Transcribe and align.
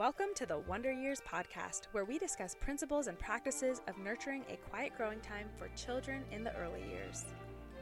Welcome 0.00 0.28
to 0.36 0.46
the 0.46 0.60
Wonder 0.60 0.90
Years 0.90 1.20
podcast, 1.30 1.88
where 1.92 2.06
we 2.06 2.18
discuss 2.18 2.56
principles 2.58 3.06
and 3.06 3.18
practices 3.18 3.82
of 3.86 3.98
nurturing 3.98 4.44
a 4.48 4.56
quiet 4.56 4.92
growing 4.96 5.20
time 5.20 5.46
for 5.58 5.68
children 5.76 6.22
in 6.32 6.42
the 6.42 6.56
early 6.56 6.82
years. 6.90 7.26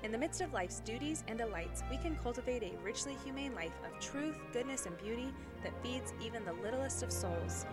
In 0.02 0.10
the 0.10 0.18
midst 0.18 0.40
of 0.40 0.52
life's 0.52 0.80
duties 0.80 1.22
and 1.28 1.38
delights, 1.38 1.84
we 1.88 1.96
can 1.96 2.16
cultivate 2.16 2.64
a 2.64 2.84
richly 2.84 3.14
humane 3.22 3.54
life 3.54 3.78
of 3.86 4.00
truth, 4.00 4.36
goodness, 4.52 4.86
and 4.86 4.98
beauty 4.98 5.32
that 5.62 5.80
feeds 5.80 6.12
even 6.20 6.44
the 6.44 6.54
littlest 6.54 7.04
of 7.04 7.12
souls. 7.12 7.66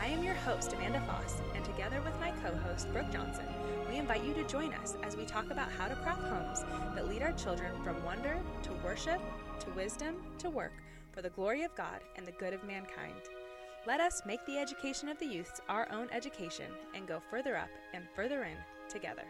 I 0.00 0.06
am 0.06 0.22
your 0.22 0.34
host, 0.34 0.72
Amanda 0.72 1.02
Faus, 1.08 1.42
and 1.56 1.64
together 1.64 2.00
with 2.04 2.14
my 2.20 2.30
co 2.44 2.54
host, 2.58 2.92
Brooke 2.92 3.10
Johnson, 3.10 3.46
we 3.90 3.96
invite 3.96 4.22
you 4.22 4.34
to 4.34 4.44
join 4.44 4.72
us 4.74 4.94
as 5.02 5.16
we 5.16 5.24
talk 5.24 5.50
about 5.50 5.72
how 5.72 5.88
to 5.88 5.96
craft 5.96 6.22
homes 6.22 6.60
that 6.94 7.08
lead 7.08 7.22
our 7.22 7.32
children 7.32 7.72
from 7.82 8.04
wonder 8.04 8.38
to 8.62 8.72
worship 8.84 9.20
to 9.58 9.70
wisdom 9.70 10.14
to 10.38 10.48
work 10.48 10.74
for 11.10 11.22
the 11.22 11.30
glory 11.30 11.64
of 11.64 11.74
God 11.74 11.98
and 12.14 12.24
the 12.24 12.32
good 12.32 12.52
of 12.52 12.62
mankind. 12.62 13.39
Let 13.86 14.00
us 14.00 14.22
make 14.26 14.44
the 14.44 14.58
education 14.58 15.08
of 15.08 15.18
the 15.18 15.26
youths 15.26 15.58
our 15.66 15.90
own 15.90 16.08
education 16.12 16.66
and 16.94 17.08
go 17.08 17.18
further 17.30 17.56
up 17.56 17.70
and 17.94 18.04
further 18.14 18.44
in 18.44 18.56
together. 18.90 19.22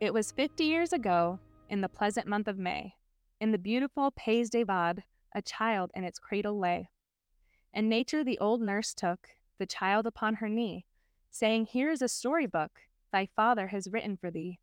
It 0.00 0.14
was 0.14 0.32
50 0.32 0.64
years 0.64 0.94
ago, 0.94 1.40
in 1.68 1.82
the 1.82 1.90
pleasant 1.90 2.26
month 2.26 2.48
of 2.48 2.56
May, 2.56 2.94
in 3.38 3.52
the 3.52 3.58
beautiful 3.58 4.12
Pays 4.12 4.48
de 4.48 4.62
Vaud, 4.62 5.02
a 5.34 5.42
child 5.42 5.90
in 5.94 6.04
its 6.04 6.18
cradle 6.18 6.58
lay. 6.58 6.88
And 7.74 7.90
nature 7.90 8.24
the 8.24 8.38
old 8.38 8.62
nurse 8.62 8.94
took, 8.94 9.28
the 9.58 9.66
child 9.66 10.06
upon 10.06 10.36
her 10.36 10.48
knee, 10.48 10.86
saying, 11.30 11.66
Here 11.66 11.90
is 11.90 12.00
a 12.00 12.08
storybook 12.08 12.80
thy 13.12 13.28
father 13.36 13.66
has 13.66 13.90
written 13.92 14.16
for 14.16 14.30
thee. 14.30 14.58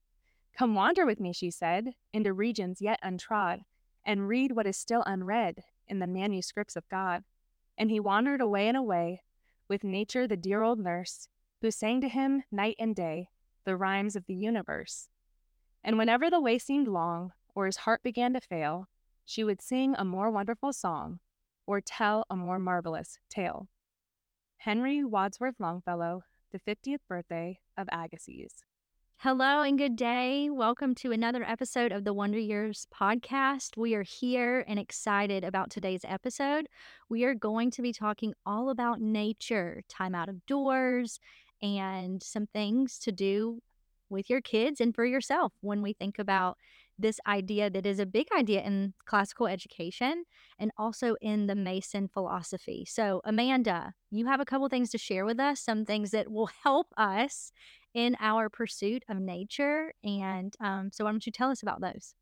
Come 0.57 0.73
wander 0.73 1.05
with 1.05 1.19
me, 1.19 1.33
she 1.33 1.51
said, 1.51 1.93
into 2.11 2.33
regions 2.33 2.81
yet 2.81 2.99
untrod, 3.03 3.61
and 4.03 4.27
read 4.27 4.53
what 4.53 4.65
is 4.65 4.75
still 4.75 5.03
unread 5.05 5.63
in 5.87 5.99
the 5.99 6.07
manuscripts 6.07 6.75
of 6.75 6.87
God. 6.89 7.23
And 7.77 7.89
he 7.89 7.99
wandered 7.99 8.41
away 8.41 8.67
and 8.67 8.77
away 8.77 9.21
with 9.67 9.83
nature, 9.83 10.27
the 10.27 10.37
dear 10.37 10.63
old 10.63 10.79
nurse, 10.79 11.27
who 11.61 11.71
sang 11.71 12.01
to 12.01 12.09
him 12.09 12.43
night 12.51 12.75
and 12.79 12.95
day 12.95 13.29
the 13.65 13.75
rhymes 13.75 14.15
of 14.15 14.25
the 14.27 14.35
universe. 14.35 15.09
And 15.83 15.97
whenever 15.97 16.29
the 16.29 16.39
way 16.39 16.57
seemed 16.57 16.87
long, 16.87 17.31
or 17.53 17.65
his 17.65 17.77
heart 17.77 18.03
began 18.03 18.33
to 18.33 18.41
fail, 18.41 18.87
she 19.25 19.43
would 19.43 19.61
sing 19.61 19.95
a 19.97 20.05
more 20.05 20.29
wonderful 20.29 20.73
song, 20.73 21.19
or 21.65 21.81
tell 21.81 22.25
a 22.29 22.35
more 22.35 22.59
marvelous 22.59 23.17
tale. 23.29 23.67
Henry 24.57 25.03
Wadsworth 25.03 25.55
Longfellow, 25.59 26.23
the 26.51 26.59
50th 26.59 26.99
birthday 27.07 27.59
of 27.77 27.87
Agassiz. 27.91 28.63
Hello 29.19 29.61
and 29.63 29.77
good 29.77 29.95
day. 29.95 30.49
Welcome 30.51 30.93
to 30.95 31.11
another 31.11 31.43
episode 31.43 31.91
of 31.91 32.03
the 32.03 32.13
Wonder 32.13 32.37
Years 32.37 32.85
podcast. 32.93 33.75
We 33.75 33.95
are 33.95 34.03
here 34.03 34.63
and 34.67 34.77
excited 34.77 35.43
about 35.43 35.71
today's 35.71 36.01
episode. 36.05 36.67
We 37.09 37.23
are 37.23 37.33
going 37.33 37.71
to 37.71 37.81
be 37.81 37.91
talking 37.91 38.33
all 38.45 38.69
about 38.69 39.01
nature, 39.01 39.81
time 39.89 40.13
out 40.13 40.29
of 40.29 40.45
doors, 40.45 41.19
and 41.61 42.21
some 42.21 42.45
things 42.45 42.99
to 42.99 43.11
do 43.11 43.61
with 44.09 44.29
your 44.29 44.41
kids 44.41 44.79
and 44.79 44.93
for 44.93 45.03
yourself 45.05 45.53
when 45.61 45.81
we 45.81 45.91
think 45.91 46.19
about 46.19 46.57
this 46.99 47.19
idea 47.25 47.69
that 47.69 47.85
is 47.85 47.99
a 47.99 48.05
big 48.05 48.27
idea 48.37 48.61
in 48.61 48.93
classical 49.05 49.47
education 49.47 50.23
and 50.59 50.71
also 50.77 51.15
in 51.19 51.47
the 51.47 51.55
Mason 51.55 52.07
philosophy. 52.07 52.85
So, 52.87 53.21
Amanda, 53.25 53.93
you 54.11 54.27
have 54.27 54.39
a 54.39 54.45
couple 54.45 54.69
things 54.69 54.91
to 54.91 54.97
share 54.99 55.25
with 55.25 55.39
us, 55.39 55.59
some 55.59 55.83
things 55.83 56.11
that 56.11 56.31
will 56.31 56.49
help 56.63 56.87
us 56.95 57.51
in 57.95 58.15
our 58.19 58.49
pursuit 58.49 59.03
of 59.09 59.17
nature. 59.17 59.93
And 60.03 60.53
um, 60.59 60.91
so, 60.93 61.05
why 61.05 61.11
don't 61.11 61.25
you 61.25 61.31
tell 61.31 61.49
us 61.49 61.63
about 61.63 61.81
those? 61.81 62.13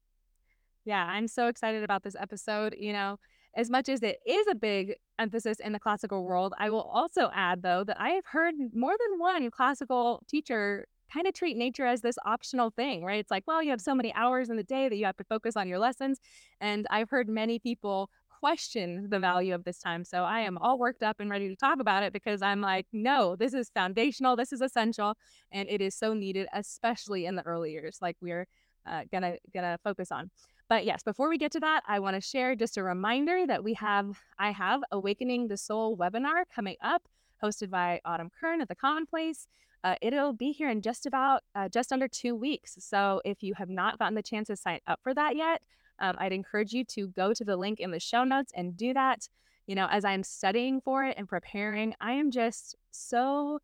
Yeah, 0.86 1.04
I'm 1.06 1.28
so 1.28 1.48
excited 1.48 1.84
about 1.84 2.04
this 2.04 2.16
episode. 2.18 2.76
You 2.80 2.94
know, 2.94 3.18
as 3.56 3.70
much 3.70 3.90
as 3.90 4.02
it 4.02 4.20
is 4.26 4.46
a 4.50 4.56
big 4.56 4.96
emphasis 5.20 5.60
in 5.60 5.74
the 5.74 5.80
classical 5.80 6.24
world, 6.24 6.54
I 6.58 6.70
will 6.70 6.84
also 6.84 7.30
add, 7.34 7.64
though, 7.64 7.84
that 7.84 8.00
I 8.00 8.10
have 8.12 8.26
heard 8.26 8.56
more 8.74 8.94
than 8.98 9.20
one 9.20 9.52
classical 9.52 10.24
teacher 10.30 10.88
kind 11.14 11.28
of 11.28 11.34
treat 11.34 11.56
nature 11.58 11.86
as 11.86 12.02
this 12.02 12.18
optional 12.26 12.72
thing, 12.72 13.04
right? 13.04 13.20
It's 13.20 13.30
like, 13.30 13.44
well, 13.46 13.62
you 13.62 13.70
have 13.70 13.82
so 13.82 13.94
many 13.94 14.14
hours 14.16 14.50
in 14.50 14.58
the 14.58 14.64
day 14.64 14.90
that 14.90 14.96
you 14.96 15.06
have 15.06 15.18
to 15.18 15.24
focus 15.24 15.56
on 15.56 15.68
your 15.68 15.78
lessons. 15.78 16.20
And 16.60 16.88
I've 16.90 17.10
heard 17.10 17.30
many 17.30 17.60
people 17.60 18.10
question 18.44 19.08
the 19.10 19.20
value 19.20 19.56
of 19.56 19.64
this 19.64 19.80
time. 19.80 20.04
So 20.04 20.26
I 20.26 20.42
am 20.42 20.58
all 20.58 20.78
worked 20.78 21.02
up 21.02 21.22
and 21.22 21.30
ready 21.30 21.48
to 21.48 21.56
talk 21.56 21.80
about 21.80 22.04
it 22.04 22.12
because 22.12 22.42
I'm 22.42 22.60
like, 22.60 22.86
no, 22.92 23.38
this 23.38 23.54
is 23.54 23.70
foundational, 23.70 24.36
this 24.36 24.52
is 24.52 24.60
essential, 24.60 25.16
and 25.54 25.70
it 25.70 25.80
is 25.80 25.96
so 25.96 26.14
needed, 26.14 26.48
especially 26.52 27.26
in 27.26 27.38
the 27.38 27.46
early 27.46 27.72
years, 27.72 28.00
like 28.02 28.18
we're 28.20 28.46
uh, 28.86 29.04
gonna 29.14 29.36
gonna 29.54 29.78
focus 29.82 30.12
on. 30.12 30.30
But 30.68 30.84
yes, 30.84 31.04
before 31.04 31.30
we 31.30 31.38
get 31.38 31.54
to 31.54 31.62
that, 31.62 31.84
I 31.88 32.00
want 32.00 32.18
to 32.18 32.22
share 32.22 32.54
just 32.54 32.76
a 32.76 32.84
reminder 32.84 33.48
that 33.48 33.64
we 33.64 33.76
have 33.76 34.20
I 34.38 34.52
have 34.52 34.82
Awakening 34.92 35.48
the 35.48 35.56
Soul 35.56 35.96
webinar 35.96 36.44
coming 36.54 36.76
up, 36.82 37.04
hosted 37.42 37.70
by 37.70 38.02
Autumn 38.04 38.30
Kern 38.38 38.60
at 38.60 38.68
the 38.68 38.76
Commonplace. 38.76 39.48
Uh, 39.86 39.96
it'll 40.02 40.34
be 40.34 40.52
here 40.52 40.70
in 40.70 40.82
just 40.82 41.06
about 41.06 41.44
uh, 41.56 41.70
just 41.70 41.94
under 41.94 42.10
two 42.10 42.36
weeks. 42.36 42.76
So 42.80 43.22
if 43.24 43.42
you 43.42 43.54
have 43.54 43.70
not 43.70 44.00
gotten 44.00 44.16
the 44.16 44.22
chance 44.22 44.48
to 44.48 44.58
sign 44.58 44.80
up 44.86 45.00
for 45.02 45.14
that 45.14 45.38
yet, 45.38 45.62
um, 46.04 46.18
I'd 46.20 46.34
encourage 46.34 46.74
you 46.74 46.84
to 46.84 47.08
go 47.08 47.34
to 47.34 47.46
the 47.46 47.56
link 47.56 47.80
in 47.80 47.90
the 47.90 48.00
show 48.00 48.26
notes 48.26 48.52
and 48.54 48.76
do 48.76 48.94
that. 48.94 49.28
You 49.68 49.76
know, 49.76 49.88
as 49.90 50.04
I'm 50.04 50.22
studying 50.22 50.82
for 50.82 51.06
it 51.06 51.16
and 51.18 51.28
preparing, 51.28 51.96
I 52.02 52.12
am 52.12 52.30
just 52.30 52.76
so 52.92 53.60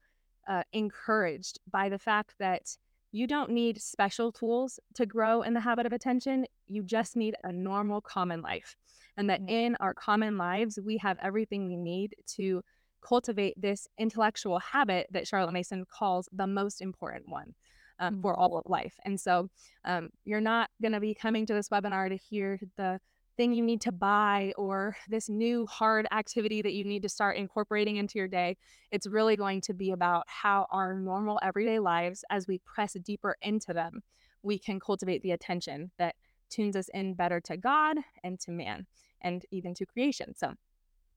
uh, 0.47 0.63
encouraged 0.71 1.59
by 1.69 1.89
the 1.89 1.99
fact 1.99 2.35
that 2.39 2.77
you 3.11 3.27
don't 3.27 3.51
need 3.51 3.81
special 3.81 4.31
tools 4.31 4.79
to 4.93 5.05
grow 5.05 5.41
in 5.41 5.53
the 5.53 5.59
habit 5.59 5.85
of 5.85 5.91
attention. 5.91 6.45
You 6.67 6.81
just 6.83 7.17
need 7.17 7.35
a 7.43 7.51
normal 7.51 7.99
common 7.99 8.41
life. 8.41 8.77
And 9.17 9.29
that 9.29 9.41
mm-hmm. 9.41 9.49
in 9.49 9.75
our 9.81 9.93
common 9.93 10.37
lives, 10.37 10.79
we 10.81 10.95
have 10.97 11.17
everything 11.21 11.67
we 11.67 11.75
need 11.75 12.15
to 12.37 12.63
cultivate 13.01 13.59
this 13.59 13.85
intellectual 13.97 14.59
habit 14.59 15.07
that 15.11 15.27
Charlotte 15.27 15.51
Mason 15.51 15.85
calls 15.85 16.29
the 16.31 16.47
most 16.47 16.81
important 16.81 17.27
one 17.27 17.53
um, 17.99 18.21
for 18.21 18.35
all 18.35 18.57
of 18.57 18.63
life. 18.67 18.95
And 19.05 19.19
so 19.19 19.49
um, 19.85 20.09
you're 20.25 20.41
not 20.41 20.69
going 20.81 20.93
to 20.93 20.99
be 20.99 21.13
coming 21.13 21.45
to 21.45 21.53
this 21.53 21.69
webinar 21.69 22.09
to 22.09 22.15
hear 22.15 22.59
the 22.77 22.99
thing 23.37 23.53
you 23.53 23.63
need 23.63 23.79
to 23.81 23.91
buy 23.91 24.53
or 24.57 24.97
this 25.09 25.29
new 25.29 25.65
hard 25.65 26.07
activity 26.11 26.61
that 26.61 26.73
you 26.73 26.83
need 26.83 27.03
to 27.03 27.09
start 27.09 27.37
incorporating 27.37 27.97
into 27.97 28.17
your 28.17 28.27
day. 28.27 28.57
It's 28.91 29.07
really 29.07 29.35
going 29.35 29.61
to 29.61 29.73
be 29.73 29.91
about 29.91 30.23
how 30.27 30.67
our 30.71 30.93
normal 30.93 31.39
everyday 31.41 31.79
lives, 31.79 32.23
as 32.29 32.47
we 32.47 32.59
press 32.59 32.93
deeper 33.03 33.37
into 33.41 33.73
them, 33.73 34.01
we 34.43 34.57
can 34.57 34.79
cultivate 34.79 35.21
the 35.21 35.31
attention 35.31 35.91
that 35.97 36.15
tunes 36.49 36.75
us 36.75 36.89
in 36.93 37.13
better 37.13 37.39
to 37.41 37.57
God 37.57 37.97
and 38.23 38.39
to 38.41 38.51
man 38.51 38.87
and 39.21 39.45
even 39.51 39.73
to 39.75 39.85
creation. 39.85 40.35
So 40.35 40.53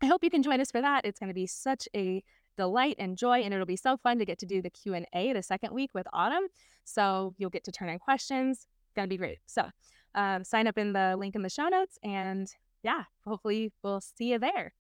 I 0.03 0.07
hope 0.07 0.25
you 0.25 0.31
can 0.31 0.43
join 0.43 0.61
us 0.61 0.71
for 0.71 0.81
that. 0.81 1.05
It's 1.05 1.19
going 1.19 1.29
to 1.29 1.35
be 1.35 1.47
such 1.47 1.89
a 1.95 2.23
delight 2.57 2.97
and 2.99 3.17
joy 3.17 3.41
and 3.41 3.53
it'll 3.53 3.67
be 3.67 3.77
so 3.77 3.97
fun 3.97 4.19
to 4.19 4.25
get 4.25 4.39
to 4.39 4.47
do 4.47 4.61
the 4.61 4.71
q&a 4.71 5.33
the 5.33 5.43
second 5.43 5.73
week 5.73 5.91
with 5.95 6.07
autumn. 6.13 6.47
So 6.85 7.35
you'll 7.39 7.51
get 7.51 7.65
to 7.65 7.73
turn 7.73 7.89
in 7.89 7.99
questions. 7.99 8.67
It's 8.85 8.95
gonna 8.95 9.09
be 9.09 9.17
great. 9.17 9.39
So 9.47 9.69
um, 10.15 10.45
sign 10.45 10.67
up 10.67 10.77
in 10.77 10.93
the 10.93 11.17
link 11.19 11.35
in 11.35 11.43
the 11.43 11.49
show 11.49 11.69
notes 11.69 11.99
and 12.03 12.49
yeah 12.83 13.05
hopefully 13.27 13.73
we'll 13.83 14.01
see 14.01 14.33
you 14.33 14.39
there. 14.39 14.75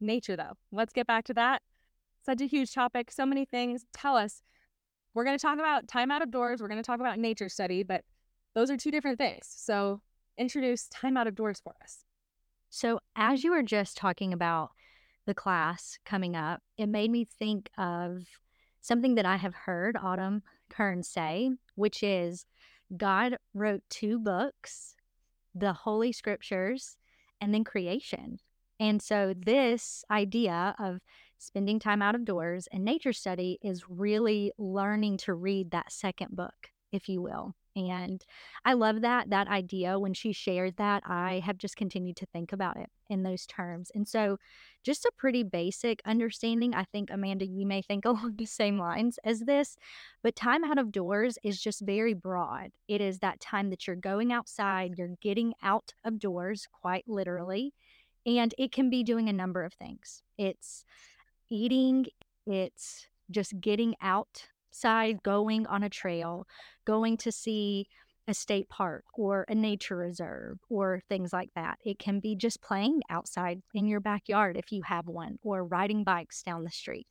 Nature 0.00 0.36
though. 0.36 0.54
Let's 0.72 0.92
get 0.92 1.06
back 1.06 1.24
to 1.26 1.34
that. 1.34 1.62
Such 2.24 2.40
a 2.40 2.46
huge 2.46 2.72
topic 2.74 3.10
so 3.10 3.24
many 3.24 3.44
things. 3.44 3.84
Tell 3.92 4.16
us 4.16 4.42
we're 5.14 5.24
going 5.24 5.38
to 5.38 5.42
talk 5.42 5.58
about 5.58 5.88
time 5.88 6.10
out 6.10 6.22
of 6.22 6.30
doors 6.30 6.60
we're 6.60 6.68
going 6.68 6.82
to 6.82 6.86
talk 6.86 7.00
about 7.00 7.18
nature 7.18 7.48
study 7.48 7.82
but 7.82 8.04
those 8.54 8.70
are 8.70 8.76
two 8.76 8.90
different 8.90 9.18
things. 9.18 9.46
So 9.48 10.00
introduce 10.38 10.88
time 10.88 11.16
out 11.16 11.26
of 11.26 11.34
doors 11.34 11.60
for 11.62 11.74
us. 11.82 12.04
So 12.70 13.00
as 13.14 13.44
you 13.44 13.52
were 13.52 13.62
just 13.62 13.96
talking 13.96 14.32
about 14.32 14.70
the 15.26 15.34
class 15.34 15.98
coming 16.04 16.34
up, 16.34 16.62
it 16.78 16.86
made 16.86 17.10
me 17.10 17.24
think 17.24 17.70
of 17.76 18.22
something 18.80 19.16
that 19.16 19.26
I 19.26 19.36
have 19.36 19.54
heard 19.54 19.96
Autumn 20.00 20.42
Kern 20.70 21.02
say, 21.02 21.50
which 21.74 22.02
is 22.02 22.46
God 22.96 23.36
wrote 23.52 23.82
two 23.90 24.18
books, 24.18 24.94
the 25.54 25.72
Holy 25.72 26.12
Scriptures, 26.12 26.96
and 27.40 27.52
then 27.52 27.64
creation. 27.64 28.38
And 28.78 29.02
so, 29.02 29.34
this 29.36 30.04
idea 30.10 30.74
of 30.78 31.00
spending 31.38 31.78
time 31.78 32.02
out 32.02 32.14
of 32.14 32.24
doors 32.24 32.68
and 32.72 32.84
nature 32.84 33.12
study 33.12 33.58
is 33.62 33.88
really 33.88 34.52
learning 34.58 35.16
to 35.18 35.34
read 35.34 35.70
that 35.70 35.92
second 35.92 36.36
book, 36.36 36.70
if 36.92 37.08
you 37.08 37.20
will. 37.20 37.54
And 37.76 38.24
I 38.64 38.72
love 38.72 39.02
that, 39.02 39.28
that 39.28 39.48
idea. 39.48 39.98
When 39.98 40.14
she 40.14 40.32
shared 40.32 40.78
that, 40.78 41.02
I 41.04 41.42
have 41.44 41.58
just 41.58 41.76
continued 41.76 42.16
to 42.16 42.26
think 42.26 42.52
about 42.52 42.78
it 42.78 42.88
in 43.10 43.22
those 43.22 43.44
terms. 43.44 43.92
And 43.94 44.08
so, 44.08 44.38
just 44.82 45.04
a 45.04 45.12
pretty 45.18 45.42
basic 45.42 46.00
understanding. 46.06 46.74
I 46.74 46.84
think, 46.84 47.10
Amanda, 47.12 47.44
you 47.46 47.66
may 47.66 47.82
think 47.82 48.04
along 48.06 48.36
the 48.36 48.46
same 48.46 48.78
lines 48.78 49.18
as 49.24 49.40
this, 49.40 49.76
but 50.22 50.34
time 50.34 50.64
out 50.64 50.78
of 50.78 50.90
doors 50.90 51.38
is 51.44 51.60
just 51.60 51.82
very 51.82 52.14
broad. 52.14 52.70
It 52.88 53.02
is 53.02 53.18
that 53.18 53.40
time 53.40 53.68
that 53.70 53.86
you're 53.86 53.94
going 53.94 54.32
outside, 54.32 54.94
you're 54.96 55.16
getting 55.20 55.52
out 55.62 55.92
of 56.02 56.18
doors, 56.18 56.66
quite 56.72 57.04
literally, 57.06 57.74
and 58.24 58.54
it 58.58 58.72
can 58.72 58.88
be 58.88 59.04
doing 59.04 59.28
a 59.28 59.34
number 59.34 59.64
of 59.64 59.74
things. 59.74 60.22
It's 60.38 60.84
eating, 61.50 62.06
it's 62.46 63.06
just 63.30 63.60
getting 63.60 63.94
out 64.00 64.46
side 64.76 65.22
going 65.22 65.66
on 65.66 65.82
a 65.82 65.90
trail, 65.90 66.46
going 66.84 67.16
to 67.18 67.32
see 67.32 67.86
a 68.28 68.34
state 68.34 68.68
park 68.68 69.04
or 69.14 69.44
a 69.48 69.54
nature 69.54 69.96
reserve 69.96 70.58
or 70.68 71.00
things 71.08 71.32
like 71.32 71.50
that. 71.54 71.78
It 71.84 71.98
can 71.98 72.20
be 72.20 72.34
just 72.34 72.60
playing 72.60 73.02
outside 73.08 73.62
in 73.72 73.86
your 73.86 74.00
backyard 74.00 74.56
if 74.56 74.72
you 74.72 74.82
have 74.82 75.06
one 75.06 75.38
or 75.42 75.64
riding 75.64 76.02
bikes 76.02 76.42
down 76.42 76.64
the 76.64 76.70
street. 76.70 77.06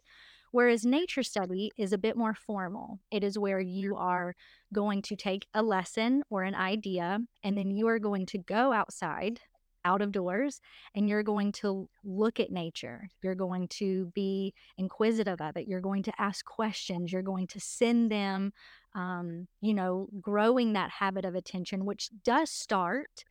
Whereas 0.52 0.86
nature 0.86 1.24
study 1.24 1.72
is 1.78 1.92
a 1.92 1.98
bit 1.98 2.16
more 2.16 2.34
formal. 2.34 3.00
It 3.12 3.24
is 3.24 3.38
where 3.38 3.60
you 3.60 3.94
mm-hmm. 3.94 4.04
are 4.04 4.36
going 4.74 5.02
to 5.04 5.16
take 5.16 5.48
a 5.54 5.62
lesson 5.62 6.24
or 6.30 6.44
an 6.44 6.56
idea, 6.56 7.20
and 7.44 7.58
then 7.58 7.72
you 7.72 7.88
are 7.88 8.00
going 8.00 8.26
to 8.28 8.38
go 8.38 8.72
outside 8.72 9.42
out 9.86 10.02
of 10.02 10.12
doors 10.12 10.60
and 10.96 11.08
you're 11.08 11.24
going 11.24 11.54
to 11.54 11.88
look 12.04 12.40
at 12.40 12.52
nature. 12.52 13.08
You're 13.22 13.36
going 13.36 13.70
to 13.70 14.12
be 14.14 14.54
inquisitive 14.78 15.40
of 15.40 15.56
it. 15.56 15.68
You're 15.68 15.80
going 15.80 16.04
to 16.04 16.14
ask 16.20 16.44
questions. 16.44 17.14
You're 17.14 17.22
going 17.22 17.48
to 17.48 17.60
send 17.60 18.12
them, 18.12 18.52
um, 18.96 19.48
you 19.62 19.74
know, 19.74 20.10
growing 20.20 20.74
that 20.74 20.90
habit 20.90 21.24
of 21.24 21.36
attention, 21.36 21.86
which 21.86 22.10
does 22.24 22.50
start 22.50 23.24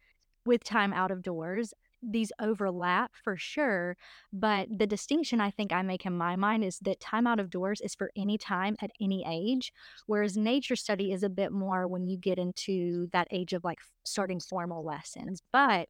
with 0.46 0.64
time 0.64 0.92
out 0.92 1.10
of 1.10 1.22
doors. 1.22 1.74
These 2.06 2.32
overlap 2.38 3.12
for 3.14 3.34
sure, 3.38 3.96
but 4.30 4.68
the 4.70 4.86
distinction 4.86 5.40
I 5.40 5.50
think 5.50 5.72
I 5.72 5.80
make 5.80 6.04
in 6.04 6.12
my 6.12 6.36
mind 6.36 6.62
is 6.62 6.78
that 6.80 7.00
time 7.00 7.26
out 7.26 7.40
of 7.40 7.48
doors 7.48 7.80
is 7.80 7.94
for 7.94 8.10
any 8.14 8.36
time 8.36 8.76
at 8.82 8.90
any 9.00 9.24
age, 9.26 9.72
whereas 10.04 10.36
nature 10.36 10.76
study 10.76 11.12
is 11.12 11.22
a 11.22 11.30
bit 11.30 11.50
more 11.50 11.88
when 11.88 12.06
you 12.06 12.18
get 12.18 12.38
into 12.38 13.08
that 13.12 13.28
age 13.30 13.54
of 13.54 13.64
like 13.64 13.78
starting 14.04 14.38
formal 14.38 14.84
lessons. 14.84 15.40
But 15.50 15.88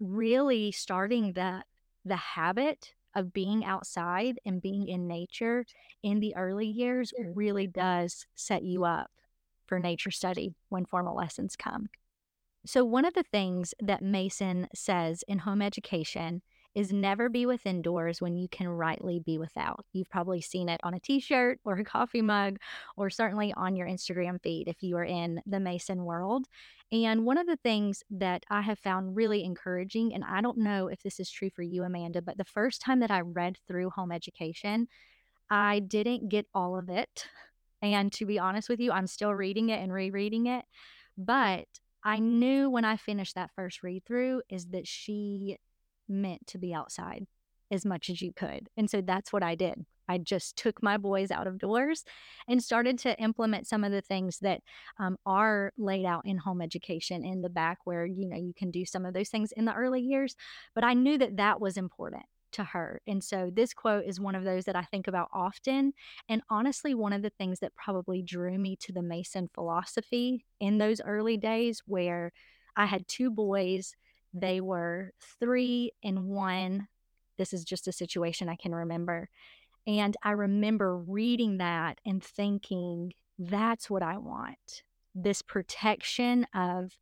really 0.00 0.72
starting 0.72 1.32
that 1.32 1.66
the 2.04 2.16
habit 2.16 2.94
of 3.14 3.32
being 3.32 3.64
outside 3.64 4.38
and 4.44 4.62
being 4.62 4.86
in 4.86 5.08
nature 5.08 5.64
in 6.02 6.20
the 6.20 6.34
early 6.36 6.66
years 6.66 7.12
really 7.34 7.66
does 7.66 8.26
set 8.34 8.62
you 8.62 8.84
up 8.84 9.10
for 9.66 9.78
nature 9.78 10.10
study 10.10 10.54
when 10.68 10.84
formal 10.84 11.16
lessons 11.16 11.56
come. 11.56 11.88
So, 12.66 12.84
one 12.84 13.04
of 13.04 13.14
the 13.14 13.22
things 13.22 13.74
that 13.80 14.02
Mason 14.02 14.68
says 14.74 15.24
in 15.26 15.40
home 15.40 15.62
education 15.62 16.42
is 16.74 16.92
never 16.92 17.28
be 17.28 17.46
within 17.46 17.82
doors 17.82 18.20
when 18.20 18.36
you 18.36 18.48
can 18.48 18.68
rightly 18.68 19.18
be 19.18 19.38
without. 19.38 19.84
You've 19.92 20.10
probably 20.10 20.40
seen 20.40 20.68
it 20.68 20.80
on 20.84 20.94
a 20.94 21.00
t 21.00 21.20
shirt 21.20 21.58
or 21.64 21.74
a 21.74 21.84
coffee 21.84 22.22
mug, 22.22 22.58
or 22.96 23.10
certainly 23.10 23.52
on 23.54 23.76
your 23.76 23.86
Instagram 23.86 24.40
feed 24.42 24.68
if 24.68 24.82
you 24.82 24.96
are 24.96 25.04
in 25.04 25.40
the 25.46 25.60
Mason 25.60 26.04
world. 26.04 26.46
And 26.90 27.26
one 27.26 27.38
of 27.38 27.46
the 27.46 27.56
things 27.56 28.02
that 28.10 28.44
I 28.50 28.62
have 28.62 28.78
found 28.78 29.16
really 29.16 29.44
encouraging, 29.44 30.14
and 30.14 30.24
I 30.24 30.40
don't 30.40 30.58
know 30.58 30.88
if 30.88 31.02
this 31.02 31.20
is 31.20 31.30
true 31.30 31.50
for 31.50 31.62
you, 31.62 31.84
Amanda, 31.84 32.22
but 32.22 32.38
the 32.38 32.44
first 32.44 32.80
time 32.80 33.00
that 33.00 33.10
I 33.10 33.20
read 33.20 33.58
through 33.66 33.90
home 33.90 34.12
education, 34.12 34.88
I 35.50 35.80
didn't 35.80 36.28
get 36.28 36.46
all 36.54 36.78
of 36.78 36.88
it. 36.88 37.26
And 37.82 38.12
to 38.14 38.26
be 38.26 38.38
honest 38.38 38.68
with 38.68 38.80
you, 38.80 38.92
I'm 38.92 39.06
still 39.06 39.34
reading 39.34 39.68
it 39.68 39.80
and 39.80 39.92
rereading 39.92 40.46
it. 40.46 40.64
But 41.16 41.66
I 42.04 42.18
knew 42.18 42.70
when 42.70 42.84
I 42.84 42.96
finished 42.96 43.34
that 43.34 43.50
first 43.54 43.82
read 43.82 44.04
through 44.04 44.42
is 44.48 44.66
that 44.66 44.86
she 44.86 45.58
meant 46.08 46.46
to 46.48 46.58
be 46.58 46.74
outside 46.74 47.26
as 47.70 47.84
much 47.84 48.08
as 48.08 48.22
you 48.22 48.32
could. 48.32 48.68
And 48.76 48.88
so 48.88 49.00
that's 49.00 49.32
what 49.32 49.42
I 49.42 49.54
did. 49.54 49.84
I 50.08 50.18
just 50.18 50.56
took 50.56 50.82
my 50.82 50.96
boys 50.96 51.30
out 51.30 51.46
of 51.46 51.58
doors 51.58 52.04
and 52.48 52.62
started 52.62 52.98
to 53.00 53.18
implement 53.20 53.66
some 53.66 53.84
of 53.84 53.92
the 53.92 54.00
things 54.00 54.38
that 54.38 54.62
um, 54.98 55.18
are 55.26 55.72
laid 55.76 56.06
out 56.06 56.22
in 56.24 56.38
home 56.38 56.62
education 56.62 57.24
in 57.24 57.42
the 57.42 57.50
back, 57.50 57.78
where 57.84 58.06
you 58.06 58.26
know 58.26 58.38
you 58.38 58.54
can 58.56 58.70
do 58.70 58.86
some 58.86 59.04
of 59.04 59.12
those 59.12 59.28
things 59.28 59.52
in 59.52 59.66
the 59.66 59.74
early 59.74 60.00
years. 60.00 60.34
But 60.74 60.84
I 60.84 60.94
knew 60.94 61.18
that 61.18 61.36
that 61.36 61.60
was 61.60 61.76
important 61.76 62.24
to 62.52 62.64
her. 62.64 63.02
And 63.06 63.22
so 63.22 63.50
this 63.54 63.74
quote 63.74 64.04
is 64.06 64.18
one 64.18 64.34
of 64.34 64.44
those 64.44 64.64
that 64.64 64.76
I 64.76 64.82
think 64.82 65.06
about 65.06 65.28
often. 65.34 65.92
And 66.30 66.40
honestly, 66.48 66.94
one 66.94 67.12
of 67.12 67.20
the 67.20 67.30
things 67.30 67.60
that 67.60 67.76
probably 67.76 68.22
drew 68.22 68.56
me 68.58 68.76
to 68.76 68.92
the 68.92 69.02
Mason 69.02 69.50
philosophy 69.54 70.46
in 70.58 70.78
those 70.78 71.02
early 71.02 71.36
days 71.36 71.82
where 71.86 72.32
I 72.74 72.86
had 72.86 73.06
two 73.06 73.30
boys, 73.30 73.94
they 74.40 74.60
were 74.60 75.12
three 75.40 75.92
and 76.02 76.24
one. 76.24 76.88
This 77.36 77.52
is 77.52 77.64
just 77.64 77.88
a 77.88 77.92
situation 77.92 78.48
I 78.48 78.56
can 78.56 78.74
remember. 78.74 79.28
And 79.86 80.16
I 80.22 80.32
remember 80.32 80.98
reading 80.98 81.58
that 81.58 82.00
and 82.04 82.22
thinking, 82.22 83.14
that's 83.38 83.88
what 83.88 84.02
I 84.02 84.18
want. 84.18 84.82
This 85.14 85.40
protection 85.40 86.46
of, 86.54 86.96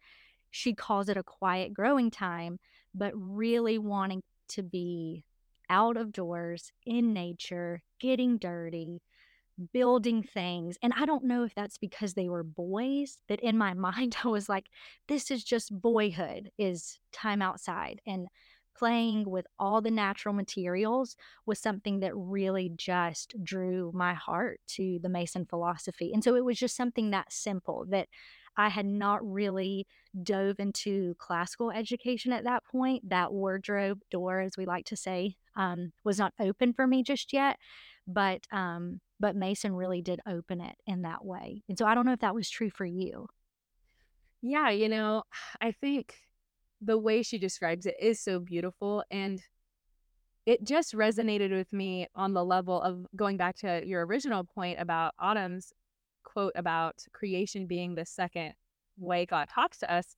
she 0.50 0.74
calls 0.74 1.08
it 1.08 1.16
a 1.16 1.22
quiet 1.22 1.74
growing 1.74 2.10
time, 2.10 2.58
but 2.94 3.12
really 3.14 3.78
wanting 3.78 4.22
to 4.48 4.62
be 4.62 5.24
out 5.68 5.96
of 5.96 6.12
doors 6.12 6.70
in 6.84 7.12
nature, 7.12 7.82
getting 7.98 8.38
dirty, 8.38 9.02
building 9.72 10.22
things. 10.22 10.76
And 10.82 10.92
I 10.96 11.06
don't 11.06 11.24
know 11.24 11.44
if 11.44 11.54
that's 11.54 11.78
because 11.78 12.14
they 12.14 12.28
were 12.28 12.42
boys 12.42 13.18
that 13.28 13.40
in 13.40 13.56
my 13.58 13.74
mind 13.86 14.16
I 14.24 14.28
was 14.28 14.48
like, 14.48 14.66
this 15.08 15.30
is 15.30 15.44
just 15.44 15.78
boyhood, 15.80 16.50
is 16.58 16.98
time 17.12 17.42
outside. 17.42 18.00
And 18.06 18.28
playing 18.76 19.28
with 19.28 19.46
all 19.58 19.80
the 19.80 19.90
natural 19.90 20.34
materials 20.34 21.16
was 21.46 21.58
something 21.58 22.00
that 22.00 22.14
really 22.14 22.70
just 22.76 23.34
drew 23.42 23.90
my 23.94 24.12
heart 24.12 24.60
to 24.66 24.98
the 25.02 25.08
Mason 25.08 25.46
philosophy. 25.46 26.12
And 26.12 26.22
so 26.22 26.34
it 26.36 26.44
was 26.44 26.58
just 26.58 26.76
something 26.76 27.10
that 27.10 27.32
simple 27.32 27.86
that 27.88 28.08
I 28.56 28.68
had 28.68 28.86
not 28.86 29.26
really 29.30 29.86
dove 30.22 30.56
into 30.58 31.14
classical 31.18 31.70
education 31.70 32.32
at 32.32 32.44
that 32.44 32.64
point. 32.64 33.08
That 33.08 33.32
wardrobe 33.32 34.00
door, 34.10 34.40
as 34.40 34.56
we 34.56 34.64
like 34.66 34.86
to 34.86 34.96
say, 34.96 35.36
um, 35.56 35.92
was 36.04 36.18
not 36.18 36.32
open 36.40 36.72
for 36.72 36.86
me 36.86 37.02
just 37.02 37.32
yet. 37.32 37.58
But 38.06 38.46
um, 38.52 39.00
but 39.18 39.36
Mason 39.36 39.74
really 39.74 40.02
did 40.02 40.20
open 40.26 40.60
it 40.60 40.76
in 40.86 41.02
that 41.02 41.24
way. 41.24 41.62
And 41.68 41.78
so 41.78 41.86
I 41.86 41.94
don't 41.94 42.06
know 42.06 42.12
if 42.12 42.20
that 42.20 42.34
was 42.34 42.50
true 42.50 42.70
for 42.70 42.84
you. 42.84 43.28
Yeah, 44.42 44.70
you 44.70 44.88
know, 44.88 45.22
I 45.60 45.72
think 45.72 46.14
the 46.80 46.98
way 46.98 47.22
she 47.22 47.38
describes 47.38 47.86
it 47.86 47.96
is 48.00 48.20
so 48.20 48.38
beautiful 48.38 49.02
and 49.10 49.40
it 50.44 50.62
just 50.62 50.94
resonated 50.94 51.50
with 51.50 51.72
me 51.72 52.06
on 52.14 52.32
the 52.32 52.44
level 52.44 52.80
of 52.80 53.04
going 53.16 53.36
back 53.36 53.56
to 53.56 53.82
your 53.84 54.06
original 54.06 54.44
point 54.44 54.80
about 54.80 55.14
Autumn's 55.18 55.72
quote 56.22 56.52
about 56.54 57.02
creation 57.12 57.66
being 57.66 57.94
the 57.94 58.04
second 58.04 58.52
way 58.98 59.26
God 59.26 59.48
talks 59.48 59.78
to 59.78 59.92
us. 59.92 60.16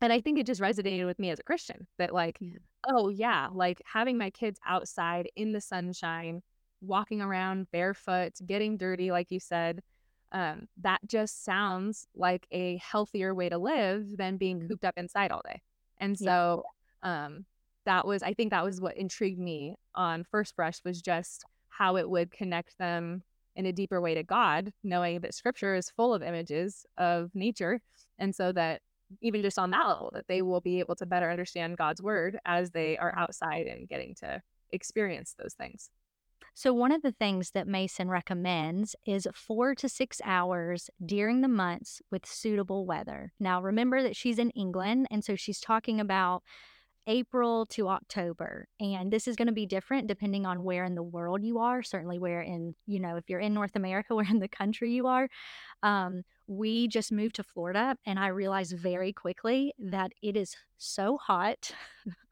And 0.00 0.12
I 0.12 0.20
think 0.20 0.38
it 0.38 0.46
just 0.46 0.60
resonated 0.60 1.06
with 1.06 1.18
me 1.18 1.30
as 1.30 1.40
a 1.40 1.42
Christian 1.42 1.88
that, 1.98 2.14
like, 2.14 2.38
yeah. 2.40 2.58
oh, 2.88 3.08
yeah, 3.08 3.48
like 3.52 3.82
having 3.84 4.16
my 4.16 4.30
kids 4.30 4.60
outside 4.64 5.28
in 5.34 5.52
the 5.52 5.60
sunshine, 5.60 6.42
walking 6.80 7.20
around 7.20 7.70
barefoot, 7.70 8.32
getting 8.46 8.76
dirty, 8.76 9.10
like 9.10 9.30
you 9.30 9.40
said, 9.40 9.82
um, 10.32 10.68
that 10.82 11.00
just 11.06 11.44
sounds 11.44 12.06
like 12.14 12.46
a 12.50 12.78
healthier 12.78 13.34
way 13.34 13.48
to 13.48 13.58
live 13.58 14.16
than 14.16 14.36
being 14.36 14.66
cooped 14.68 14.84
up 14.84 14.94
inside 14.96 15.30
all 15.30 15.42
day. 15.44 15.60
And 15.98 16.18
so 16.18 16.64
yeah. 17.02 17.26
um, 17.26 17.44
that 17.86 18.06
was, 18.06 18.22
I 18.22 18.34
think 18.34 18.50
that 18.50 18.64
was 18.64 18.80
what 18.80 18.96
intrigued 18.96 19.40
me 19.40 19.76
on 19.94 20.24
First 20.24 20.54
Brush 20.54 20.78
was 20.84 21.00
just 21.00 21.44
how 21.68 21.96
it 21.96 22.08
would 22.08 22.30
connect 22.30 22.76
them 22.78 23.22
in 23.56 23.66
a 23.66 23.72
deeper 23.72 24.00
way 24.00 24.14
to 24.14 24.22
God, 24.22 24.72
knowing 24.84 25.20
that 25.20 25.34
scripture 25.34 25.74
is 25.74 25.90
full 25.90 26.14
of 26.14 26.22
images 26.22 26.86
of 26.96 27.30
nature. 27.34 27.80
And 28.18 28.34
so 28.34 28.52
that 28.52 28.82
even 29.22 29.42
just 29.42 29.58
on 29.58 29.70
that 29.70 29.88
level, 29.88 30.10
that 30.12 30.28
they 30.28 30.42
will 30.42 30.60
be 30.60 30.80
able 30.80 30.94
to 30.96 31.06
better 31.06 31.30
understand 31.30 31.78
God's 31.78 32.02
word 32.02 32.38
as 32.44 32.70
they 32.70 32.98
are 32.98 33.16
outside 33.16 33.66
and 33.66 33.88
getting 33.88 34.14
to 34.16 34.42
experience 34.70 35.34
those 35.38 35.54
things. 35.54 35.90
So, 36.58 36.74
one 36.74 36.90
of 36.90 37.02
the 37.02 37.12
things 37.12 37.52
that 37.52 37.68
Mason 37.68 38.10
recommends 38.10 38.96
is 39.06 39.28
four 39.32 39.76
to 39.76 39.88
six 39.88 40.20
hours 40.24 40.90
during 41.06 41.40
the 41.40 41.46
months 41.46 42.02
with 42.10 42.26
suitable 42.26 42.84
weather. 42.84 43.32
Now, 43.38 43.62
remember 43.62 44.02
that 44.02 44.16
she's 44.16 44.40
in 44.40 44.50
England, 44.50 45.06
and 45.08 45.24
so 45.24 45.36
she's 45.36 45.60
talking 45.60 46.00
about 46.00 46.42
April 47.06 47.64
to 47.66 47.86
October. 47.86 48.66
And 48.80 49.12
this 49.12 49.28
is 49.28 49.36
going 49.36 49.46
to 49.46 49.54
be 49.54 49.66
different 49.66 50.08
depending 50.08 50.46
on 50.46 50.64
where 50.64 50.82
in 50.82 50.96
the 50.96 51.02
world 51.04 51.44
you 51.44 51.60
are. 51.60 51.80
Certainly, 51.84 52.18
where 52.18 52.40
in, 52.40 52.74
you 52.88 52.98
know, 52.98 53.14
if 53.14 53.30
you're 53.30 53.38
in 53.38 53.54
North 53.54 53.76
America, 53.76 54.12
where 54.16 54.28
in 54.28 54.40
the 54.40 54.48
country 54.48 54.90
you 54.90 55.06
are. 55.06 55.28
Um, 55.84 56.24
we 56.48 56.88
just 56.88 57.12
moved 57.12 57.36
to 57.36 57.44
Florida, 57.44 57.96
and 58.04 58.18
I 58.18 58.28
realized 58.28 58.76
very 58.76 59.12
quickly 59.12 59.74
that 59.78 60.10
it 60.22 60.36
is 60.36 60.56
so 60.76 61.18
hot. 61.18 61.70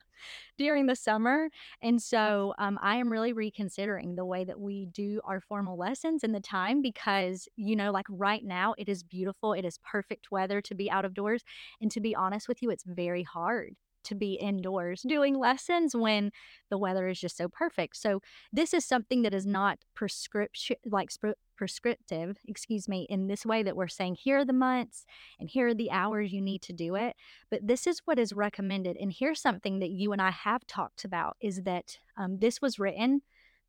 during 0.57 0.85
the 0.87 0.95
summer. 0.95 1.49
And 1.81 2.01
so 2.01 2.53
um, 2.57 2.77
I 2.81 2.97
am 2.97 3.11
really 3.11 3.33
reconsidering 3.33 4.15
the 4.15 4.25
way 4.25 4.43
that 4.45 4.59
we 4.59 4.87
do 4.87 5.21
our 5.23 5.39
formal 5.41 5.77
lessons 5.77 6.23
and 6.23 6.33
the 6.33 6.39
time 6.39 6.81
because, 6.81 7.47
you 7.55 7.75
know, 7.75 7.91
like 7.91 8.05
right 8.09 8.43
now, 8.43 8.73
it 8.77 8.89
is 8.89 9.03
beautiful. 9.03 9.53
It 9.53 9.65
is 9.65 9.79
perfect 9.79 10.31
weather 10.31 10.61
to 10.61 10.75
be 10.75 10.89
out 10.91 11.05
of 11.05 11.13
doors. 11.13 11.43
And 11.81 11.91
to 11.91 11.99
be 12.01 12.15
honest 12.15 12.47
with 12.47 12.61
you, 12.61 12.69
it's 12.69 12.83
very 12.85 13.23
hard 13.23 13.75
to 14.07 14.15
be 14.15 14.33
indoors 14.33 15.03
doing 15.07 15.37
lessons 15.37 15.95
when 15.95 16.31
the 16.69 16.77
weather 16.77 17.07
is 17.07 17.19
just 17.19 17.37
so 17.37 17.47
perfect. 17.47 17.97
So 17.97 18.21
this 18.51 18.73
is 18.73 18.85
something 18.85 19.21
that 19.21 19.33
is 19.33 19.45
not 19.45 19.79
prescription 19.93 20.77
like 20.85 21.11
sp- 21.11 21.39
prescriptive, 21.57 22.37
excuse 22.47 22.87
me, 22.87 23.05
in 23.09 23.27
this 23.27 23.45
way 23.45 23.63
that 23.63 23.75
we're 23.75 23.87
saying 23.87 24.15
here 24.15 24.37
are 24.37 24.45
the 24.45 24.53
months 24.53 25.05
and 25.39 25.49
here 25.49 25.67
are 25.67 25.73
the 25.73 25.91
hours 25.91 26.31
you 26.31 26.41
need 26.41 26.61
to 26.61 26.73
do 26.73 26.95
it, 26.95 27.15
but 27.49 27.65
this 27.65 27.87
is 27.87 28.01
what 28.05 28.19
is 28.19 28.31
recommended. 28.31 28.95
And 28.97 29.11
here's 29.11 29.41
something 29.41 29.79
that 29.79 29.89
you 29.89 30.13
and 30.13 30.21
I 30.21 30.31
have 30.31 30.65
talked 30.67 31.03
about 31.03 31.35
is 31.41 31.63
that 31.63 31.97
um, 32.15 32.37
this 32.39 32.61
was 32.61 32.79
written 32.79 33.21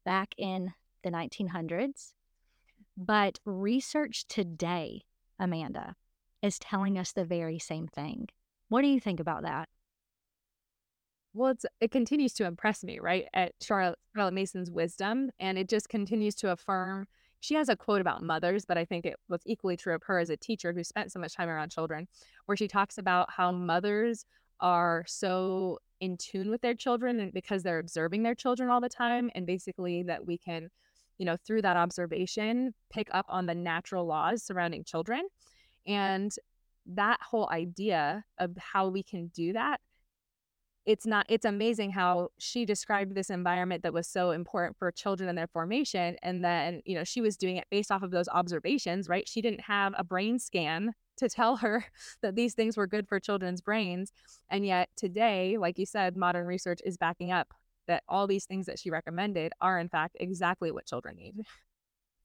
back 0.05 0.35
in 0.37 0.75
the 1.03 1.11
1900s, 1.11 2.13
but 2.97 3.39
research 3.45 4.27
today, 4.29 5.03
Amanda, 5.39 5.95
is 6.43 6.59
telling 6.59 6.99
us 6.99 7.13
the 7.13 7.25
very 7.25 7.59
same 7.59 7.89
thing. 7.89 8.29
What 8.69 8.83
do 8.83 8.89
you 8.89 9.01
think 9.01 9.19
about 9.19 9.43
that? 9.43 9.69
Well, 11.35 11.51
it's 11.51 11.67
it 11.81 11.91
continues 11.91 12.33
to 12.35 12.45
impress 12.47 12.83
me, 12.83 12.99
right? 12.99 13.27
At 13.35 13.53
Charlotte, 13.61 13.99
Charlotte 14.15 14.35
Mason's 14.35 14.71
wisdom, 14.71 15.31
and 15.39 15.59
it 15.59 15.69
just 15.69 15.89
continues 15.89 16.35
to 16.37 16.51
affirm. 16.51 17.07
She 17.41 17.55
has 17.55 17.69
a 17.69 17.77
quote 17.77 18.01
about 18.01 18.23
mothers, 18.23 18.65
but 18.65 18.77
I 18.79 18.85
think 18.85 19.07
it 19.07 19.17
was 19.29 19.41
equally 19.47 19.77
true 19.77 19.95
of 19.95 20.03
her 20.05 20.19
as 20.19 20.31
a 20.31 20.37
teacher 20.37 20.73
who 20.73 20.83
spent 20.83 21.13
so 21.13 21.21
much 21.21 21.35
time 21.35 21.49
around 21.49 21.71
children, 21.71 22.09
where 22.47 22.57
she 22.57 22.67
talks 22.67 22.99
about 22.99 23.31
how 23.31 23.53
mothers 23.53 24.25
are 24.61 25.05
so 25.07 25.79
in 26.01 26.17
tune 26.17 26.51
with 26.51 26.61
their 26.63 26.75
children 26.75 27.21
and 27.21 27.33
because 27.33 27.63
they're 27.63 27.79
observing 27.79 28.23
their 28.23 28.35
children 28.35 28.71
all 28.71 28.81
the 28.81 28.89
time, 28.89 29.31
and 29.35 29.47
basically 29.47 30.03
that 30.03 30.27
we 30.27 30.39
can, 30.39 30.69
you 31.19 31.27
know, 31.27 31.37
through 31.47 31.63
that 31.63 31.77
observation, 31.77 32.75
pick 32.91 33.09
up 33.13 33.27
on 33.29 33.47
the 33.47 33.55
natural 33.55 34.07
laws 34.07 34.43
surrounding 34.43 34.83
children. 34.83 35.23
And 35.87 36.33
that 36.87 37.21
whole 37.21 37.49
idea 37.51 38.25
of 38.39 38.57
how 38.57 38.89
we 38.89 39.03
can 39.03 39.29
do 39.29 39.53
that 39.53 39.81
it's 40.87 41.07
not 41.07 41.27
it's 41.29 41.45
amazing 41.45 41.91
how 41.91 42.29
she 42.39 42.65
described 42.65 43.15
this 43.15 43.31
environment 43.31 43.83
that 43.83 43.93
was 43.93 44.07
so 44.07 44.31
important 44.31 44.77
for 44.79 44.91
children 44.91 45.29
and 45.29 45.37
their 45.37 45.47
formation 45.47 46.17
and 46.23 46.45
then 46.45 46.81
you 46.85 46.95
know 46.95 47.05
she 47.05 47.21
was 47.21 47.37
doing 47.37 47.57
it 47.57 47.67
based 47.71 47.91
off 47.91 48.03
of 48.03 48.11
those 48.11 48.29
observations 48.29 49.09
right? 49.09 49.29
She 49.29 49.43
didn't 49.43 49.63
have 49.63 49.95
a 49.97 50.05
brain 50.05 50.39
scan 50.39 50.95
to 51.19 51.29
tell 51.29 51.57
her 51.57 51.85
that 52.23 52.37
these 52.37 52.55
things 52.55 52.77
were 52.77 52.87
good 52.87 53.09
for 53.09 53.21
children's 53.21 53.61
brains 53.61 54.13
and 54.51 54.65
yet 54.65 54.89
today 54.97 55.57
like 55.59 55.79
you 55.79 55.87
said 55.87 56.17
modern 56.17 56.47
research 56.47 56.81
is 56.85 56.97
backing 56.97 57.31
up 57.33 57.53
that 57.89 58.05
all 58.09 58.29
these 58.29 58.45
things 58.45 58.67
that 58.67 58.79
she 58.79 58.91
recommended 58.91 59.53
are 59.61 59.81
in 59.81 59.89
fact 59.89 60.17
exactly 60.21 60.71
what 60.71 60.87
children 60.87 61.17
need. 61.17 61.35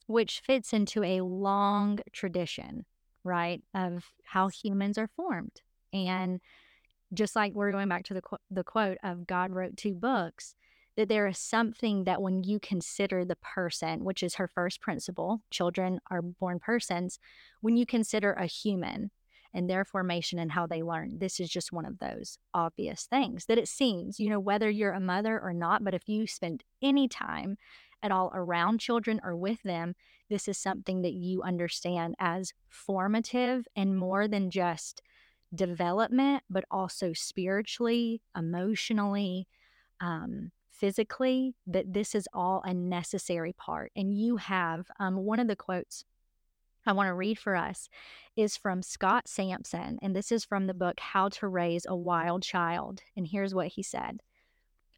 Which 0.06 0.42
fits 0.42 0.74
into 0.74 1.04
a 1.04 1.22
long 1.22 2.00
tradition 2.12 2.86
right 3.24 3.64
of 3.74 4.04
how 4.26 4.50
humans 4.50 4.98
are 4.98 5.08
formed 5.08 5.62
and 5.94 6.42
just 7.14 7.36
like 7.36 7.54
we're 7.54 7.72
going 7.72 7.90
back 7.90 8.04
to 8.06 8.14
the 8.14 8.22
qu- 8.22 8.38
the 8.50 8.64
quote 8.64 8.98
of 9.04 9.28
God 9.28 9.52
wrote 9.52 9.78
two 9.78 9.94
books 9.94 10.56
that 10.96 11.10
there 11.10 11.28
is 11.28 11.40
something 11.40 12.04
that 12.04 12.22
when 12.22 12.44
you 12.44 12.60
consider 12.60 13.26
the 13.26 13.38
person 13.38 14.04
which 14.04 14.24
is 14.24 14.36
her 14.36 14.48
first 14.48 14.82
principle 14.82 15.42
children 15.50 16.00
are 16.10 16.22
born 16.22 16.60
persons 16.60 17.20
when 17.62 17.76
you 17.76 17.86
consider 17.86 18.34
a 18.34 18.46
human 18.46 19.12
and 19.56 19.70
their 19.70 19.86
formation 19.86 20.40
and 20.40 20.52
how 20.52 20.66
they 20.66 20.82
learn 20.82 21.18
this 21.20 21.40
is 21.40 21.50
just 21.50 21.72
one 21.72 21.86
of 21.86 22.00
those 22.00 22.38
obvious 22.54 23.06
things 23.06 23.46
that 23.46 23.58
it 23.58 23.68
seems 23.68 24.20
you 24.20 24.30
know 24.30 24.40
whether 24.40 24.70
you're 24.70 24.94
a 24.94 25.00
mother 25.00 25.40
or 25.40 25.54
not 25.54 25.84
but 25.84 25.94
if 25.94 26.08
you 26.08 26.28
spend 26.28 26.64
any 26.82 27.08
time 27.08 27.58
at 28.02 28.12
all 28.12 28.32
around 28.34 28.80
children 28.80 29.20
or 29.24 29.36
with 29.36 29.62
them 29.64 29.96
this 30.30 30.48
is 30.48 30.58
something 30.58 31.02
that 31.02 31.14
you 31.14 31.42
understand 31.44 32.16
as 32.20 32.54
formative 32.70 33.68
and 33.76 33.98
more 33.98 34.28
than 34.28 34.50
just 34.50 35.02
development, 35.54 36.44
but 36.50 36.66
also 36.72 37.14
spiritually, 37.14 38.22
emotionally, 38.36 39.48
um, 40.00 40.52
physically, 40.72 41.56
that 41.68 41.94
this 41.94 42.16
is 42.16 42.28
all 42.34 42.62
a 42.66 42.74
necessary 42.74 43.54
part. 43.54 43.92
And 43.96 44.14
you 44.18 44.38
have 44.38 44.88
um, 45.00 45.18
one 45.18 45.40
of 45.40 45.48
the 45.48 45.56
quotes 45.56 46.04
I 46.86 46.92
want 46.92 47.08
to 47.08 47.14
read 47.14 47.40
for 47.40 47.56
us 47.56 47.88
is 48.36 48.58
from 48.58 48.84
Scott 48.84 49.28
Sampson, 49.28 50.00
and 50.02 50.16
this 50.16 50.32
is 50.32 50.44
from 50.44 50.68
the 50.68 50.74
book 50.74 51.00
How 51.00 51.30
to 51.30 51.48
Raise 51.48 51.86
a 51.88 51.96
Wild 51.96 52.44
Child. 52.44 53.02
And 53.16 53.28
here's 53.28 53.56
what 53.56 53.68
he 53.68 53.84
said. 53.84 54.22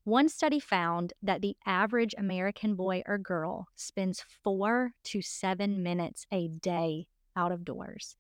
One 0.03 0.29
study 0.29 0.59
found 0.59 1.13
that 1.21 1.41
the 1.41 1.57
average 1.65 2.15
American 2.17 2.75
boy 2.75 3.03
or 3.07 3.17
girl 3.17 3.67
spends 3.75 4.23
four 4.43 4.91
to 5.05 5.21
seven 5.21 5.81
minutes 5.81 6.25
a 6.31 6.47
day 6.47 7.07
out 7.35 7.51
of 7.51 7.65
doors. 7.65 8.15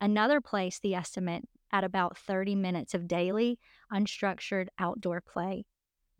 Another 0.00 0.40
place 0.40 0.78
the 0.78 0.94
estimate 0.94 1.48
at 1.72 1.84
about 1.84 2.16
30 2.16 2.54
minutes 2.54 2.94
of 2.94 3.08
daily, 3.08 3.58
unstructured 3.92 4.68
outdoor 4.78 5.20
play. 5.20 5.64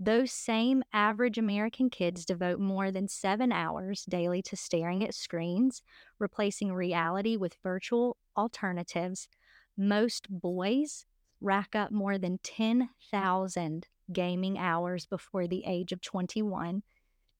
Those 0.01 0.31
same 0.31 0.85
average 0.93 1.39
American 1.39 1.91
kids 1.91 2.25
devote 2.25 2.61
more 2.61 2.93
than 2.93 3.09
seven 3.09 3.51
hours 3.51 4.05
daily 4.09 4.43
to 4.43 4.57
staring 4.57 5.03
at 5.03 5.15
screens, 5.15 5.83
replacing 6.21 6.73
reality 6.73 7.37
with 7.37 7.57
virtual 7.65 8.17
alternatives. 8.37 9.29
Most 9.77 10.27
boys 10.31 11.05
rack 11.41 11.75
up 11.75 11.91
more 11.91 12.17
than 12.17 12.39
10,000 12.45 13.87
gaming 14.13 14.59
hours 14.59 15.07
before 15.07 15.49
the 15.49 15.65
age 15.67 15.93
of 15.93 16.01
21. 16.01 16.83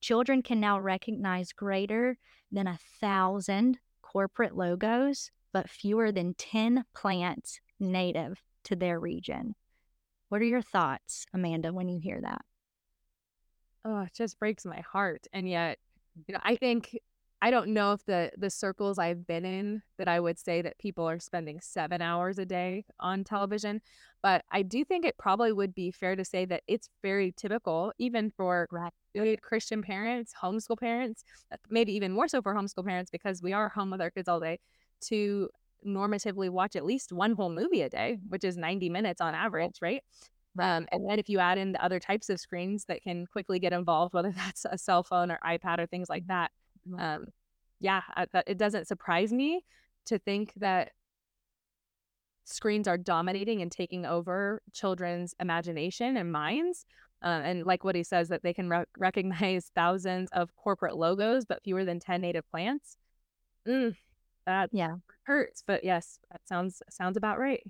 Children 0.01 0.41
can 0.41 0.59
now 0.59 0.79
recognize 0.79 1.53
greater 1.53 2.17
than 2.51 2.67
a 2.67 2.79
thousand 2.99 3.79
corporate 4.01 4.55
logos, 4.55 5.31
but 5.53 5.69
fewer 5.69 6.11
than 6.11 6.33
10 6.33 6.83
plants 6.93 7.59
native 7.79 8.41
to 8.65 8.75
their 8.75 8.99
region. 8.99 9.55
What 10.29 10.41
are 10.41 10.45
your 10.45 10.61
thoughts, 10.61 11.25
Amanda, 11.33 11.73
when 11.73 11.89
you 11.89 11.99
hear 11.99 12.19
that? 12.21 12.41
Oh, 13.85 14.01
it 14.01 14.13
just 14.13 14.39
breaks 14.39 14.65
my 14.65 14.81
heart. 14.81 15.25
And 15.33 15.49
yet, 15.49 15.79
you 16.27 16.33
know, 16.33 16.39
I 16.43 16.55
think 16.55 16.97
I 17.41 17.51
don't 17.51 17.69
know 17.69 17.93
if 17.93 18.05
the 18.05 18.31
the 18.37 18.49
circles 18.49 18.99
I've 18.99 19.25
been 19.25 19.45
in 19.45 19.81
that 19.97 20.09
I 20.09 20.19
would 20.19 20.37
say 20.37 20.61
that 20.61 20.77
people 20.77 21.09
are 21.09 21.19
spending 21.19 21.61
7 21.61 22.01
hours 22.01 22.37
a 22.37 22.45
day 22.45 22.85
on 22.99 23.23
television, 23.23 23.81
but 24.21 24.43
I 24.51 24.61
do 24.63 24.83
think 24.83 25.05
it 25.05 25.17
probably 25.17 25.53
would 25.53 25.73
be 25.73 25.91
fair 25.91 26.15
to 26.17 26.25
say 26.25 26.43
that 26.45 26.63
it's 26.67 26.89
very 27.01 27.31
typical 27.31 27.93
even 27.97 28.31
for 28.31 28.67
right. 28.71 28.91
Christian 29.41 29.81
parents, 29.81 30.33
homeschool 30.41 30.77
parents, 30.77 31.23
maybe 31.69 31.93
even 31.93 32.11
more 32.11 32.27
so 32.27 32.41
for 32.41 32.53
homeschool 32.53 32.85
parents 32.85 33.09
because 33.09 33.41
we 33.41 33.53
are 33.53 33.69
home 33.69 33.89
with 33.91 34.01
our 34.01 34.11
kids 34.11 34.27
all 34.27 34.41
day 34.41 34.59
to 35.01 35.49
normatively 35.85 36.49
watch 36.49 36.75
at 36.75 36.85
least 36.85 37.11
one 37.11 37.33
whole 37.33 37.49
movie 37.49 37.81
a 37.81 37.89
day, 37.89 38.19
which 38.27 38.43
is 38.43 38.57
90 38.57 38.89
minutes 38.89 39.21
on 39.21 39.35
average, 39.35 39.79
right? 39.81 40.03
Um, 40.59 40.87
and 40.91 41.07
then 41.07 41.19
if 41.19 41.29
you 41.29 41.39
add 41.39 41.57
in 41.57 41.71
the 41.71 41.83
other 41.83 41.99
types 41.99 42.29
of 42.29 42.39
screens 42.39 42.85
that 42.85 43.01
can 43.01 43.25
quickly 43.27 43.59
get 43.59 43.73
involved, 43.73 44.13
whether 44.13 44.31
that's 44.35 44.65
a 44.65 44.77
cell 44.77 45.03
phone 45.03 45.31
or 45.31 45.39
iPad 45.45 45.79
or 45.79 45.85
things 45.85 46.09
like 46.09 46.27
that, 46.27 46.51
um, 46.97 47.27
yeah, 47.79 48.01
I, 48.15 48.25
it 48.47 48.57
doesn't 48.57 48.87
surprise 48.87 49.31
me 49.31 49.63
to 50.05 50.19
think 50.19 50.53
that 50.57 50.91
screens 52.45 52.87
are 52.87 52.97
dominating 52.97 53.61
and 53.61 53.71
taking 53.71 54.05
over 54.05 54.61
children's 54.73 55.35
imagination 55.39 56.17
and 56.17 56.31
minds. 56.31 56.85
Uh, 57.21 57.41
and 57.43 57.65
like 57.65 57.83
what 57.83 57.95
he 57.95 58.03
says, 58.03 58.29
that 58.29 58.43
they 58.43 58.53
can 58.53 58.69
re- 58.69 58.85
recognize 58.97 59.71
thousands 59.75 60.29
of 60.31 60.55
corporate 60.55 60.97
logos, 60.97 61.45
but 61.45 61.63
fewer 61.63 61.85
than 61.85 61.99
10 61.99 62.21
native 62.21 62.49
plants. 62.49 62.97
Mm, 63.67 63.95
that 64.49 64.71
Yeah. 64.71 64.97
hurts, 65.23 65.63
but 65.65 65.83
yes, 65.83 66.19
that 66.31 66.41
sounds 66.47 66.81
sounds 66.89 67.17
about 67.17 67.39
right. 67.39 67.63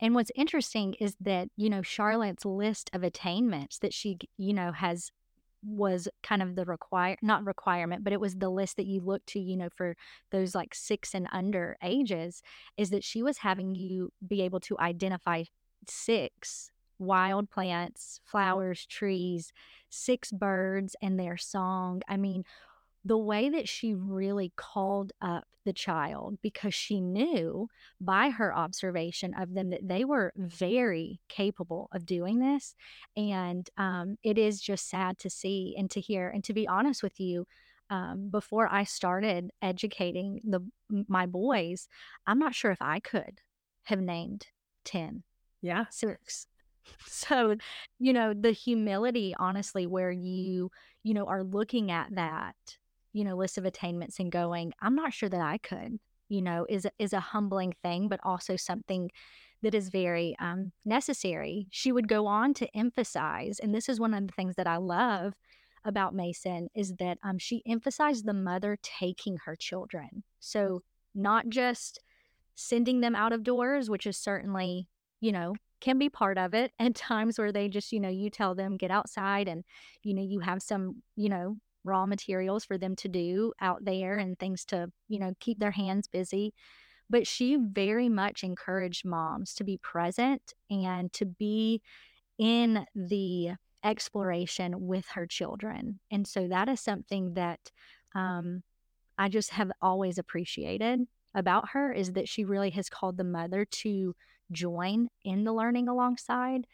And 0.00 0.14
what's 0.14 0.30
interesting 0.36 0.94
is 1.00 1.16
that, 1.20 1.48
you 1.56 1.68
know, 1.68 1.82
Charlotte's 1.82 2.44
list 2.44 2.90
of 2.92 3.02
attainments 3.02 3.78
that 3.80 3.92
she, 3.92 4.18
you 4.36 4.52
know, 4.52 4.72
has 4.72 5.10
was 5.64 6.06
kind 6.22 6.40
of 6.40 6.54
the 6.54 6.64
require 6.64 7.16
not 7.20 7.44
requirement, 7.44 8.04
but 8.04 8.12
it 8.12 8.20
was 8.20 8.36
the 8.36 8.48
list 8.48 8.76
that 8.76 8.86
you 8.86 9.00
look 9.00 9.26
to, 9.26 9.40
you 9.40 9.56
know, 9.56 9.68
for 9.76 9.96
those 10.30 10.54
like 10.54 10.72
six 10.74 11.14
and 11.14 11.26
under 11.32 11.76
ages, 11.82 12.42
is 12.76 12.90
that 12.90 13.02
she 13.02 13.22
was 13.24 13.38
having 13.38 13.74
you 13.74 14.12
be 14.26 14.42
able 14.42 14.60
to 14.60 14.78
identify 14.78 15.42
six 15.88 16.70
wild 17.00 17.50
plants, 17.50 18.20
flowers, 18.24 18.86
trees, 18.86 19.52
six 19.90 20.30
birds 20.30 20.94
and 21.02 21.18
their 21.18 21.36
song. 21.36 22.02
I 22.08 22.16
mean, 22.16 22.44
the 23.04 23.18
way 23.18 23.48
that 23.48 23.68
she 23.68 23.94
really 23.94 24.52
called 24.56 25.12
up 25.20 25.44
the 25.64 25.72
child 25.72 26.38
because 26.42 26.74
she 26.74 27.00
knew 27.00 27.68
by 28.00 28.30
her 28.30 28.56
observation 28.56 29.34
of 29.34 29.52
them 29.52 29.70
that 29.70 29.86
they 29.86 30.04
were 30.04 30.32
very 30.36 31.20
capable 31.28 31.88
of 31.92 32.06
doing 32.06 32.38
this. 32.38 32.74
And 33.16 33.68
um, 33.76 34.16
it 34.22 34.38
is 34.38 34.60
just 34.60 34.88
sad 34.88 35.18
to 35.18 35.30
see 35.30 35.74
and 35.76 35.90
to 35.90 36.00
hear. 36.00 36.30
And 36.30 36.42
to 36.44 36.54
be 36.54 36.66
honest 36.66 37.02
with 37.02 37.20
you, 37.20 37.46
um, 37.90 38.28
before 38.30 38.68
I 38.70 38.84
started 38.84 39.50
educating 39.62 40.40
the 40.44 40.60
my 41.08 41.26
boys, 41.26 41.88
I'm 42.26 42.38
not 42.38 42.54
sure 42.54 42.70
if 42.70 42.80
I 42.82 43.00
could 43.00 43.40
have 43.84 44.00
named 44.00 44.46
10. 44.84 45.22
Yeah. 45.62 45.84
Six. 45.90 46.46
So, 47.06 47.56
you 47.98 48.14
know, 48.14 48.32
the 48.32 48.52
humility, 48.52 49.34
honestly, 49.38 49.86
where 49.86 50.10
you, 50.10 50.70
you 51.02 51.12
know, 51.12 51.26
are 51.26 51.44
looking 51.44 51.90
at 51.90 52.14
that 52.14 52.56
you 53.18 53.24
know, 53.24 53.34
list 53.34 53.58
of 53.58 53.64
attainments 53.64 54.20
and 54.20 54.30
going, 54.30 54.72
I'm 54.80 54.94
not 54.94 55.12
sure 55.12 55.28
that 55.28 55.40
I 55.40 55.58
could, 55.58 55.98
you 56.28 56.40
know, 56.40 56.64
is 56.68 56.86
is 57.00 57.12
a 57.12 57.18
humbling 57.18 57.74
thing, 57.82 58.06
but 58.06 58.20
also 58.22 58.54
something 58.54 59.10
that 59.60 59.74
is 59.74 59.88
very 59.88 60.36
um, 60.38 60.70
necessary. 60.84 61.66
She 61.72 61.90
would 61.90 62.06
go 62.06 62.28
on 62.28 62.54
to 62.54 62.76
emphasize, 62.76 63.58
and 63.58 63.74
this 63.74 63.88
is 63.88 63.98
one 63.98 64.14
of 64.14 64.24
the 64.24 64.32
things 64.34 64.54
that 64.54 64.68
I 64.68 64.76
love 64.76 65.34
about 65.84 66.14
Mason 66.14 66.68
is 66.76 66.94
that 67.00 67.18
um, 67.24 67.38
she 67.38 67.60
emphasized 67.66 68.24
the 68.24 68.32
mother 68.32 68.78
taking 68.84 69.36
her 69.46 69.56
children. 69.56 70.22
So 70.38 70.82
not 71.12 71.48
just 71.48 71.98
sending 72.54 73.00
them 73.00 73.16
out 73.16 73.32
of 73.32 73.42
doors, 73.42 73.90
which 73.90 74.06
is 74.06 74.16
certainly, 74.16 74.86
you 75.20 75.32
know, 75.32 75.56
can 75.80 75.98
be 75.98 76.08
part 76.08 76.38
of 76.38 76.54
it 76.54 76.70
and 76.78 76.94
times 76.94 77.36
where 77.36 77.50
they 77.50 77.68
just 77.68 77.90
you 77.90 77.98
know 77.98 78.08
you 78.08 78.30
tell 78.30 78.54
them 78.54 78.76
get 78.76 78.92
outside 78.92 79.48
and 79.48 79.64
you 80.04 80.14
know 80.14 80.22
you 80.22 80.38
have 80.38 80.62
some 80.62 81.02
you 81.16 81.28
know 81.28 81.56
raw 81.88 82.06
materials 82.06 82.64
for 82.64 82.78
them 82.78 82.94
to 82.96 83.08
do 83.08 83.52
out 83.60 83.84
there 83.84 84.18
and 84.18 84.38
things 84.38 84.64
to, 84.66 84.92
you 85.08 85.18
know, 85.18 85.32
keep 85.40 85.58
their 85.60 85.72
hands 85.72 86.08
busy. 86.08 86.54
but 87.10 87.26
she 87.26 87.56
very 87.56 88.08
much 88.08 88.44
encouraged 88.44 89.04
moms 89.04 89.54
to 89.54 89.64
be 89.64 89.78
present 89.78 90.52
and 90.70 91.12
to 91.14 91.24
be 91.24 91.80
in 92.38 92.84
the 92.94 93.50
exploration 93.84 94.86
with 94.86 95.06
her 95.08 95.26
children. 95.26 96.00
And 96.10 96.26
so 96.26 96.48
that 96.48 96.68
is 96.68 96.80
something 96.80 97.34
that 97.34 97.60
um, 98.14 98.62
I 99.18 99.28
just 99.28 99.50
have 99.50 99.70
always 99.82 100.18
appreciated 100.18 101.00
about 101.34 101.70
her 101.70 101.92
is 101.92 102.12
that 102.12 102.28
she 102.28 102.44
really 102.44 102.70
has 102.70 102.88
called 102.90 103.16
the 103.16 103.24
mother 103.24 103.64
to 103.64 104.14
join 104.52 105.08
in 105.24 105.44
the 105.44 105.52
learning 105.52 105.88
alongside. 105.88 106.66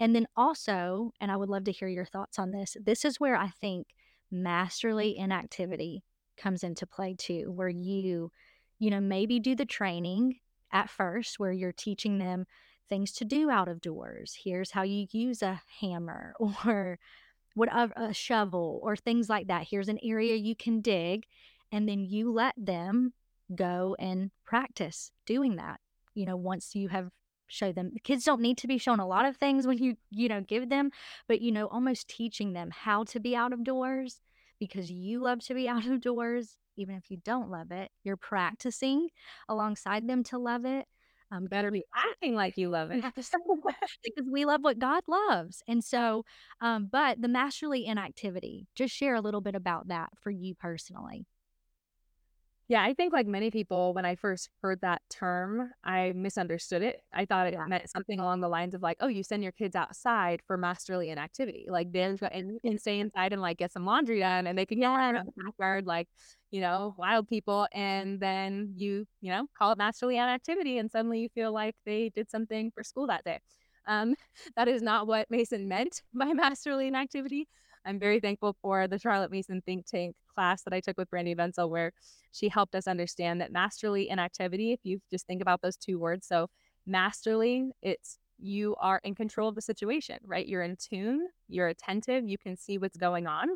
And 0.00 0.14
then 0.14 0.26
also, 0.36 1.12
and 1.20 1.30
I 1.30 1.36
would 1.36 1.48
love 1.48 1.64
to 1.64 1.72
hear 1.72 1.88
your 1.88 2.06
thoughts 2.06 2.38
on 2.38 2.50
this, 2.52 2.76
this 2.82 3.04
is 3.04 3.20
where 3.20 3.36
I 3.36 3.48
think 3.60 3.88
masterly 4.32 5.12
mm-hmm. 5.12 5.24
inactivity 5.24 6.02
comes 6.36 6.64
into 6.64 6.86
play 6.86 7.14
too, 7.16 7.52
where 7.54 7.68
you, 7.68 8.32
you 8.78 8.90
know, 8.90 9.00
maybe 9.00 9.38
do 9.38 9.54
the 9.54 9.66
training 9.66 10.40
at 10.72 10.90
first 10.90 11.38
where 11.38 11.52
you're 11.52 11.72
teaching 11.72 12.18
them 12.18 12.46
things 12.88 13.12
to 13.12 13.24
do 13.24 13.50
out 13.50 13.68
of 13.68 13.80
doors. 13.80 14.36
Here's 14.42 14.70
how 14.70 14.82
you 14.82 15.06
use 15.12 15.42
a 15.42 15.60
hammer 15.80 16.34
or 16.64 16.98
whatever 17.54 17.92
a 17.96 18.14
shovel 18.14 18.80
or 18.82 18.96
things 18.96 19.28
like 19.28 19.48
that. 19.48 19.66
Here's 19.70 19.88
an 19.88 19.98
area 20.02 20.34
you 20.34 20.56
can 20.56 20.80
dig 20.80 21.26
and 21.70 21.88
then 21.88 22.04
you 22.04 22.32
let 22.32 22.54
them 22.56 23.12
go 23.54 23.94
and 23.98 24.30
practice 24.44 25.10
doing 25.26 25.56
that. 25.56 25.80
You 26.14 26.26
know, 26.26 26.36
once 26.36 26.74
you 26.74 26.88
have 26.88 27.10
show 27.52 27.72
them 27.72 27.92
kids 28.02 28.24
don't 28.24 28.40
need 28.40 28.56
to 28.58 28.66
be 28.66 28.78
shown 28.78 29.00
a 29.00 29.06
lot 29.06 29.26
of 29.26 29.36
things 29.36 29.66
when 29.66 29.78
you 29.78 29.96
you 30.10 30.28
know 30.28 30.40
give 30.40 30.68
them 30.68 30.90
but 31.28 31.40
you 31.40 31.52
know 31.52 31.66
almost 31.66 32.08
teaching 32.08 32.52
them 32.52 32.70
how 32.72 33.04
to 33.04 33.20
be 33.20 33.36
out 33.36 33.52
of 33.52 33.62
doors 33.62 34.20
because 34.58 34.90
you 34.90 35.20
love 35.20 35.40
to 35.40 35.54
be 35.54 35.68
out 35.74 35.86
of 35.86 36.00
doors 36.00 36.58
even 36.76 36.96
if 36.96 37.10
you 37.10 37.18
don't 37.24 37.50
love 37.50 37.70
it 37.70 37.90
you're 38.02 38.16
practicing 38.16 39.08
alongside 39.48 40.08
them 40.08 40.22
to 40.24 40.38
love 40.38 40.64
it 40.64 40.86
um, 41.30 41.46
better 41.46 41.70
be 41.70 41.84
acting 41.96 42.34
like 42.34 42.58
you 42.58 42.68
love 42.68 42.90
it 42.90 43.02
because 44.04 44.28
we 44.30 44.44
love 44.44 44.60
what 44.62 44.78
God 44.78 45.02
loves. 45.08 45.62
And 45.66 45.82
so, 45.82 46.26
um, 46.60 46.90
but 46.92 47.22
the 47.22 47.28
masterly 47.28 47.86
inactivity, 47.86 48.66
just 48.74 48.94
share 48.94 49.14
a 49.14 49.20
little 49.22 49.40
bit 49.40 49.54
about 49.54 49.88
that 49.88 50.10
for 50.20 50.30
you 50.30 50.54
personally. 50.54 51.24
Yeah, 52.68 52.82
I 52.82 52.94
think 52.94 53.12
like 53.12 53.26
many 53.26 53.50
people, 53.50 53.92
when 53.92 54.04
I 54.04 54.14
first 54.14 54.48
heard 54.62 54.80
that 54.80 55.02
term, 55.10 55.72
I 55.84 56.12
misunderstood 56.14 56.82
it. 56.82 57.02
I 57.12 57.26
thought 57.26 57.48
it 57.48 57.54
Yeah. 57.54 57.66
meant 57.66 57.90
something 57.90 58.18
along 58.18 58.40
the 58.40 58.48
lines 58.48 58.74
of 58.74 58.82
like, 58.82 58.96
oh, 59.00 59.08
you 59.08 59.22
send 59.22 59.42
your 59.42 59.52
kids 59.52 59.76
outside 59.76 60.40
for 60.46 60.56
masterly 60.56 61.10
inactivity. 61.10 61.66
Like 61.68 61.92
they 61.92 62.02
and, 62.02 62.60
and 62.64 62.80
stay 62.80 63.00
inside 63.00 63.32
and 63.32 63.42
like 63.42 63.58
get 63.58 63.72
some 63.72 63.84
laundry 63.84 64.20
done 64.20 64.46
and 64.46 64.56
they 64.56 64.64
can 64.66 64.80
get 64.80 64.86
out 64.90 65.14
in 65.16 65.26
the 65.26 65.32
backyard 65.44 65.86
like, 65.86 66.08
you 66.50 66.60
know, 66.60 66.94
wild 66.96 67.28
people. 67.28 67.66
And 67.72 68.20
then 68.20 68.72
you, 68.76 69.06
you 69.20 69.30
know, 69.32 69.46
call 69.58 69.72
it 69.72 69.78
masterly 69.78 70.16
inactivity 70.16 70.78
and 70.78 70.90
suddenly 70.90 71.20
you 71.20 71.28
feel 71.34 71.52
like 71.52 71.74
they 71.84 72.10
did 72.14 72.30
something 72.30 72.70
for 72.70 72.82
school 72.84 73.08
that 73.08 73.24
day. 73.24 73.40
Um, 73.86 74.14
that 74.56 74.68
is 74.68 74.82
not 74.82 75.06
what 75.06 75.30
Mason 75.30 75.68
meant 75.68 76.02
by 76.14 76.32
masterly 76.32 76.86
inactivity. 76.88 77.48
I'm 77.84 77.98
very 77.98 78.20
thankful 78.20 78.56
for 78.62 78.86
the 78.86 78.98
Charlotte 78.98 79.30
Mason 79.30 79.60
think 79.62 79.86
tank 79.86 80.14
class 80.34 80.62
that 80.62 80.72
I 80.72 80.80
took 80.80 80.96
with 80.96 81.10
Brandy 81.10 81.34
Vencel, 81.34 81.68
where 81.68 81.92
she 82.32 82.48
helped 82.48 82.74
us 82.74 82.86
understand 82.86 83.40
that 83.40 83.52
masterly 83.52 84.08
inactivity, 84.08 84.72
if 84.72 84.80
you 84.82 85.00
just 85.10 85.26
think 85.26 85.42
about 85.42 85.62
those 85.62 85.76
two 85.76 85.98
words, 85.98 86.26
so 86.26 86.48
masterly, 86.86 87.70
it's 87.82 88.18
you 88.38 88.74
are 88.80 89.00
in 89.04 89.14
control 89.14 89.48
of 89.48 89.54
the 89.54 89.62
situation, 89.62 90.18
right? 90.24 90.46
You're 90.46 90.62
in 90.62 90.76
tune, 90.76 91.28
you're 91.48 91.68
attentive, 91.68 92.28
you 92.28 92.38
can 92.38 92.56
see 92.56 92.78
what's 92.78 92.96
going 92.96 93.26
on. 93.26 93.48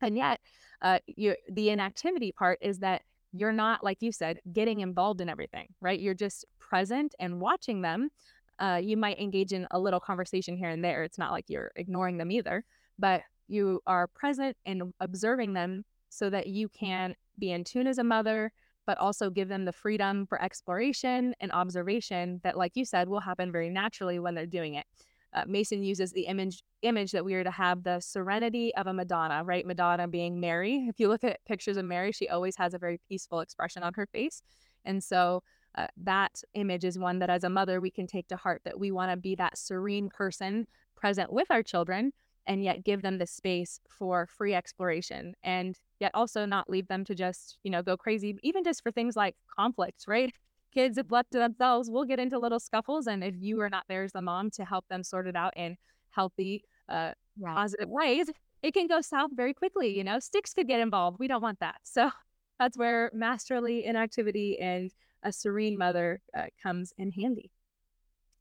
And 0.00 0.16
yet, 0.16 0.40
uh, 0.80 0.98
you, 1.06 1.34
the 1.50 1.70
inactivity 1.70 2.32
part 2.32 2.58
is 2.60 2.80
that 2.80 3.02
you're 3.32 3.52
not, 3.52 3.82
like 3.82 3.98
you 4.00 4.12
said, 4.12 4.40
getting 4.52 4.80
involved 4.80 5.20
in 5.20 5.28
everything, 5.28 5.68
right? 5.80 5.98
You're 5.98 6.14
just 6.14 6.44
present 6.58 7.14
and 7.18 7.40
watching 7.40 7.82
them. 7.82 8.10
Uh, 8.58 8.80
you 8.82 8.96
might 8.96 9.18
engage 9.18 9.52
in 9.52 9.66
a 9.70 9.78
little 9.78 10.00
conversation 10.00 10.56
here 10.56 10.68
and 10.68 10.84
there. 10.84 11.02
It's 11.02 11.18
not 11.18 11.32
like 11.32 11.46
you're 11.48 11.72
ignoring 11.76 12.18
them 12.18 12.30
either, 12.30 12.64
but 12.98 13.22
you 13.52 13.80
are 13.86 14.06
present 14.06 14.56
and 14.66 14.94
observing 15.00 15.52
them 15.52 15.84
so 16.08 16.30
that 16.30 16.46
you 16.46 16.68
can 16.68 17.14
be 17.38 17.52
in 17.52 17.64
tune 17.64 17.86
as 17.86 17.98
a 17.98 18.04
mother, 18.04 18.52
but 18.86 18.98
also 18.98 19.30
give 19.30 19.48
them 19.48 19.64
the 19.64 19.72
freedom 19.72 20.26
for 20.26 20.42
exploration 20.42 21.34
and 21.40 21.52
observation 21.52 22.40
that, 22.42 22.56
like 22.56 22.72
you 22.74 22.84
said, 22.84 23.08
will 23.08 23.20
happen 23.20 23.52
very 23.52 23.70
naturally 23.70 24.18
when 24.18 24.34
they're 24.34 24.46
doing 24.46 24.74
it. 24.74 24.86
Uh, 25.34 25.44
Mason 25.46 25.82
uses 25.82 26.12
the 26.12 26.26
image 26.26 26.62
image 26.82 27.12
that 27.12 27.24
we 27.24 27.34
are 27.34 27.44
to 27.44 27.50
have 27.50 27.84
the 27.84 28.00
serenity 28.00 28.74
of 28.74 28.86
a 28.86 28.92
Madonna, 28.92 29.42
right? 29.44 29.66
Madonna 29.66 30.06
being 30.08 30.40
Mary. 30.40 30.86
If 30.88 31.00
you 31.00 31.08
look 31.08 31.24
at 31.24 31.44
pictures 31.46 31.76
of 31.76 31.84
Mary, 31.84 32.12
she 32.12 32.28
always 32.28 32.56
has 32.56 32.74
a 32.74 32.78
very 32.78 33.00
peaceful 33.08 33.40
expression 33.40 33.82
on 33.82 33.94
her 33.94 34.06
face, 34.06 34.42
and 34.84 35.02
so 35.02 35.42
uh, 35.74 35.86
that 35.96 36.42
image 36.52 36.84
is 36.84 36.98
one 36.98 37.18
that, 37.20 37.30
as 37.30 37.44
a 37.44 37.48
mother, 37.48 37.80
we 37.80 37.90
can 37.90 38.06
take 38.06 38.28
to 38.28 38.36
heart 38.36 38.60
that 38.64 38.78
we 38.78 38.90
want 38.90 39.10
to 39.10 39.16
be 39.16 39.34
that 39.36 39.56
serene 39.56 40.10
person 40.10 40.66
present 40.96 41.32
with 41.32 41.50
our 41.50 41.62
children, 41.62 42.12
and 42.46 42.62
yet 42.64 42.84
give 42.84 43.02
them 43.02 43.18
the 43.18 43.26
space 43.26 43.80
for 43.88 44.26
free 44.26 44.54
exploration 44.54 45.34
and 45.42 45.76
yet 46.00 46.10
also 46.14 46.44
not 46.44 46.68
leave 46.68 46.88
them 46.88 47.04
to 47.04 47.14
just, 47.14 47.58
you 47.62 47.70
know, 47.70 47.82
go 47.82 47.96
crazy, 47.96 48.36
even 48.42 48.64
just 48.64 48.82
for 48.82 48.90
things 48.90 49.16
like 49.16 49.36
conflicts, 49.56 50.08
right? 50.08 50.32
Kids, 50.74 50.96
if 50.98 51.10
left 51.10 51.30
to 51.32 51.38
themselves, 51.38 51.90
will 51.90 52.04
get 52.04 52.18
into 52.18 52.38
little 52.38 52.58
scuffles. 52.60 53.06
And 53.06 53.22
if 53.22 53.34
you 53.38 53.60
are 53.60 53.68
not 53.70 53.84
there 53.88 54.02
as 54.02 54.12
the 54.12 54.22
mom 54.22 54.50
to 54.52 54.64
help 54.64 54.86
them 54.88 55.04
sort 55.04 55.26
it 55.26 55.36
out 55.36 55.52
in 55.56 55.76
healthy, 56.10 56.64
uh, 56.88 57.12
Right. 57.38 57.54
positive 57.54 57.88
ways, 57.88 58.30
it 58.62 58.74
can 58.74 58.86
go 58.86 59.00
south 59.00 59.30
very 59.34 59.54
quickly. 59.54 59.96
You 59.96 60.04
know, 60.04 60.18
sticks 60.18 60.52
could 60.54 60.68
get 60.68 60.80
involved. 60.80 61.18
We 61.18 61.28
don't 61.28 61.42
want 61.42 61.60
that. 61.60 61.76
So 61.84 62.10
that's 62.58 62.76
where 62.78 63.10
masterly 63.12 63.84
inactivity 63.84 64.58
and 64.58 64.90
a 65.22 65.32
serene 65.32 65.76
mother 65.78 66.20
uh, 66.36 66.46
comes 66.62 66.92
in 66.96 67.10
handy. 67.10 67.50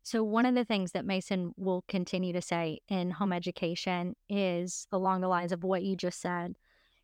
So, 0.04 0.24
one 0.24 0.46
of 0.46 0.56
the 0.56 0.66
things 0.66 0.94
that 0.94 1.06
Mason 1.06 1.54
will 1.58 1.84
continue 1.88 2.34
to 2.34 2.42
say 2.42 2.80
in 2.88 3.12
home 3.12 3.28
mm-hmm. 3.28 3.34
education 3.34 4.16
is 4.30 4.88
along 4.92 5.22
the 5.22 5.28
lines 5.28 5.52
of 5.52 5.64
what 5.64 5.84
you 5.84 5.96
just 5.96 6.20
said 6.20 6.56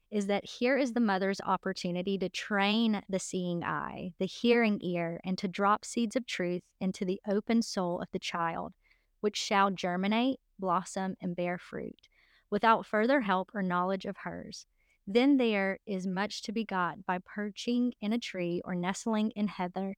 is 0.09 0.27
that 0.27 0.45
here 0.45 0.77
is 0.77 0.93
the 0.93 1.01
mother's 1.01 1.41
opportunity 1.41 2.17
to 2.17 2.29
train 2.29 3.01
the 3.09 3.19
seeing 3.19 3.63
eye, 3.63 4.13
the 4.19 4.25
hearing 4.25 4.79
ear, 4.81 5.19
and 5.25 5.37
to 5.37 5.47
drop 5.49 5.83
seeds 5.83 6.15
of 6.15 6.25
truth 6.25 6.63
into 6.79 7.03
the 7.03 7.19
open 7.27 7.61
soul 7.61 7.99
of 7.99 8.07
the 8.13 8.19
child, 8.19 8.73
which 9.19 9.35
shall 9.35 9.69
germinate, 9.69 10.39
blossom, 10.57 11.15
and 11.21 11.35
bear 11.35 11.57
fruit 11.57 12.07
without 12.49 12.85
further 12.85 13.21
help 13.21 13.51
or 13.53 13.61
knowledge 13.61 14.05
of 14.05 14.17
hers. 14.17 14.65
Then 15.05 15.37
there 15.37 15.79
is 15.85 16.07
much 16.07 16.41
to 16.43 16.51
be 16.51 16.63
got 16.63 17.05
by 17.05 17.19
perching 17.19 17.93
in 18.01 18.13
a 18.13 18.19
tree 18.19 18.61
or 18.63 18.75
nestling 18.75 19.31
in 19.31 19.47
heather 19.47 19.95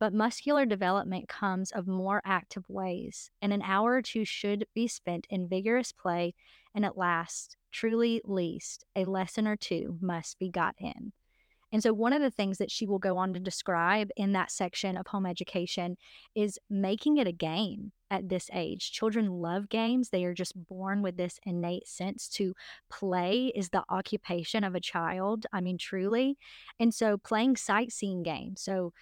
but 0.00 0.14
muscular 0.14 0.64
development 0.64 1.28
comes 1.28 1.70
of 1.70 1.86
more 1.86 2.22
active 2.24 2.64
ways, 2.68 3.30
and 3.42 3.52
an 3.52 3.62
hour 3.62 3.92
or 3.92 4.02
two 4.02 4.24
should 4.24 4.64
be 4.74 4.88
spent 4.88 5.26
in 5.28 5.46
vigorous 5.46 5.92
play, 5.92 6.34
and 6.74 6.84
at 6.86 6.96
last, 6.96 7.58
truly 7.70 8.22
least, 8.24 8.84
a 8.96 9.04
lesson 9.04 9.46
or 9.46 9.56
two 9.56 9.98
must 10.00 10.38
be 10.38 10.48
got 10.48 10.74
in. 10.78 11.12
And 11.72 11.82
so, 11.82 11.92
one 11.92 12.12
of 12.12 12.22
the 12.22 12.30
things 12.30 12.58
that 12.58 12.70
she 12.70 12.86
will 12.86 12.98
go 12.98 13.16
on 13.16 13.32
to 13.34 13.40
describe 13.40 14.10
in 14.16 14.32
that 14.32 14.50
section 14.50 14.96
of 14.96 15.06
home 15.06 15.26
education 15.26 15.96
is 16.34 16.58
making 16.68 17.18
it 17.18 17.28
a 17.28 17.32
game 17.32 17.92
at 18.10 18.28
this 18.28 18.50
age. 18.52 18.90
Children 18.90 19.30
love 19.30 19.68
games. 19.68 20.08
They 20.08 20.24
are 20.24 20.34
just 20.34 20.54
born 20.66 21.00
with 21.00 21.16
this 21.16 21.38
innate 21.44 21.86
sense 21.86 22.26
to 22.30 22.54
play 22.88 23.52
is 23.54 23.68
the 23.68 23.84
occupation 23.88 24.64
of 24.64 24.74
a 24.74 24.80
child. 24.80 25.46
I 25.52 25.60
mean, 25.60 25.78
truly. 25.78 26.38
And 26.80 26.92
so, 26.92 27.18
playing 27.18 27.56
sightseeing 27.56 28.24
games. 28.24 28.62
So, 28.62 28.92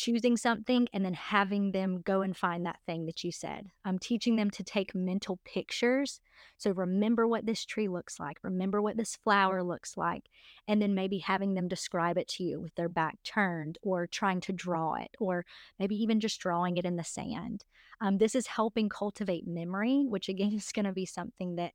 choosing 0.00 0.36
something 0.36 0.88
and 0.94 1.04
then 1.04 1.12
having 1.12 1.72
them 1.72 2.00
go 2.02 2.22
and 2.22 2.34
find 2.34 2.64
that 2.64 2.80
thing 2.86 3.04
that 3.04 3.22
you 3.22 3.30
said. 3.30 3.66
I'm 3.84 3.98
teaching 3.98 4.36
them 4.36 4.50
to 4.52 4.64
take 4.64 4.94
mental 4.94 5.38
pictures. 5.44 6.20
So 6.56 6.70
remember 6.70 7.28
what 7.28 7.44
this 7.44 7.66
tree 7.66 7.88
looks 7.88 8.18
like, 8.18 8.38
remember 8.42 8.80
what 8.80 8.96
this 8.96 9.16
flower 9.16 9.62
looks 9.62 9.98
like, 9.98 10.24
and 10.66 10.80
then 10.80 10.94
maybe 10.94 11.18
having 11.18 11.52
them 11.52 11.68
describe 11.68 12.16
it 12.16 12.28
to 12.28 12.42
you 12.42 12.60
with 12.60 12.74
their 12.76 12.88
back 12.88 13.18
turned 13.24 13.76
or 13.82 14.06
trying 14.06 14.40
to 14.42 14.52
draw 14.54 14.94
it, 14.94 15.10
or 15.18 15.44
maybe 15.78 15.96
even 15.96 16.18
just 16.18 16.40
drawing 16.40 16.78
it 16.78 16.86
in 16.86 16.96
the 16.96 17.04
sand. 17.04 17.64
Um, 18.00 18.16
this 18.16 18.34
is 18.34 18.46
helping 18.46 18.88
cultivate 18.88 19.46
memory, 19.46 20.06
which 20.08 20.30
again 20.30 20.52
is 20.54 20.72
going 20.72 20.86
to 20.86 20.92
be 20.92 21.06
something 21.06 21.56
that 21.56 21.72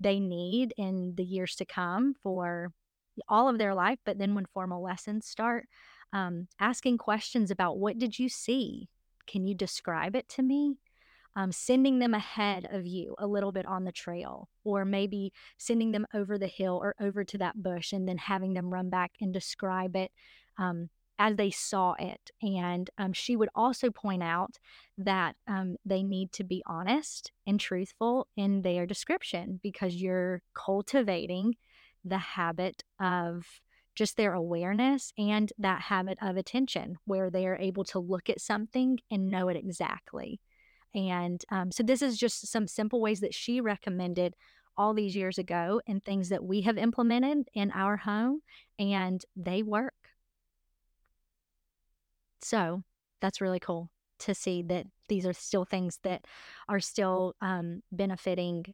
they 0.00 0.18
need 0.18 0.74
in 0.76 1.14
the 1.16 1.24
years 1.24 1.54
to 1.56 1.64
come 1.64 2.14
for 2.22 2.72
all 3.28 3.48
of 3.48 3.58
their 3.58 3.74
life. 3.74 3.98
But 4.04 4.18
then 4.18 4.34
when 4.34 4.46
formal 4.46 4.82
lessons 4.82 5.26
start, 5.26 5.66
um, 6.12 6.48
asking 6.58 6.98
questions 6.98 7.50
about 7.50 7.78
what 7.78 7.98
did 7.98 8.18
you 8.18 8.28
see? 8.28 8.88
Can 9.26 9.46
you 9.46 9.54
describe 9.54 10.16
it 10.16 10.28
to 10.30 10.42
me? 10.42 10.78
Um, 11.36 11.52
sending 11.52 12.00
them 12.00 12.14
ahead 12.14 12.66
of 12.72 12.86
you 12.86 13.14
a 13.18 13.26
little 13.26 13.52
bit 13.52 13.66
on 13.66 13.84
the 13.84 13.92
trail, 13.92 14.48
or 14.64 14.84
maybe 14.84 15.32
sending 15.56 15.92
them 15.92 16.06
over 16.12 16.36
the 16.36 16.48
hill 16.48 16.80
or 16.82 16.94
over 17.00 17.22
to 17.24 17.38
that 17.38 17.62
bush 17.62 17.92
and 17.92 18.08
then 18.08 18.18
having 18.18 18.54
them 18.54 18.72
run 18.72 18.90
back 18.90 19.12
and 19.20 19.32
describe 19.32 19.94
it 19.94 20.10
um, 20.58 20.88
as 21.18 21.36
they 21.36 21.50
saw 21.50 21.94
it. 21.98 22.30
And 22.42 22.90
um, 22.98 23.12
she 23.12 23.36
would 23.36 23.50
also 23.54 23.90
point 23.90 24.22
out 24.22 24.58
that 24.96 25.36
um, 25.46 25.76
they 25.84 26.02
need 26.02 26.32
to 26.32 26.44
be 26.44 26.62
honest 26.66 27.30
and 27.46 27.60
truthful 27.60 28.26
in 28.36 28.62
their 28.62 28.86
description 28.86 29.60
because 29.62 29.94
you're 29.94 30.42
cultivating 30.54 31.54
the 32.04 32.18
habit 32.18 32.82
of 33.00 33.46
just 33.98 34.16
their 34.16 34.32
awareness 34.32 35.12
and 35.18 35.52
that 35.58 35.82
habit 35.82 36.16
of 36.22 36.36
attention 36.36 36.96
where 37.04 37.30
they 37.30 37.46
are 37.48 37.56
able 37.56 37.82
to 37.82 37.98
look 37.98 38.30
at 38.30 38.40
something 38.40 38.96
and 39.10 39.28
know 39.28 39.48
it 39.48 39.56
exactly. 39.56 40.40
And 40.94 41.44
um, 41.50 41.72
so, 41.72 41.82
this 41.82 42.00
is 42.00 42.16
just 42.16 42.46
some 42.46 42.68
simple 42.68 43.00
ways 43.00 43.20
that 43.20 43.34
she 43.34 43.60
recommended 43.60 44.36
all 44.76 44.94
these 44.94 45.16
years 45.16 45.36
ago 45.36 45.82
and 45.88 46.02
things 46.02 46.28
that 46.28 46.44
we 46.44 46.60
have 46.62 46.78
implemented 46.78 47.48
in 47.54 47.72
our 47.72 47.96
home, 47.96 48.40
and 48.78 49.22
they 49.36 49.64
work. 49.64 49.94
So, 52.40 52.84
that's 53.20 53.40
really 53.40 53.60
cool 53.60 53.90
to 54.20 54.34
see 54.34 54.62
that 54.62 54.86
these 55.08 55.26
are 55.26 55.32
still 55.32 55.64
things 55.64 55.98
that 56.04 56.24
are 56.68 56.80
still 56.80 57.34
um, 57.40 57.82
benefiting 57.90 58.64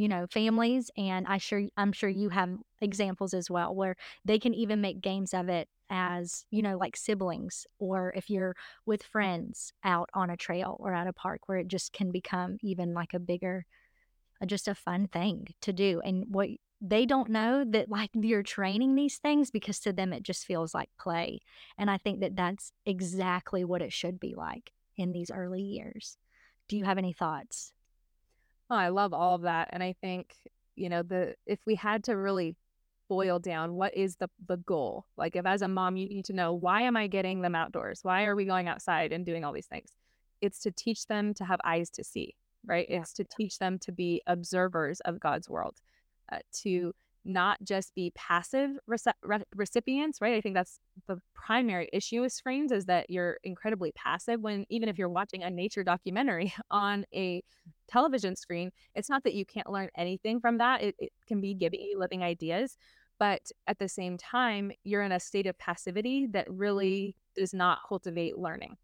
you 0.00 0.08
know 0.08 0.26
families 0.30 0.90
and 0.96 1.26
i 1.26 1.36
sure 1.36 1.62
i'm 1.76 1.92
sure 1.92 2.08
you 2.08 2.30
have 2.30 2.48
examples 2.80 3.34
as 3.34 3.50
well 3.50 3.74
where 3.74 3.96
they 4.24 4.38
can 4.38 4.54
even 4.54 4.80
make 4.80 5.02
games 5.02 5.34
of 5.34 5.48
it 5.50 5.68
as 5.90 6.46
you 6.50 6.62
know 6.62 6.78
like 6.78 6.96
siblings 6.96 7.66
or 7.78 8.12
if 8.16 8.30
you're 8.30 8.56
with 8.86 9.02
friends 9.02 9.72
out 9.84 10.08
on 10.14 10.30
a 10.30 10.36
trail 10.36 10.76
or 10.80 10.94
at 10.94 11.06
a 11.06 11.12
park 11.12 11.42
where 11.46 11.58
it 11.58 11.68
just 11.68 11.92
can 11.92 12.10
become 12.10 12.56
even 12.62 12.94
like 12.94 13.12
a 13.12 13.18
bigger 13.18 13.66
uh, 14.42 14.46
just 14.46 14.68
a 14.68 14.74
fun 14.74 15.06
thing 15.06 15.48
to 15.60 15.70
do 15.70 16.00
and 16.02 16.24
what 16.28 16.48
they 16.80 17.04
don't 17.04 17.28
know 17.28 17.62
that 17.62 17.90
like 17.90 18.08
you're 18.14 18.42
training 18.42 18.94
these 18.94 19.18
things 19.18 19.50
because 19.50 19.78
to 19.78 19.92
them 19.92 20.14
it 20.14 20.22
just 20.22 20.46
feels 20.46 20.72
like 20.72 20.88
play 20.98 21.40
and 21.76 21.90
i 21.90 21.98
think 21.98 22.20
that 22.20 22.36
that's 22.36 22.72
exactly 22.86 23.64
what 23.64 23.82
it 23.82 23.92
should 23.92 24.18
be 24.18 24.34
like 24.34 24.72
in 24.96 25.12
these 25.12 25.30
early 25.30 25.62
years. 25.62 26.18
Do 26.68 26.76
you 26.76 26.84
have 26.84 26.98
any 26.98 27.12
thoughts 27.12 27.72
Oh, 28.70 28.76
I 28.76 28.88
love 28.88 29.12
all 29.12 29.34
of 29.34 29.42
that. 29.42 29.68
And 29.72 29.82
I 29.82 29.94
think, 30.00 30.34
you 30.76 30.88
know, 30.88 31.02
the 31.02 31.34
if 31.46 31.58
we 31.66 31.74
had 31.74 32.04
to 32.04 32.16
really 32.16 32.56
boil 33.08 33.40
down 33.40 33.74
what 33.74 33.94
is 33.96 34.16
the 34.16 34.28
the 34.46 34.58
goal? 34.58 35.04
Like 35.16 35.34
if 35.34 35.44
as 35.44 35.62
a 35.62 35.68
mom 35.68 35.96
you 35.96 36.08
need 36.08 36.24
to 36.26 36.32
know 36.32 36.54
why 36.54 36.82
am 36.82 36.96
I 36.96 37.08
getting 37.08 37.40
them 37.40 37.56
outdoors? 37.56 38.00
Why 38.02 38.24
are 38.24 38.36
we 38.36 38.44
going 38.44 38.68
outside 38.68 39.12
and 39.12 39.26
doing 39.26 39.44
all 39.44 39.52
these 39.52 39.66
things? 39.66 39.90
It's 40.40 40.60
to 40.60 40.70
teach 40.70 41.06
them 41.06 41.34
to 41.34 41.44
have 41.44 41.60
eyes 41.64 41.90
to 41.90 42.04
see, 42.04 42.36
right? 42.64 42.86
It's 42.88 43.12
to 43.14 43.24
teach 43.24 43.58
them 43.58 43.78
to 43.80 43.92
be 43.92 44.22
observers 44.28 45.00
of 45.00 45.18
God's 45.18 45.50
world, 45.50 45.80
uh, 46.30 46.38
to 46.62 46.94
not 47.24 47.62
just 47.62 47.94
be 47.94 48.12
passive 48.14 48.70
rece- 48.88 49.12
re- 49.22 49.44
recipients, 49.54 50.20
right? 50.20 50.34
I 50.34 50.40
think 50.40 50.54
that's 50.54 50.80
the 51.06 51.20
primary 51.34 51.88
issue 51.92 52.22
with 52.22 52.32
screens 52.32 52.72
is 52.72 52.86
that 52.86 53.10
you're 53.10 53.38
incredibly 53.44 53.92
passive 53.92 54.40
when 54.40 54.64
even 54.70 54.88
if 54.88 54.98
you're 54.98 55.08
watching 55.08 55.42
a 55.42 55.50
nature 55.50 55.84
documentary 55.84 56.52
on 56.70 57.04
a 57.14 57.42
television 57.88 58.36
screen, 58.36 58.70
it's 58.94 59.10
not 59.10 59.24
that 59.24 59.34
you 59.34 59.44
can't 59.44 59.70
learn 59.70 59.88
anything 59.96 60.40
from 60.40 60.58
that. 60.58 60.82
It, 60.82 60.94
it 60.98 61.12
can 61.26 61.40
be 61.40 61.54
giving 61.54 61.80
you 61.80 61.98
living 61.98 62.22
ideas, 62.22 62.76
but 63.18 63.50
at 63.66 63.78
the 63.78 63.88
same 63.88 64.16
time, 64.16 64.72
you're 64.84 65.02
in 65.02 65.12
a 65.12 65.20
state 65.20 65.46
of 65.46 65.58
passivity 65.58 66.26
that 66.30 66.50
really 66.50 67.16
mm-hmm. 67.36 67.42
does 67.42 67.52
not 67.52 67.80
cultivate 67.86 68.38
learning 68.38 68.76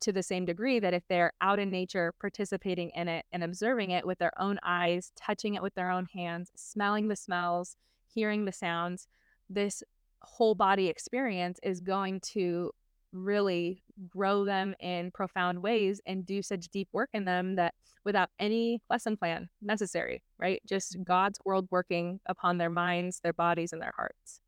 to 0.00 0.12
the 0.12 0.22
same 0.22 0.44
degree 0.44 0.78
that 0.78 0.94
if 0.94 1.02
they're 1.08 1.32
out 1.40 1.58
in 1.58 1.70
nature, 1.70 2.12
participating 2.20 2.90
in 2.90 3.08
it 3.08 3.24
and 3.32 3.42
observing 3.42 3.90
it 3.90 4.06
with 4.06 4.18
their 4.18 4.32
own 4.40 4.58
eyes, 4.62 5.12
touching 5.16 5.54
it 5.54 5.62
with 5.62 5.74
their 5.74 5.90
own 5.90 6.06
hands, 6.06 6.50
smelling 6.54 7.08
the 7.08 7.16
smells, 7.16 7.76
hearing 8.06 8.44
the 8.44 8.52
sounds, 8.52 9.08
this 9.48 9.82
whole 10.22 10.54
body 10.54 10.88
experience 10.88 11.58
is 11.62 11.80
going 11.80 12.20
to 12.20 12.70
really 13.12 13.82
grow 14.08 14.44
them 14.44 14.74
in 14.80 15.10
profound 15.12 15.62
ways 15.62 16.00
and 16.06 16.26
do 16.26 16.42
such 16.42 16.68
deep 16.68 16.88
work 16.92 17.08
in 17.12 17.24
them 17.24 17.54
that 17.56 17.74
without 18.04 18.28
any 18.38 18.82
lesson 18.90 19.16
plan 19.16 19.48
necessary, 19.62 20.22
right? 20.38 20.60
Just 20.66 20.94
mm-hmm. 20.94 21.04
God's 21.04 21.38
world 21.44 21.68
working 21.70 22.20
upon 22.26 22.58
their 22.58 22.70
minds, 22.70 23.20
their 23.20 23.32
bodies, 23.32 23.72
and 23.72 23.80
their 23.80 23.94
hearts. 23.96 24.40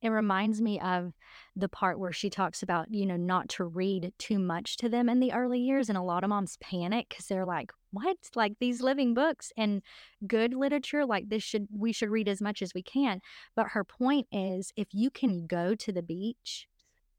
It 0.00 0.10
reminds 0.10 0.60
me 0.60 0.78
of 0.80 1.12
the 1.56 1.68
part 1.68 1.98
where 1.98 2.12
she 2.12 2.30
talks 2.30 2.62
about, 2.62 2.92
you 2.92 3.04
know, 3.04 3.16
not 3.16 3.48
to 3.50 3.64
read 3.64 4.12
too 4.18 4.38
much 4.38 4.76
to 4.76 4.88
them 4.88 5.08
in 5.08 5.18
the 5.18 5.32
early 5.32 5.58
years. 5.58 5.88
And 5.88 5.98
a 5.98 6.02
lot 6.02 6.22
of 6.22 6.30
moms 6.30 6.56
panic 6.58 7.08
because 7.08 7.26
they're 7.26 7.44
like, 7.44 7.72
what? 7.90 8.16
Like 8.36 8.54
these 8.60 8.80
living 8.80 9.12
books 9.12 9.52
and 9.56 9.82
good 10.26 10.54
literature, 10.54 11.04
like 11.04 11.28
this 11.28 11.42
should, 11.42 11.66
we 11.76 11.92
should 11.92 12.10
read 12.10 12.28
as 12.28 12.40
much 12.40 12.62
as 12.62 12.74
we 12.74 12.82
can. 12.82 13.20
But 13.56 13.68
her 13.68 13.82
point 13.82 14.28
is 14.30 14.72
if 14.76 14.88
you 14.92 15.10
can 15.10 15.46
go 15.46 15.74
to 15.74 15.92
the 15.92 16.02
beach 16.02 16.67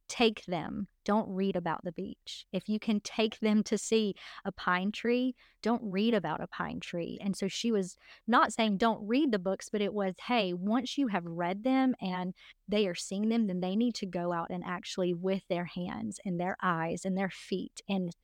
take 0.10 0.44
them. 0.46 0.88
Don't 1.06 1.30
read 1.30 1.56
about 1.56 1.84
the 1.84 1.92
beach. 1.94 2.46
If 2.52 2.68
you 2.68 2.80
can 2.80 3.00
take 3.00 3.40
them 3.40 3.64
to 3.64 3.78
see 3.78 4.16
a 4.44 4.52
pine 4.52 4.92
tree, 4.92 5.36
don't 5.62 5.82
read 5.84 6.14
about 6.14 6.42
a 6.42 6.48
pine 6.48 6.80
tree. 6.80 7.18
And 7.22 7.38
so 7.38 7.48
she 7.48 7.72
was 7.72 7.96
not 8.28 8.52
saying 8.52 8.78
don't 8.78 9.08
read 9.08 9.32
the 9.32 9.40
books, 9.40 9.70
but 9.72 9.82
it 9.82 9.94
was, 9.94 10.16
hey, 10.28 10.54
once 10.54 10.98
you 10.98 11.08
have 11.08 11.26
read 11.26 11.64
them 11.64 11.96
and 12.02 12.34
they 12.68 12.88
are 12.88 12.96
seeing 12.96 13.30
them, 13.30 13.48
then 13.48 13.62
they 13.62 13.76
need 13.76 13.96
to 13.96 14.06
go 14.06 14.34
out 14.34 14.50
and 14.50 14.64
actually 14.66 15.14
with 15.14 15.44
their 15.48 15.66
hands 15.66 16.20
and 16.26 16.40
their 16.40 16.58
eyes 16.62 17.06
and 17.06 17.18
their 17.18 17.30
feet 17.30 17.82
and 17.88 18.16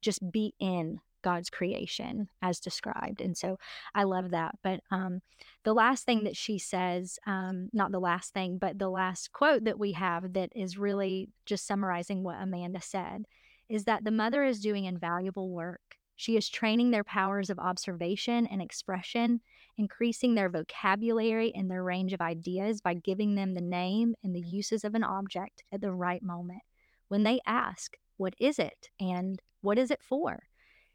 just 0.00 0.30
be 0.30 0.54
in 0.60 1.00
God's 1.22 1.50
creation 1.50 2.28
as 2.42 2.60
described. 2.60 3.20
And 3.20 3.36
so 3.36 3.58
I 3.94 4.04
love 4.04 4.30
that. 4.30 4.56
But 4.62 4.80
um, 4.90 5.20
the 5.64 5.74
last 5.74 6.04
thing 6.04 6.24
that 6.24 6.36
she 6.36 6.58
says, 6.58 7.18
um, 7.26 7.68
not 7.72 7.92
the 7.92 8.00
last 8.00 8.32
thing, 8.32 8.58
but 8.58 8.78
the 8.78 8.88
last 8.90 9.32
quote 9.32 9.64
that 9.64 9.78
we 9.78 9.92
have 9.92 10.32
that 10.34 10.50
is 10.54 10.78
really 10.78 11.28
just 11.46 11.66
summarizing 11.66 12.22
what 12.22 12.40
Amanda 12.40 12.80
said 12.80 13.24
is 13.68 13.84
that 13.84 14.04
the 14.04 14.10
mother 14.10 14.44
is 14.44 14.60
doing 14.60 14.84
invaluable 14.84 15.48
work. 15.50 15.80
She 16.16 16.36
is 16.36 16.50
training 16.50 16.90
their 16.90 17.04
powers 17.04 17.48
of 17.48 17.58
observation 17.58 18.46
and 18.46 18.60
expression, 18.60 19.40
increasing 19.78 20.34
their 20.34 20.50
vocabulary 20.50 21.50
and 21.54 21.70
their 21.70 21.82
range 21.82 22.12
of 22.12 22.20
ideas 22.20 22.82
by 22.82 22.92
giving 22.92 23.36
them 23.36 23.54
the 23.54 23.62
name 23.62 24.14
and 24.22 24.34
the 24.34 24.40
uses 24.40 24.84
of 24.84 24.94
an 24.94 25.04
object 25.04 25.62
at 25.72 25.80
the 25.80 25.92
right 25.92 26.22
moment. 26.22 26.60
When 27.08 27.22
they 27.22 27.40
ask, 27.46 27.96
What 28.18 28.34
is 28.38 28.58
it? 28.58 28.90
and 29.00 29.40
What 29.62 29.78
is 29.78 29.90
it 29.90 30.02
for? 30.02 30.42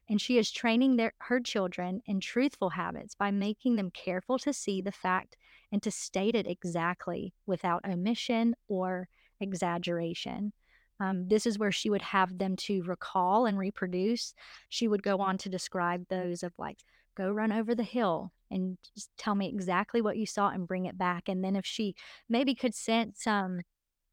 And 0.09 0.21
she 0.21 0.37
is 0.37 0.51
training 0.51 0.95
their, 0.95 1.13
her 1.19 1.39
children 1.39 2.01
in 2.05 2.19
truthful 2.19 2.69
habits 2.69 3.15
by 3.15 3.31
making 3.31 3.75
them 3.75 3.91
careful 3.91 4.37
to 4.39 4.53
see 4.53 4.81
the 4.81 4.91
fact 4.91 5.37
and 5.71 5.81
to 5.83 5.91
state 5.91 6.35
it 6.35 6.47
exactly 6.47 7.33
without 7.45 7.83
omission 7.89 8.55
or 8.67 9.07
exaggeration. 9.39 10.53
Um, 10.99 11.27
this 11.27 11.45
is 11.45 11.59
where 11.59 11.71
she 11.71 11.89
would 11.89 12.01
have 12.01 12.37
them 12.37 12.55
to 12.57 12.83
recall 12.83 13.45
and 13.45 13.57
reproduce. 13.57 14.33
She 14.69 14.87
would 14.87 15.03
go 15.03 15.17
on 15.17 15.37
to 15.39 15.49
describe 15.49 16.05
those 16.07 16.43
of 16.43 16.53
like, 16.57 16.77
go 17.15 17.29
run 17.29 17.51
over 17.51 17.75
the 17.75 17.83
hill 17.83 18.31
and 18.51 18.77
just 18.93 19.09
tell 19.17 19.35
me 19.35 19.47
exactly 19.47 20.01
what 20.01 20.17
you 20.17 20.25
saw 20.25 20.49
and 20.49 20.67
bring 20.67 20.85
it 20.85 20.97
back. 20.97 21.27
And 21.27 21.43
then 21.43 21.55
if 21.55 21.65
she 21.65 21.95
maybe 22.29 22.55
could 22.55 22.75
sense 22.75 23.25
um, 23.25 23.61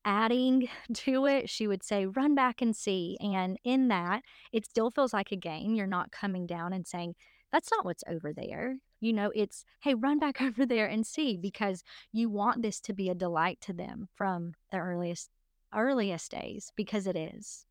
adding 0.05 0.69
to 0.95 1.27
it, 1.27 1.49
she 1.51 1.67
would 1.67 1.83
say, 1.83 2.07
run 2.07 2.35
back 2.35 2.63
and 2.63 2.75
see. 2.75 3.17
And 3.21 3.59
in 3.65 3.89
that, 3.89 4.23
it 4.53 4.67
still 4.67 4.91
feels 4.91 5.13
like 5.13 5.33
a 5.33 5.37
game. 5.37 5.75
You're 5.75 5.87
not 5.87 6.13
coming 6.13 6.47
down 6.47 6.73
and 6.73 6.87
saying, 6.87 7.15
that's 7.53 7.71
not 7.71 7.85
what's 7.85 8.05
over 8.09 8.33
there. 8.33 8.77
You 9.01 9.13
know, 9.13 9.31
it's, 9.35 9.65
hey, 9.81 9.95
run 9.95 10.19
back 10.19 10.41
over 10.43 10.65
there 10.67 10.87
and 10.87 11.07
see 11.07 11.37
because 11.37 11.83
you 12.13 12.31
want 12.31 12.63
this 12.63 12.81
to 12.81 12.93
be 12.93 13.09
a 13.09 13.15
delight 13.15 13.61
to 13.63 13.73
them 13.73 14.09
from 14.15 14.55
the 14.71 14.79
earliest 14.79 15.31
earliest 15.75 16.31
days 16.31 16.71
because 16.77 17.07
it 17.07 17.17
is. 17.17 17.65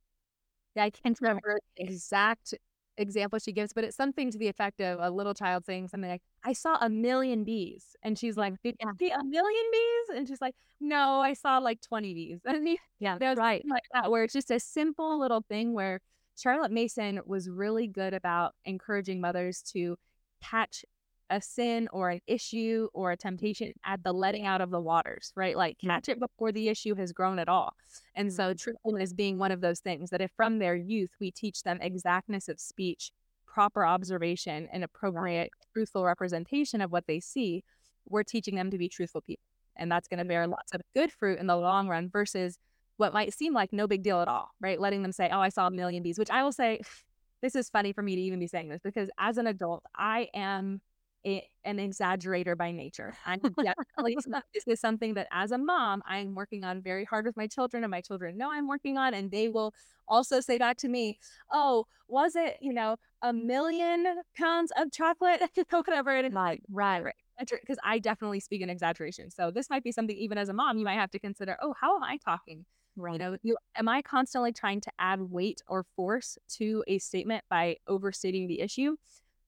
Yeah, 0.76 0.86
I 0.86 0.90
can't 0.90 1.20
remember 1.22 1.60
the 1.78 1.84
exact 1.84 2.54
example 2.98 3.40
she 3.40 3.52
gives, 3.52 3.74
but 3.74 3.84
it's 3.84 3.96
something 3.96 4.32
to 4.32 4.38
the 4.38 4.48
effect 4.48 4.82
of 4.82 5.00
a 5.00 5.10
little 5.10 5.34
child 5.34 5.66
saying 5.66 5.90
something 5.90 6.10
like, 6.10 6.24
I 6.44 6.54
saw 6.54 6.78
a 6.80 6.90
million 6.90 7.44
bees. 7.44 7.96
And 8.04 8.18
she's 8.18 8.38
like, 8.38 8.54
Did 8.64 8.76
you 8.80 8.92
see 9.00 9.10
a 9.12 9.24
million 9.24 9.64
bees? 9.72 10.18
And 10.18 10.28
she's 10.28 10.42
like, 10.42 10.56
No, 10.80 11.20
I 11.20 11.34
saw 11.34 11.60
like 11.60 11.82
20 11.82 12.14
bees. 12.14 12.40
And 12.46 12.78
yeah, 13.00 13.18
there's 13.18 13.38
right. 13.38 13.64
Like 13.68 13.84
that, 13.94 14.12
where 14.12 14.24
it's 14.24 14.34
just 14.34 14.52
a 14.52 14.60
simple 14.60 15.20
little 15.20 15.44
thing 15.48 15.74
where 15.74 16.00
Charlotte 16.38 16.72
Mason 16.72 17.20
was 17.26 17.50
really 17.50 17.88
good 17.88 18.14
about 18.14 18.54
encouraging 18.66 19.22
mothers 19.22 19.62
to 19.74 19.98
catch 20.42 20.84
a 21.32 21.42
sin 21.42 21.88
or 21.94 22.10
an 22.10 22.20
issue 22.28 22.90
or 22.94 23.12
a 23.12 23.18
temptation 23.18 23.72
at 23.86 24.04
the 24.04 24.12
letting 24.12 24.46
out 24.46 24.60
of 24.60 24.70
the 24.70 24.82
waters, 24.82 25.32
right? 25.36 25.56
Like 25.56 25.78
catch 25.80 26.10
it 26.10 26.20
before 26.20 26.52
the 26.52 26.68
issue 26.68 26.94
has 26.96 27.14
grown 27.14 27.40
at 27.40 27.48
all. 27.48 27.74
And 28.16 28.32
so 28.32 28.50
mm-hmm. 28.50 28.58
truthfulness 28.58 29.14
being 29.14 29.38
one 29.38 29.52
of 29.52 29.62
those 29.62 29.80
things 29.80 30.10
that 30.10 30.22
if 30.22 30.32
from 30.36 30.60
their 30.60 30.76
youth 30.76 31.12
we 31.22 31.32
teach 31.32 31.64
them 31.64 31.80
exactness 31.82 32.50
of 32.50 32.60
speech, 32.60 33.12
proper 33.54 33.86
observation, 33.86 34.68
and 34.72 34.84
appropriate 34.84 35.52
truthful 35.74 36.06
representation 36.06 36.82
of 36.82 36.92
what 36.92 37.06
they 37.08 37.20
see, 37.20 37.64
we're 38.08 38.24
teaching 38.24 38.56
them 38.56 38.72
to 38.72 38.78
be 38.78 38.88
truthful 38.88 39.22
people. 39.22 39.44
And 39.76 39.92
that's 39.92 40.08
going 40.08 40.20
to 40.20 40.26
bear 40.26 40.48
lots 40.48 40.74
of 40.74 40.82
good 40.96 41.12
fruit 41.12 41.40
in 41.40 41.48
the 41.48 41.56
long 41.56 41.88
run 41.88 42.10
versus 42.10 42.58
what 42.98 43.14
might 43.14 43.34
seem 43.34 43.54
like 43.54 43.74
no 43.74 43.88
big 43.88 44.04
deal 44.04 44.22
at 44.22 44.28
all, 44.28 44.50
right? 44.60 44.80
Letting 44.80 45.02
them 45.02 45.12
say, 45.12 45.30
Oh, 45.32 45.40
I 45.40 45.50
saw 45.50 45.68
a 45.68 45.72
million 45.72 46.04
bees, 46.04 46.20
which 46.20 46.30
I 46.30 46.44
will 46.44 46.52
say, 46.52 46.82
this 47.42 47.56
is 47.56 47.70
funny 47.70 47.92
for 47.92 48.02
me 48.02 48.16
to 48.16 48.22
even 48.22 48.40
be 48.40 48.48
saying 48.48 48.70
this 48.70 48.82
because 48.84 49.10
as 49.18 49.38
an 49.38 49.48
adult, 49.48 49.84
I 49.96 50.30
am 50.34 50.82
a, 51.26 51.48
an 51.64 51.78
exaggerator 51.78 52.58
by 52.58 52.72
nature. 52.72 53.14
I'm 53.26 53.40
definitely 53.64 54.18
this 54.54 54.64
is 54.68 54.80
something 54.80 55.14
that 55.16 55.28
as 55.32 55.52
a 55.52 55.58
mom, 55.58 56.02
I'm 56.06 56.36
working 56.36 56.64
on 56.64 56.82
very 56.82 57.06
hard 57.06 57.26
with 57.26 57.38
my 57.38 57.48
children, 57.48 57.84
and 57.84 57.92
my 57.92 58.02
children 58.02 58.38
know 58.38 58.52
I'm 58.52 58.68
working 58.68 58.98
on, 58.98 59.14
and 59.14 59.32
they 59.32 59.50
will 59.50 59.74
also 60.08 60.40
say 60.42 60.58
back 60.58 60.78
to 60.78 60.88
me, 60.90 61.20
"Oh, 61.52 61.86
was 62.08 62.36
it 62.36 62.58
you 62.62 62.74
know 62.74 62.98
a 63.22 63.34
million 63.34 64.06
pounds 64.38 64.72
of 64.78 64.92
chocolate, 64.92 65.42
whatever?" 65.72 66.12
And 66.16 66.34
like 66.34 66.62
right, 66.72 67.04
right 67.04 67.16
because 67.50 67.80
I 67.84 67.98
definitely 67.98 68.40
speak 68.40 68.62
in 68.62 68.70
exaggeration. 68.70 69.32
So 69.32 69.50
this 69.50 69.70
might 69.70 69.84
be 69.84 69.92
something 69.92 70.16
even 70.16 70.38
as 70.38 70.50
a 70.50 70.54
mom 70.54 70.78
you 70.78 70.86
might 70.86 70.96
have 71.00 71.10
to 71.12 71.20
consider. 71.20 71.58
Oh, 71.62 71.74
how 71.80 71.96
am 71.96 72.04
I 72.04 72.18
talking? 72.24 72.66
Right. 72.96 73.14
You 73.14 73.20
know, 73.20 73.38
you, 73.42 73.58
am 73.76 73.88
I 73.88 74.02
constantly 74.02 74.52
trying 74.52 74.82
to 74.82 74.92
add 75.00 75.22
weight 75.22 75.62
or 75.68 75.86
force 75.96 76.38
to 76.58 76.84
a 76.88 77.00
statement 77.00 77.44
by 77.50 77.78
overstating 77.88 78.48
the 78.48 78.60
issue? 78.60 78.96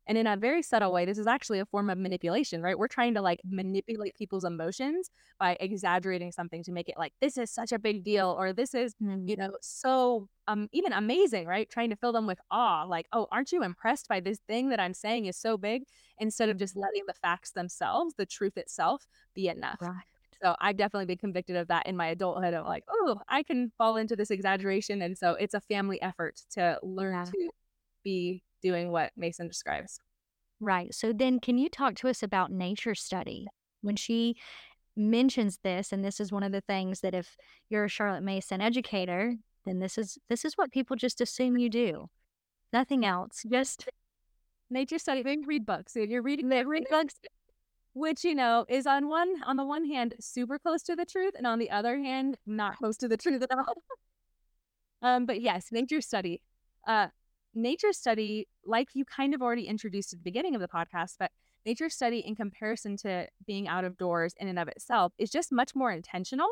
And 0.07 0.17
in 0.17 0.27
a 0.27 0.35
very 0.35 0.61
subtle 0.61 0.91
way, 0.91 1.05
this 1.05 1.17
is 1.17 1.27
actually 1.27 1.59
a 1.59 1.65
form 1.65 1.89
of 1.89 1.97
manipulation, 1.97 2.61
right? 2.61 2.77
We're 2.77 2.87
trying 2.87 3.13
to 3.13 3.21
like 3.21 3.39
manipulate 3.45 4.15
people's 4.15 4.43
emotions 4.43 5.09
by 5.39 5.57
exaggerating 5.59 6.31
something 6.31 6.63
to 6.63 6.71
make 6.71 6.89
it 6.89 6.95
like 6.97 7.13
this 7.21 7.37
is 7.37 7.51
such 7.51 7.71
a 7.71 7.79
big 7.79 8.03
deal 8.03 8.35
or 8.37 8.53
this 8.53 8.73
is, 8.73 8.95
mm-hmm. 9.01 9.27
you 9.27 9.35
know, 9.37 9.51
so 9.61 10.27
um 10.47 10.67
even 10.73 10.93
amazing, 10.93 11.47
right? 11.47 11.69
Trying 11.69 11.89
to 11.91 11.95
fill 11.95 12.11
them 12.11 12.27
with 12.27 12.39
awe, 12.51 12.83
like, 12.83 13.07
oh, 13.13 13.27
aren't 13.31 13.51
you 13.51 13.63
impressed 13.63 14.07
by 14.07 14.19
this 14.19 14.39
thing 14.47 14.69
that 14.69 14.79
I'm 14.79 14.93
saying 14.93 15.25
is 15.25 15.37
so 15.37 15.57
big? 15.57 15.83
Instead 16.19 16.49
of 16.49 16.57
just 16.57 16.75
letting 16.75 17.03
the 17.07 17.13
facts 17.13 17.51
themselves, 17.51 18.15
the 18.17 18.25
truth 18.25 18.57
itself, 18.57 19.05
be 19.33 19.47
enough. 19.47 19.77
Right. 19.81 20.03
So 20.43 20.55
I've 20.59 20.75
definitely 20.75 21.05
been 21.05 21.17
convicted 21.17 21.55
of 21.55 21.69
that 21.69 21.87
in 21.87 21.95
my 21.95 22.07
adulthood 22.07 22.53
of 22.53 22.65
like, 22.65 22.83
oh, 22.89 23.21
I 23.29 23.43
can 23.43 23.71
fall 23.77 23.95
into 23.95 24.17
this 24.17 24.29
exaggeration. 24.29 25.01
And 25.01 25.17
so 25.17 25.35
it's 25.35 25.53
a 25.53 25.61
family 25.61 26.01
effort 26.01 26.41
to 26.51 26.79
learn 26.83 27.13
yeah. 27.13 27.23
to 27.23 27.49
be 28.03 28.43
doing 28.63 28.91
what 28.91 29.11
Mason 29.15 29.47
describes. 29.47 29.99
Right. 30.59 30.93
So 30.93 31.11
then 31.11 31.39
can 31.39 31.57
you 31.57 31.69
talk 31.69 31.95
to 31.95 32.07
us 32.07 32.23
about 32.23 32.51
nature 32.51 32.95
study? 32.95 33.47
When 33.81 33.97
she 33.97 34.37
mentions 34.95 35.59
this, 35.63 35.91
and 35.91 36.05
this 36.05 36.19
is 36.19 36.31
one 36.31 36.43
of 36.43 36.51
the 36.51 36.61
things 36.61 37.01
that 37.01 37.13
if 37.13 37.35
you're 37.69 37.85
a 37.85 37.89
Charlotte 37.89 38.23
Mason 38.23 38.61
educator, 38.61 39.35
then 39.65 39.79
this 39.79 39.97
is 39.97 40.17
this 40.29 40.45
is 40.45 40.53
what 40.55 40.71
people 40.71 40.95
just 40.95 41.21
assume 41.21 41.57
you 41.57 41.69
do. 41.69 42.07
Nothing 42.71 43.05
else. 43.05 43.43
Just 43.49 43.89
nature 44.69 44.99
study. 44.99 45.23
They 45.23 45.37
read 45.45 45.65
books. 45.65 45.95
If 45.95 46.09
you're 46.09 46.21
reading 46.21 46.49
they 46.49 46.63
read 46.63 46.85
books, 46.89 47.15
which 47.93 48.23
you 48.23 48.35
know 48.35 48.65
is 48.69 48.87
on 48.87 49.09
one 49.09 49.41
on 49.45 49.57
the 49.57 49.65
one 49.65 49.85
hand 49.85 50.15
super 50.19 50.59
close 50.59 50.83
to 50.83 50.95
the 50.95 51.05
truth, 51.05 51.33
and 51.37 51.47
on 51.47 51.59
the 51.59 51.71
other 51.71 51.97
hand 51.97 52.37
not 52.45 52.77
close 52.77 52.97
to 52.97 53.07
the 53.07 53.17
truth 53.17 53.43
at 53.43 53.57
all. 53.57 53.83
um, 55.01 55.25
but 55.25 55.41
yes, 55.41 55.67
nature 55.71 56.01
study. 56.01 56.41
Uh, 56.87 57.07
nature 57.53 57.93
study, 57.93 58.47
like 58.65 58.89
you 58.93 59.05
kind 59.05 59.33
of 59.33 59.41
already 59.41 59.67
introduced 59.67 60.13
at 60.13 60.19
the 60.19 60.23
beginning 60.23 60.55
of 60.55 60.61
the 60.61 60.67
podcast, 60.67 61.15
but 61.19 61.31
nature 61.65 61.89
study 61.89 62.19
in 62.19 62.35
comparison 62.35 62.97
to 62.97 63.27
being 63.45 63.67
out 63.67 63.83
of 63.83 63.97
doors 63.97 64.33
in 64.39 64.47
and 64.47 64.59
of 64.59 64.67
itself 64.67 65.13
is 65.17 65.29
just 65.29 65.51
much 65.51 65.75
more 65.75 65.91
intentional. 65.91 66.47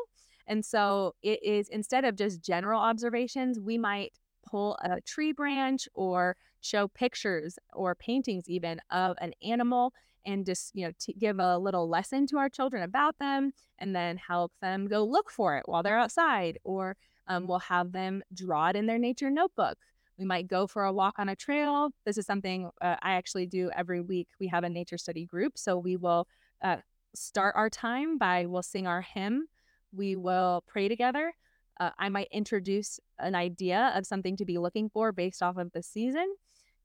And 0.46 0.64
so 0.64 1.14
it 1.22 1.42
is 1.42 1.68
instead 1.68 2.04
of 2.04 2.16
just 2.16 2.42
general 2.42 2.80
observations, 2.80 3.60
we 3.60 3.78
might 3.78 4.12
pull 4.44 4.76
a 4.82 5.00
tree 5.00 5.32
branch 5.32 5.88
or 5.94 6.36
show 6.60 6.88
pictures 6.88 7.58
or 7.72 7.94
paintings 7.94 8.48
even 8.48 8.80
of 8.90 9.16
an 9.20 9.32
animal 9.42 9.92
and 10.24 10.46
just 10.46 10.70
you 10.74 10.86
know 10.86 10.92
to 10.98 11.12
give 11.12 11.38
a 11.38 11.58
little 11.58 11.88
lesson 11.88 12.26
to 12.26 12.38
our 12.38 12.48
children 12.48 12.82
about 12.82 13.18
them 13.18 13.52
and 13.78 13.94
then 13.94 14.16
help 14.16 14.52
them 14.60 14.86
go 14.86 15.04
look 15.04 15.30
for 15.30 15.56
it 15.56 15.64
while 15.66 15.82
they're 15.82 15.98
outside 15.98 16.58
or 16.64 16.96
um, 17.28 17.46
we'll 17.46 17.58
have 17.58 17.92
them 17.92 18.22
draw 18.34 18.68
it 18.68 18.76
in 18.76 18.86
their 18.86 18.98
nature 18.98 19.30
notebook 19.30 19.78
we 20.22 20.26
might 20.26 20.46
go 20.46 20.68
for 20.68 20.84
a 20.84 20.92
walk 20.92 21.18
on 21.18 21.28
a 21.28 21.34
trail. 21.34 21.90
This 22.04 22.16
is 22.16 22.26
something 22.26 22.70
uh, 22.80 22.94
I 23.02 23.14
actually 23.14 23.46
do 23.46 23.70
every 23.74 24.00
week. 24.00 24.28
We 24.38 24.46
have 24.46 24.62
a 24.62 24.68
nature 24.68 24.96
study 24.96 25.26
group. 25.26 25.58
So 25.58 25.76
we 25.76 25.96
will 25.96 26.28
uh, 26.62 26.76
start 27.12 27.56
our 27.56 27.68
time 27.68 28.18
by 28.18 28.46
we'll 28.46 28.62
sing 28.62 28.86
our 28.86 29.00
hymn, 29.00 29.48
we 29.90 30.14
will 30.14 30.62
pray 30.68 30.88
together. 30.88 31.32
Uh, 31.80 31.90
I 31.98 32.08
might 32.08 32.28
introduce 32.30 33.00
an 33.18 33.34
idea 33.34 33.92
of 33.96 34.06
something 34.06 34.36
to 34.36 34.44
be 34.44 34.58
looking 34.58 34.88
for 34.90 35.10
based 35.10 35.42
off 35.42 35.56
of 35.56 35.72
the 35.72 35.82
season. 35.82 36.36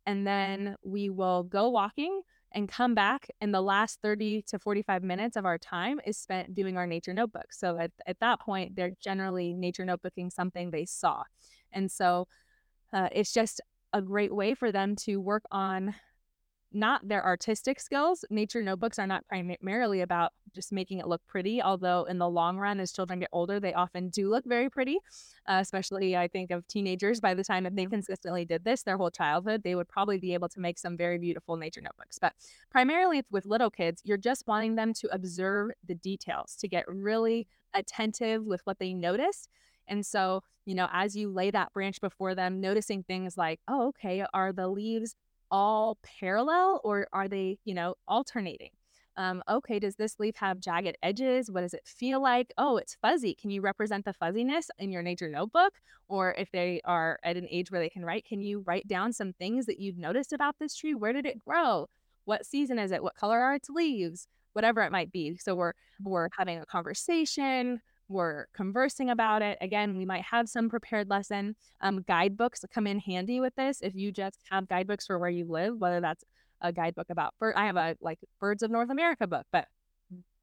And 0.07 0.25
then 0.25 0.75
we 0.81 1.11
will 1.11 1.43
go 1.43 1.69
walking 1.69 2.21
and 2.53 2.67
come 2.67 2.95
back. 2.95 3.27
And 3.39 3.53
the 3.53 3.61
last 3.61 3.99
30 4.01 4.45
to 4.47 4.57
45 4.57 5.03
minutes 5.03 5.37
of 5.37 5.45
our 5.45 5.59
time 5.59 5.99
is 6.07 6.17
spent 6.17 6.55
doing 6.55 6.75
our 6.75 6.87
nature 6.87 7.13
notebook. 7.13 7.53
So 7.53 7.77
at, 7.77 7.91
at 8.07 8.19
that 8.19 8.39
point, 8.39 8.75
they're 8.75 8.93
generally 8.99 9.53
nature 9.53 9.85
notebooking 9.85 10.31
something 10.31 10.71
they 10.71 10.85
saw. 10.85 11.21
And 11.71 11.91
so 11.91 12.27
uh, 12.93 13.09
it's 13.11 13.33
just 13.33 13.61
a 13.93 14.01
great 14.01 14.33
way 14.33 14.53
for 14.53 14.71
them 14.71 14.95
to 14.95 15.17
work 15.17 15.43
on 15.51 15.95
not 16.73 17.07
their 17.07 17.25
artistic 17.25 17.79
skills. 17.79 18.25
Nature 18.29 18.61
notebooks 18.61 18.99
are 18.99 19.07
not 19.07 19.25
primarily 19.27 20.01
about 20.01 20.33
just 20.53 20.71
making 20.71 20.99
it 20.99 21.07
look 21.07 21.21
pretty, 21.25 21.61
although 21.61 22.03
in 22.03 22.17
the 22.17 22.29
long 22.29 22.57
run, 22.57 22.79
as 22.79 22.91
children 22.91 23.19
get 23.19 23.29
older, 23.31 23.59
they 23.59 23.73
often 23.73 24.09
do 24.09 24.29
look 24.29 24.43
very 24.45 24.69
pretty. 24.69 24.97
Uh, 25.47 25.59
especially, 25.61 26.17
I 26.17 26.27
think 26.27 26.51
of 26.51 26.67
teenagers. 26.67 27.19
By 27.21 27.33
the 27.33 27.43
time 27.43 27.65
if 27.65 27.75
they 27.75 27.85
consistently 27.85 28.43
did 28.43 28.63
this 28.63 28.83
their 28.83 28.97
whole 28.97 29.11
childhood, 29.11 29.63
they 29.63 29.75
would 29.75 29.87
probably 29.87 30.19
be 30.19 30.33
able 30.33 30.49
to 30.49 30.59
make 30.59 30.77
some 30.77 30.97
very 30.97 31.17
beautiful 31.17 31.55
nature 31.55 31.81
notebooks. 31.81 32.19
But 32.19 32.33
primarily 32.69 33.23
with 33.31 33.45
little 33.45 33.69
kids, 33.69 34.01
you're 34.03 34.17
just 34.17 34.45
wanting 34.47 34.75
them 34.75 34.93
to 34.95 35.07
observe 35.13 35.71
the 35.85 35.95
details, 35.95 36.55
to 36.57 36.67
get 36.67 36.85
really 36.87 37.47
attentive 37.73 38.43
with 38.43 38.61
what 38.65 38.79
they 38.79 38.93
notice 38.93 39.47
and 39.87 40.05
so, 40.05 40.43
you 40.65 40.75
know, 40.75 40.87
as 40.91 41.15
you 41.15 41.29
lay 41.29 41.51
that 41.51 41.73
branch 41.73 42.01
before 42.01 42.35
them, 42.35 42.59
noticing 42.59 43.03
things 43.03 43.37
like, 43.37 43.59
oh, 43.67 43.87
okay, 43.89 44.25
are 44.33 44.51
the 44.51 44.67
leaves 44.67 45.15
all 45.49 45.97
parallel 46.19 46.81
or 46.83 47.07
are 47.13 47.27
they, 47.27 47.57
you 47.65 47.73
know, 47.73 47.95
alternating? 48.07 48.71
Um, 49.15 49.41
okay, 49.49 49.79
does 49.79 49.95
this 49.95 50.19
leaf 50.19 50.35
have 50.35 50.59
jagged 50.59 50.95
edges? 51.01 51.49
What 51.49 51.61
does 51.61 51.73
it 51.73 51.81
feel 51.85 52.21
like? 52.21 52.53
Oh, 52.57 52.77
it's 52.77 52.97
fuzzy. 53.01 53.33
Can 53.33 53.49
you 53.49 53.61
represent 53.61 54.05
the 54.05 54.13
fuzziness 54.13 54.69
in 54.77 54.91
your 54.91 55.01
nature 55.01 55.27
notebook? 55.27 55.73
Or 56.07 56.35
if 56.37 56.51
they 56.51 56.81
are 56.85 57.19
at 57.23 57.35
an 57.35 57.47
age 57.49 57.71
where 57.71 57.81
they 57.81 57.89
can 57.89 58.05
write, 58.05 58.25
can 58.25 58.41
you 58.41 58.59
write 58.59 58.87
down 58.87 59.11
some 59.11 59.33
things 59.33 59.65
that 59.65 59.79
you've 59.79 59.97
noticed 59.97 60.33
about 60.33 60.55
this 60.59 60.75
tree? 60.75 60.93
Where 60.93 61.13
did 61.13 61.25
it 61.25 61.43
grow? 61.43 61.87
What 62.25 62.45
season 62.45 62.77
is 62.77 62.91
it? 62.91 63.01
What 63.01 63.15
color 63.15 63.39
are 63.39 63.55
its 63.55 63.69
leaves? 63.69 64.27
Whatever 64.53 64.81
it 64.81 64.91
might 64.91 65.11
be. 65.11 65.37
So 65.37 65.55
we're 65.55 65.73
we're 66.03 66.29
having 66.37 66.59
a 66.59 66.65
conversation 66.65 67.81
we're 68.09 68.47
conversing 68.53 69.09
about 69.09 69.41
it. 69.41 69.57
Again, 69.61 69.97
we 69.97 70.05
might 70.05 70.23
have 70.23 70.47
some 70.49 70.69
prepared 70.69 71.09
lesson. 71.09 71.55
Um, 71.81 72.03
guidebooks 72.07 72.63
come 72.73 72.87
in 72.87 72.99
handy 72.99 73.39
with 73.39 73.55
this. 73.55 73.79
If 73.81 73.95
you 73.95 74.11
just 74.11 74.39
have 74.49 74.67
guidebooks 74.67 75.05
for 75.05 75.19
where 75.19 75.29
you 75.29 75.45
live, 75.45 75.77
whether 75.77 75.99
that's 75.99 76.23
a 76.61 76.71
guidebook 76.71 77.09
about 77.09 77.33
bird, 77.39 77.55
I 77.55 77.65
have 77.65 77.75
a 77.75 77.95
like 78.01 78.19
Birds 78.39 78.63
of 78.63 78.71
North 78.71 78.89
America 78.89 79.27
book, 79.27 79.45
but 79.51 79.67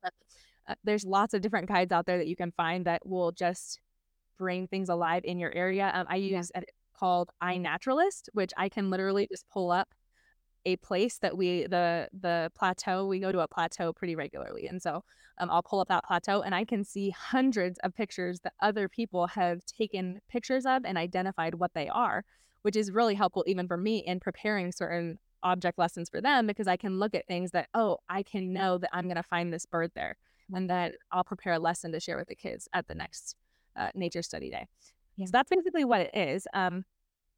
uh, 0.04 0.74
there's 0.84 1.04
lots 1.04 1.34
of 1.34 1.40
different 1.40 1.68
guides 1.68 1.92
out 1.92 2.06
there 2.06 2.18
that 2.18 2.26
you 2.26 2.36
can 2.36 2.52
find 2.56 2.84
that 2.86 3.06
will 3.06 3.32
just 3.32 3.80
bring 4.38 4.66
things 4.66 4.88
alive 4.88 5.22
in 5.24 5.38
your 5.38 5.52
area. 5.54 5.90
Um, 5.94 6.06
I 6.08 6.16
use 6.16 6.50
yeah. 6.54 6.62
a 6.62 6.64
called 6.98 7.30
iNaturalist, 7.42 8.28
which 8.32 8.52
I 8.56 8.68
can 8.68 8.90
literally 8.90 9.26
just 9.30 9.48
pull 9.52 9.70
up 9.70 9.88
a 10.66 10.76
place 10.76 11.18
that 11.18 11.36
we 11.36 11.66
the 11.66 12.08
the 12.18 12.50
plateau 12.54 13.06
we 13.06 13.18
go 13.18 13.32
to 13.32 13.40
a 13.40 13.48
plateau 13.48 13.92
pretty 13.92 14.16
regularly 14.16 14.66
and 14.66 14.80
so 14.80 15.04
um, 15.38 15.50
i'll 15.50 15.62
pull 15.62 15.80
up 15.80 15.88
that 15.88 16.04
plateau 16.04 16.40
and 16.42 16.54
i 16.54 16.64
can 16.64 16.84
see 16.84 17.10
hundreds 17.10 17.78
of 17.80 17.94
pictures 17.94 18.40
that 18.40 18.52
other 18.60 18.88
people 18.88 19.26
have 19.26 19.64
taken 19.66 20.20
pictures 20.28 20.64
of 20.66 20.84
and 20.84 20.96
identified 20.96 21.54
what 21.54 21.72
they 21.74 21.88
are 21.88 22.24
which 22.62 22.76
is 22.76 22.90
really 22.90 23.14
helpful 23.14 23.44
even 23.46 23.66
for 23.66 23.76
me 23.76 23.98
in 23.98 24.18
preparing 24.20 24.72
certain 24.72 25.18
object 25.42 25.78
lessons 25.78 26.08
for 26.08 26.20
them 26.20 26.46
because 26.46 26.66
i 26.66 26.76
can 26.76 26.98
look 26.98 27.14
at 27.14 27.26
things 27.26 27.50
that 27.50 27.68
oh 27.74 27.98
i 28.08 28.22
can 28.22 28.52
know 28.52 28.78
that 28.78 28.90
i'm 28.92 29.04
going 29.04 29.16
to 29.16 29.22
find 29.22 29.52
this 29.52 29.66
bird 29.66 29.90
there 29.94 30.16
and 30.54 30.70
that 30.70 30.94
i'll 31.12 31.24
prepare 31.24 31.54
a 31.54 31.58
lesson 31.58 31.92
to 31.92 32.00
share 32.00 32.16
with 32.16 32.28
the 32.28 32.34
kids 32.34 32.68
at 32.72 32.86
the 32.88 32.94
next 32.94 33.36
uh, 33.76 33.90
nature 33.94 34.22
study 34.22 34.50
day. 34.50 34.66
Yeah. 35.16 35.26
so 35.26 35.30
that's 35.32 35.50
basically 35.50 35.84
what 35.84 36.00
it 36.00 36.10
is. 36.14 36.46
Um, 36.54 36.84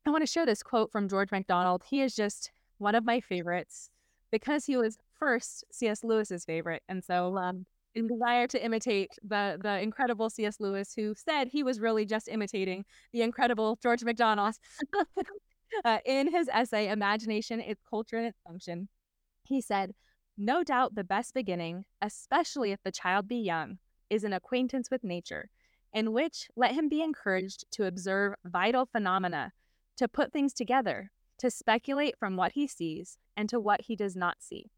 i 0.06 0.10
want 0.10 0.22
to 0.22 0.30
share 0.30 0.46
this 0.46 0.62
quote 0.62 0.90
from 0.90 1.08
george 1.08 1.30
macdonald. 1.30 1.82
He 1.88 2.00
is 2.00 2.14
just 2.14 2.52
one 2.78 2.94
of 2.94 3.04
my 3.04 3.20
favorites 3.20 3.90
because 4.30 4.66
he 4.66 4.76
was 4.76 4.98
first 5.18 5.64
C.S. 5.72 6.04
Lewis's 6.04 6.44
favorite. 6.44 6.82
And 6.88 7.02
so, 7.02 7.36
um, 7.36 7.66
in 7.94 8.06
desire 8.06 8.46
to 8.46 8.62
imitate 8.62 9.10
the 9.26 9.58
the 9.60 9.80
incredible 9.80 10.28
C.S. 10.28 10.60
Lewis, 10.60 10.92
who 10.94 11.14
said 11.16 11.48
he 11.48 11.62
was 11.62 11.80
really 11.80 12.04
just 12.04 12.28
imitating 12.28 12.84
the 13.12 13.22
incredible 13.22 13.78
George 13.82 14.04
MacDonald, 14.04 14.54
uh, 15.84 15.98
in 16.04 16.30
his 16.30 16.48
essay 16.52 16.88
"Imagination: 16.88 17.60
Its 17.60 17.82
Culture 17.88 18.18
and 18.18 18.26
Its 18.26 18.38
Function," 18.46 18.88
he 19.44 19.62
said, 19.62 19.92
"No 20.36 20.62
doubt 20.62 20.94
the 20.94 21.04
best 21.04 21.32
beginning, 21.32 21.86
especially 22.02 22.70
if 22.72 22.82
the 22.84 22.92
child 22.92 23.26
be 23.26 23.38
young, 23.38 23.78
is 24.10 24.24
an 24.24 24.34
acquaintance 24.34 24.90
with 24.90 25.02
nature." 25.02 25.48
In 25.94 26.12
which 26.12 26.48
let 26.56 26.74
him 26.74 26.90
be 26.90 27.00
encouraged 27.00 27.64
to 27.70 27.86
observe 27.86 28.34
vital 28.44 28.84
phenomena, 28.84 29.52
to 29.96 30.06
put 30.06 30.30
things 30.30 30.52
together, 30.52 31.10
to 31.38 31.50
speculate 31.50 32.18
from 32.18 32.36
what 32.36 32.52
he 32.52 32.66
sees 32.66 33.18
and 33.36 33.48
to 33.48 33.60
what 33.60 33.82
he 33.82 33.96
does 33.96 34.16
not 34.16 34.36
see. 34.40 34.70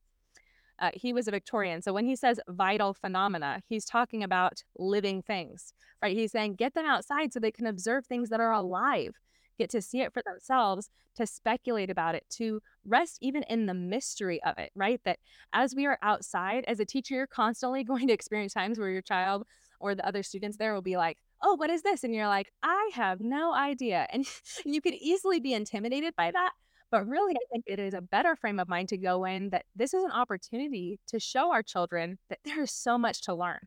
Uh, 0.80 0.90
he 0.94 1.12
was 1.12 1.26
a 1.26 1.32
Victorian. 1.32 1.82
So 1.82 1.92
when 1.92 2.04
he 2.04 2.14
says 2.14 2.38
vital 2.48 2.94
phenomena, 2.94 3.62
he's 3.68 3.84
talking 3.84 4.22
about 4.22 4.62
living 4.78 5.22
things, 5.22 5.72
right? 6.00 6.16
He's 6.16 6.32
saying 6.32 6.54
get 6.54 6.74
them 6.74 6.86
outside 6.86 7.32
so 7.32 7.40
they 7.40 7.50
can 7.50 7.66
observe 7.66 8.06
things 8.06 8.28
that 8.28 8.40
are 8.40 8.52
alive. 8.52 9.14
get 9.58 9.70
to 9.70 9.82
see 9.82 10.02
it 10.02 10.12
for 10.12 10.22
themselves, 10.24 10.88
to 11.16 11.26
speculate 11.26 11.90
about 11.90 12.14
it, 12.14 12.24
to 12.30 12.62
rest 12.84 13.18
even 13.20 13.42
in 13.44 13.66
the 13.66 13.74
mystery 13.74 14.40
of 14.44 14.56
it, 14.56 14.70
right? 14.76 15.00
That 15.04 15.18
as 15.52 15.74
we 15.74 15.84
are 15.86 15.98
outside, 16.00 16.64
as 16.68 16.78
a 16.78 16.84
teacher, 16.84 17.14
you're 17.16 17.26
constantly 17.26 17.82
going 17.92 18.06
to 18.06 18.12
experience 18.12 18.54
times 18.54 18.78
where 18.78 18.90
your 18.90 19.02
child 19.02 19.44
or 19.80 19.96
the 19.96 20.06
other 20.06 20.22
students 20.22 20.58
there 20.58 20.74
will 20.74 20.82
be 20.82 20.96
like, 20.96 21.18
oh, 21.42 21.54
what 21.54 21.70
is 21.70 21.82
this? 21.82 22.04
And 22.04 22.14
you're 22.14 22.26
like, 22.26 22.50
I 22.62 22.90
have 22.94 23.20
no 23.20 23.54
idea. 23.54 24.06
And 24.10 24.26
you 24.64 24.80
could 24.80 24.94
easily 24.94 25.40
be 25.40 25.54
intimidated 25.54 26.14
by 26.16 26.30
that. 26.30 26.52
But 26.90 27.06
really, 27.06 27.34
I 27.34 27.44
think 27.52 27.64
it 27.66 27.78
is 27.78 27.92
a 27.92 28.00
better 28.00 28.34
frame 28.34 28.58
of 28.58 28.68
mind 28.68 28.88
to 28.88 28.96
go 28.96 29.24
in 29.24 29.50
that 29.50 29.66
this 29.76 29.92
is 29.92 30.04
an 30.04 30.10
opportunity 30.10 30.98
to 31.08 31.20
show 31.20 31.52
our 31.52 31.62
children 31.62 32.18
that 32.30 32.38
there 32.44 32.62
is 32.62 32.70
so 32.70 32.96
much 32.96 33.22
to 33.22 33.34
learn. 33.34 33.60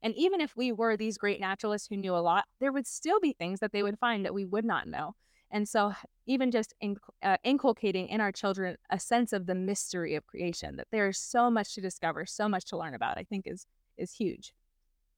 And 0.00 0.14
even 0.14 0.40
if 0.40 0.56
we 0.56 0.70
were 0.70 0.96
these 0.96 1.18
great 1.18 1.40
naturalists 1.40 1.88
who 1.88 1.96
knew 1.96 2.14
a 2.14 2.18
lot, 2.18 2.44
there 2.60 2.70
would 2.70 2.86
still 2.86 3.18
be 3.18 3.32
things 3.32 3.58
that 3.60 3.72
they 3.72 3.82
would 3.82 3.98
find 3.98 4.24
that 4.24 4.34
we 4.34 4.44
would 4.44 4.64
not 4.64 4.86
know. 4.86 5.14
And 5.50 5.68
so, 5.68 5.92
even 6.26 6.50
just 6.50 6.74
in, 6.80 6.96
uh, 7.22 7.38
inculcating 7.42 8.08
in 8.08 8.20
our 8.20 8.30
children 8.30 8.76
a 8.90 9.00
sense 9.00 9.32
of 9.32 9.46
the 9.46 9.54
mystery 9.54 10.14
of 10.14 10.26
creation, 10.26 10.76
that 10.76 10.88
there 10.92 11.08
is 11.08 11.18
so 11.18 11.50
much 11.50 11.74
to 11.74 11.80
discover, 11.80 12.26
so 12.26 12.48
much 12.48 12.66
to 12.66 12.76
learn 12.76 12.94
about, 12.94 13.18
I 13.18 13.24
think 13.24 13.46
is 13.46 13.66
is 13.96 14.12
huge. 14.12 14.52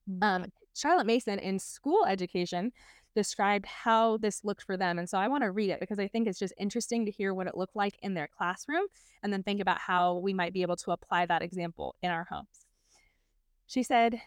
Mm. 0.09 0.23
Um, 0.23 0.45
Charlotte 0.73 1.07
Mason 1.07 1.39
in 1.39 1.59
school 1.59 2.05
education 2.05 2.71
described 3.13 3.65
how 3.65 4.17
this 4.17 4.43
looked 4.43 4.63
for 4.63 4.77
them. 4.77 4.97
And 4.97 5.09
so 5.09 5.17
I 5.17 5.27
want 5.27 5.43
to 5.43 5.51
read 5.51 5.69
it 5.69 5.79
because 5.79 5.99
I 5.99 6.07
think 6.07 6.27
it's 6.27 6.39
just 6.39 6.53
interesting 6.57 7.05
to 7.05 7.11
hear 7.11 7.33
what 7.33 7.47
it 7.47 7.57
looked 7.57 7.75
like 7.75 7.97
in 8.01 8.13
their 8.13 8.27
classroom 8.27 8.85
and 9.21 9.33
then 9.33 9.43
think 9.43 9.59
about 9.59 9.79
how 9.79 10.17
we 10.17 10.33
might 10.33 10.53
be 10.53 10.61
able 10.61 10.77
to 10.77 10.91
apply 10.91 11.25
that 11.25 11.41
example 11.41 11.95
in 12.01 12.09
our 12.09 12.27
homes. 12.29 12.65
She 13.67 13.83
said, 13.83 14.21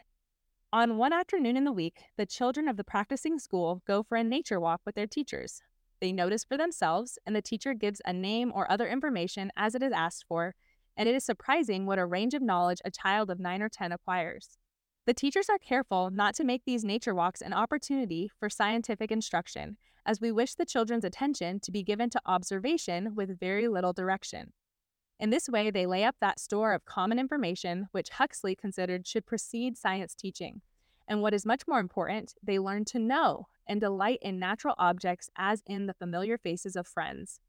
On 0.72 0.96
one 0.96 1.12
afternoon 1.12 1.56
in 1.56 1.64
the 1.64 1.72
week, 1.72 2.02
the 2.16 2.26
children 2.26 2.68
of 2.68 2.76
the 2.76 2.84
practicing 2.84 3.38
school 3.38 3.82
go 3.86 4.02
for 4.02 4.16
a 4.16 4.24
nature 4.24 4.60
walk 4.60 4.80
with 4.84 4.94
their 4.94 5.06
teachers. 5.06 5.62
They 6.00 6.12
notice 6.12 6.44
for 6.44 6.58
themselves, 6.58 7.18
and 7.24 7.34
the 7.34 7.42
teacher 7.42 7.72
gives 7.72 8.02
a 8.04 8.12
name 8.12 8.52
or 8.54 8.70
other 8.70 8.88
information 8.88 9.50
as 9.56 9.74
it 9.74 9.82
is 9.82 9.92
asked 9.92 10.26
for, 10.28 10.54
and 10.96 11.08
it 11.08 11.14
is 11.14 11.24
surprising 11.24 11.86
what 11.86 11.98
a 11.98 12.06
range 12.06 12.34
of 12.34 12.42
knowledge 12.42 12.80
a 12.84 12.90
child 12.90 13.30
of 13.30 13.40
9 13.40 13.62
or 13.62 13.68
10 13.68 13.92
acquires. 13.92 14.58
The 15.06 15.14
teachers 15.14 15.50
are 15.50 15.58
careful 15.58 16.10
not 16.10 16.34
to 16.36 16.44
make 16.44 16.64
these 16.64 16.82
nature 16.82 17.14
walks 17.14 17.42
an 17.42 17.52
opportunity 17.52 18.30
for 18.40 18.48
scientific 18.48 19.12
instruction, 19.12 19.76
as 20.06 20.18
we 20.18 20.32
wish 20.32 20.54
the 20.54 20.64
children's 20.64 21.04
attention 21.04 21.60
to 21.60 21.70
be 21.70 21.82
given 21.82 22.08
to 22.10 22.20
observation 22.24 23.14
with 23.14 23.38
very 23.38 23.68
little 23.68 23.92
direction. 23.92 24.52
In 25.20 25.28
this 25.28 25.46
way, 25.46 25.70
they 25.70 25.84
lay 25.84 26.04
up 26.04 26.16
that 26.20 26.40
store 26.40 26.72
of 26.72 26.86
common 26.86 27.18
information 27.18 27.88
which 27.92 28.10
Huxley 28.10 28.56
considered 28.56 29.06
should 29.06 29.26
precede 29.26 29.76
science 29.76 30.14
teaching. 30.14 30.62
And 31.06 31.20
what 31.20 31.34
is 31.34 31.44
much 31.44 31.68
more 31.68 31.80
important, 31.80 32.32
they 32.42 32.58
learn 32.58 32.86
to 32.86 32.98
know 32.98 33.48
and 33.68 33.82
delight 33.82 34.20
in 34.22 34.38
natural 34.38 34.74
objects 34.78 35.28
as 35.36 35.62
in 35.66 35.86
the 35.86 35.94
familiar 35.94 36.38
faces 36.38 36.76
of 36.76 36.86
friends. 36.86 37.40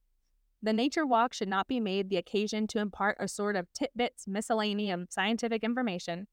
The 0.62 0.74
nature 0.74 1.06
walk 1.06 1.34
should 1.34 1.48
not 1.48 1.68
be 1.68 1.80
made 1.80 2.10
the 2.10 2.18
occasion 2.18 2.68
to 2.68 2.80
impart 2.80 3.18
a 3.20 3.30
sort 3.30 3.56
of 3.56 3.68
titbits 3.74 4.28
miscellaneum 4.28 5.08
scientific 5.10 5.64
information, 5.64 6.28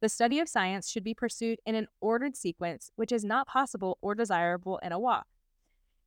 the 0.00 0.08
study 0.08 0.38
of 0.38 0.48
science 0.48 0.88
should 0.88 1.04
be 1.04 1.14
pursued 1.14 1.58
in 1.66 1.74
an 1.74 1.86
ordered 2.00 2.36
sequence, 2.36 2.90
which 2.96 3.12
is 3.12 3.24
not 3.24 3.46
possible 3.46 3.98
or 4.00 4.14
desirable 4.14 4.78
in 4.78 4.92
a 4.92 4.98
walk. 4.98 5.26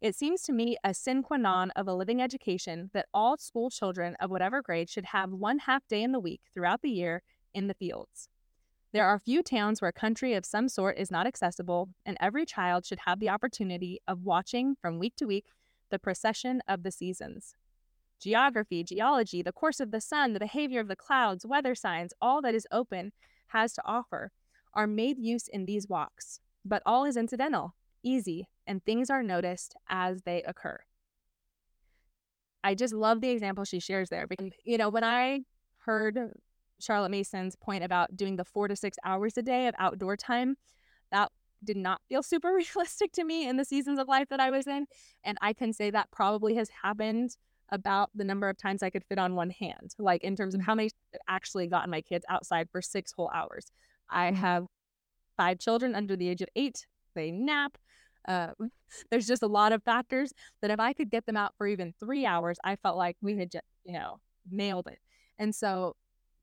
It 0.02 0.16
seems 0.16 0.42
to 0.44 0.52
me 0.52 0.78
a 0.84 0.94
sine 0.94 1.24
qua 1.24 1.38
non 1.38 1.72
of 1.72 1.88
a 1.88 1.94
living 1.94 2.22
education 2.22 2.90
that 2.94 3.06
all 3.14 3.38
school 3.38 3.70
children 3.70 4.18
of 4.20 4.30
whatever 4.30 4.62
grade 4.62 4.90
should 4.90 5.06
have 5.06 5.32
one 5.32 5.60
half 5.60 5.88
day 5.88 6.04
in 6.04 6.12
the 6.12 6.20
week 6.20 6.42
throughout 6.54 6.82
the 6.82 6.90
year 6.90 7.22
in 7.54 7.68
the 7.68 7.74
fields. 7.74 8.28
There 8.92 9.06
are 9.06 9.18
few 9.18 9.42
towns 9.42 9.82
where 9.82 9.92
country 9.92 10.34
of 10.34 10.46
some 10.46 10.68
sort 10.70 10.98
is 10.98 11.10
not 11.10 11.26
accessible, 11.26 11.90
and 12.06 12.18
every 12.20 12.46
child 12.46 12.86
should 12.86 13.00
have 13.06 13.20
the 13.20 13.30
opportunity 13.30 14.00
of 14.08 14.24
watching 14.24 14.76
from 14.82 15.00
week 15.00 15.16
to 15.18 15.26
week 15.26 15.46
the 15.90 15.98
procession 15.98 16.62
of 16.68 16.84
the 16.84 16.92
seasons. 16.92 17.56
Geography, 18.20 18.84
geology, 18.84 19.42
the 19.42 19.52
course 19.52 19.80
of 19.80 19.92
the 19.92 20.02
sun, 20.02 20.34
the 20.34 20.40
behavior 20.40 20.80
of 20.80 20.88
the 20.88 20.96
clouds, 20.96 21.46
weather 21.46 21.76
signs, 21.76 22.14
all 22.22 22.42
that 22.42 22.56
is 22.56 22.68
open 22.72 23.14
has 23.48 23.74
to 23.74 23.82
offer 23.86 24.32
are 24.74 24.88
made 24.88 25.18
use 25.18 25.48
in 25.48 25.66
these 25.66 25.88
walks, 25.88 26.40
but 26.66 26.82
all 26.86 27.06
is 27.06 27.18
incidental, 27.18 27.76
easy, 28.04 28.48
and 28.66 28.84
things 28.84 29.10
are 29.10 29.24
noticed 29.24 29.76
as 29.90 30.24
they 30.24 30.42
occur. 30.44 30.80
I 32.64 32.76
just 32.76 32.94
love 32.94 33.22
the 33.22 33.30
example 33.30 33.66
she 33.66 33.80
shares 33.80 34.10
there 34.10 34.26
because, 34.26 34.52
you 34.64 34.78
know, 34.78 34.90
when 34.90 35.04
I 35.04 35.42
heard 35.80 36.18
Charlotte 36.80 37.12
Mason's 37.12 37.56
point 37.56 37.84
about 37.84 38.16
doing 38.16 38.38
the 38.38 38.46
four 38.46 38.68
to 38.68 38.76
six 38.76 38.98
hours 39.04 39.38
a 39.38 39.42
day 39.42 39.68
of 39.68 39.76
outdoor 39.78 40.16
time, 40.16 40.56
that 41.12 41.32
did 41.64 41.78
not 41.78 42.02
feel 42.10 42.24
super 42.24 42.54
realistic 42.76 43.12
to 43.14 43.24
me 43.24 43.48
in 43.48 43.58
the 43.58 43.66
seasons 43.66 44.00
of 44.00 44.08
life 44.08 44.30
that 44.30 44.40
I 44.40 44.50
was 44.50 44.68
in. 44.68 44.86
And 45.24 45.38
I 45.42 45.54
can 45.54 45.74
say 45.74 45.92
that 45.92 46.12
probably 46.12 46.56
has 46.56 46.70
happened 46.84 47.36
about 47.72 48.10
the 48.14 48.24
number 48.24 48.50
of 48.50 48.58
times 48.58 48.84
I 48.84 48.90
could 48.90 49.04
fit 49.06 49.18
on 49.18 49.36
one 49.36 49.50
hand, 49.50 49.96
like 49.98 50.24
in 50.24 50.36
terms 50.36 50.56
of 50.56 50.62
how 50.62 50.76
many 50.76 50.90
I've 51.14 51.20
actually 51.28 51.68
gotten 51.68 51.90
my 51.90 52.02
kids 52.02 52.26
outside 52.30 52.70
for 52.72 52.82
six 52.82 53.12
whole 53.12 53.32
hours. 53.34 53.68
I 54.10 54.28
mm-hmm. 54.28 54.36
have 54.36 54.66
five 55.38 55.60
children 55.60 55.96
under 55.96 56.16
the 56.16 56.30
age 56.30 56.42
of 56.42 56.50
eight. 56.56 56.86
They 57.16 57.32
nap. 57.32 57.78
Uh, 58.28 58.50
there's 59.12 59.28
just 59.28 59.44
a 59.44 59.48
lot 59.48 59.72
of 59.72 59.84
factors 59.84 60.34
that 60.62 60.72
if 60.72 60.80
I 60.80 60.94
could 60.94 61.10
get 61.10 61.26
them 61.26 61.38
out 61.38 61.54
for 61.58 61.68
even 61.68 61.94
three 62.00 62.26
hours, 62.26 62.58
I 62.64 62.76
felt 62.76 62.98
like 62.98 63.18
we 63.22 63.38
had 63.38 63.52
just, 63.52 63.66
you 63.84 63.94
know, 63.94 64.20
nailed 64.50 64.88
it. 64.88 65.00
And 65.40 65.54
so, 65.54 65.96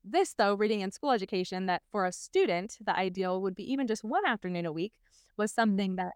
this 0.03 0.33
though, 0.33 0.55
reading 0.55 0.81
in 0.81 0.91
school 0.91 1.11
education, 1.11 1.67
that 1.67 1.83
for 1.91 2.05
a 2.05 2.11
student, 2.11 2.77
the 2.83 2.95
ideal 2.95 3.39
would 3.41 3.55
be 3.55 3.71
even 3.71 3.85
just 3.85 4.03
one 4.03 4.25
afternoon 4.25 4.65
a 4.65 4.71
week, 4.71 4.93
was 5.37 5.53
something 5.53 5.95
that 5.97 6.13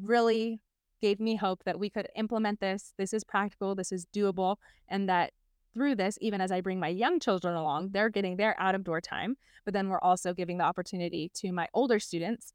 really 0.00 0.60
gave 1.02 1.20
me 1.20 1.36
hope 1.36 1.64
that 1.64 1.78
we 1.78 1.90
could 1.90 2.08
implement 2.16 2.60
this. 2.60 2.94
This 2.96 3.12
is 3.12 3.24
practical, 3.24 3.74
this 3.74 3.92
is 3.92 4.06
doable, 4.06 4.56
and 4.88 5.08
that 5.08 5.32
through 5.74 5.96
this, 5.96 6.16
even 6.20 6.40
as 6.40 6.52
I 6.52 6.60
bring 6.60 6.78
my 6.78 6.88
young 6.88 7.18
children 7.18 7.54
along, 7.54 7.90
they're 7.90 8.08
getting 8.08 8.36
their 8.36 8.58
out 8.58 8.74
of 8.74 8.84
door 8.84 9.00
time, 9.00 9.36
but 9.64 9.74
then 9.74 9.88
we're 9.88 10.00
also 10.00 10.32
giving 10.32 10.58
the 10.58 10.64
opportunity 10.64 11.30
to 11.34 11.52
my 11.52 11.68
older 11.74 11.98
students 11.98 12.54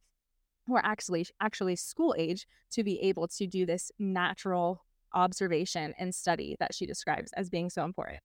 who 0.65 0.75
are 0.75 0.85
actually 0.85 1.25
actually 1.41 1.75
school 1.75 2.15
age 2.17 2.47
to 2.71 2.83
be 2.83 2.99
able 3.01 3.27
to 3.27 3.47
do 3.47 3.65
this 3.65 3.91
natural 3.99 4.83
observation 5.13 5.93
and 5.97 6.13
study 6.13 6.55
that 6.59 6.73
she 6.73 6.85
describes 6.85 7.31
as 7.33 7.49
being 7.49 7.69
so 7.69 7.83
important. 7.83 8.19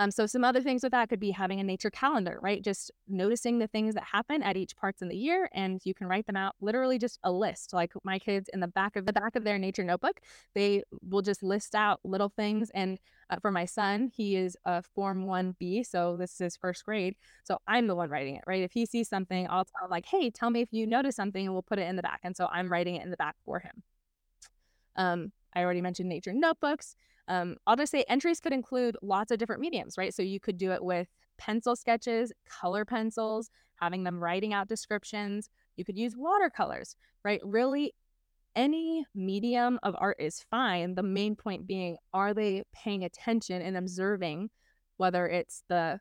Um, 0.00 0.10
so 0.10 0.24
some 0.24 0.44
other 0.44 0.62
things 0.62 0.82
with 0.82 0.92
that 0.92 1.10
could 1.10 1.20
be 1.20 1.30
having 1.30 1.60
a 1.60 1.62
nature 1.62 1.90
calendar, 1.90 2.38
right? 2.40 2.62
Just 2.64 2.90
noticing 3.06 3.58
the 3.58 3.66
things 3.66 3.94
that 3.94 4.04
happen 4.04 4.42
at 4.42 4.56
each 4.56 4.74
parts 4.74 5.02
in 5.02 5.08
the 5.08 5.16
year, 5.16 5.50
and 5.52 5.78
you 5.84 5.92
can 5.92 6.06
write 6.06 6.26
them 6.26 6.38
out. 6.38 6.54
Literally, 6.62 6.98
just 6.98 7.18
a 7.22 7.30
list. 7.30 7.74
Like 7.74 7.92
my 8.02 8.18
kids 8.18 8.48
in 8.50 8.60
the 8.60 8.66
back 8.66 8.96
of 8.96 9.04
the 9.04 9.12
back 9.12 9.36
of 9.36 9.44
their 9.44 9.58
nature 9.58 9.84
notebook, 9.84 10.22
they 10.54 10.84
will 11.02 11.20
just 11.20 11.42
list 11.42 11.74
out 11.74 12.00
little 12.02 12.30
things. 12.30 12.70
And 12.70 12.98
uh, 13.28 13.36
for 13.42 13.50
my 13.50 13.66
son, 13.66 14.10
he 14.16 14.36
is 14.36 14.56
a 14.64 14.82
Form 14.82 15.26
One 15.26 15.54
B, 15.58 15.82
so 15.82 16.16
this 16.16 16.40
is 16.40 16.56
first 16.56 16.82
grade. 16.86 17.16
So 17.44 17.58
I'm 17.68 17.86
the 17.86 17.94
one 17.94 18.08
writing 18.08 18.36
it, 18.36 18.44
right? 18.46 18.62
If 18.62 18.72
he 18.72 18.86
sees 18.86 19.06
something, 19.06 19.46
I'll 19.50 19.66
tell 19.66 19.84
him 19.84 19.90
like, 19.90 20.06
"Hey, 20.06 20.30
tell 20.30 20.48
me 20.48 20.62
if 20.62 20.72
you 20.72 20.86
notice 20.86 21.14
something," 21.14 21.44
and 21.44 21.52
we'll 21.52 21.60
put 21.60 21.78
it 21.78 21.86
in 21.86 21.96
the 21.96 22.02
back. 22.02 22.20
And 22.24 22.34
so 22.34 22.48
I'm 22.50 22.72
writing 22.72 22.96
it 22.96 23.04
in 23.04 23.10
the 23.10 23.18
back 23.18 23.36
for 23.44 23.58
him. 23.58 23.82
Um, 24.96 25.32
I 25.54 25.62
already 25.62 25.82
mentioned 25.82 26.08
nature 26.08 26.32
notebooks. 26.32 26.96
Um, 27.30 27.56
I'll 27.64 27.76
just 27.76 27.92
say 27.92 28.04
entries 28.08 28.40
could 28.40 28.52
include 28.52 28.96
lots 29.02 29.30
of 29.30 29.38
different 29.38 29.60
mediums, 29.60 29.96
right? 29.96 30.12
So 30.12 30.20
you 30.20 30.40
could 30.40 30.58
do 30.58 30.72
it 30.72 30.82
with 30.82 31.06
pencil 31.38 31.76
sketches, 31.76 32.32
color 32.60 32.84
pencils, 32.84 33.50
having 33.76 34.02
them 34.02 34.18
writing 34.18 34.52
out 34.52 34.68
descriptions. 34.68 35.48
You 35.76 35.84
could 35.84 35.96
use 35.96 36.16
watercolors, 36.16 36.96
right? 37.24 37.40
Really, 37.44 37.94
any 38.56 39.06
medium 39.14 39.78
of 39.84 39.94
art 39.96 40.16
is 40.18 40.44
fine. 40.50 40.96
The 40.96 41.04
main 41.04 41.36
point 41.36 41.68
being, 41.68 41.98
are 42.12 42.34
they 42.34 42.64
paying 42.74 43.04
attention 43.04 43.62
and 43.62 43.76
observing 43.76 44.50
whether 44.96 45.28
it's 45.28 45.62
the, 45.68 46.00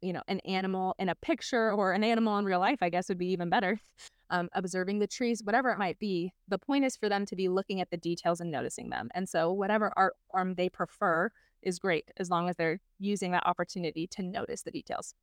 you 0.00 0.12
know, 0.12 0.22
an 0.28 0.40
animal 0.40 0.94
in 0.98 1.08
a 1.08 1.14
picture 1.14 1.72
or 1.72 1.92
an 1.92 2.04
animal 2.04 2.38
in 2.38 2.44
real 2.44 2.60
life, 2.60 2.78
I 2.82 2.88
guess 2.88 3.08
would 3.08 3.18
be 3.18 3.32
even 3.32 3.50
better 3.50 3.80
um, 4.30 4.48
observing 4.54 4.98
the 4.98 5.06
trees, 5.06 5.42
whatever 5.44 5.70
it 5.70 5.78
might 5.78 5.98
be. 5.98 6.32
The 6.48 6.58
point 6.58 6.84
is 6.84 6.96
for 6.96 7.08
them 7.08 7.26
to 7.26 7.36
be 7.36 7.48
looking 7.48 7.80
at 7.80 7.90
the 7.90 7.96
details 7.96 8.40
and 8.40 8.50
noticing 8.50 8.90
them. 8.90 9.10
And 9.14 9.28
so, 9.28 9.52
whatever 9.52 9.92
art 9.96 10.14
form 10.30 10.54
they 10.54 10.68
prefer 10.68 11.30
is 11.62 11.78
great 11.78 12.10
as 12.16 12.30
long 12.30 12.48
as 12.48 12.56
they're 12.56 12.80
using 12.98 13.32
that 13.32 13.46
opportunity 13.46 14.06
to 14.08 14.22
notice 14.22 14.62
the 14.62 14.70
details. 14.70 15.14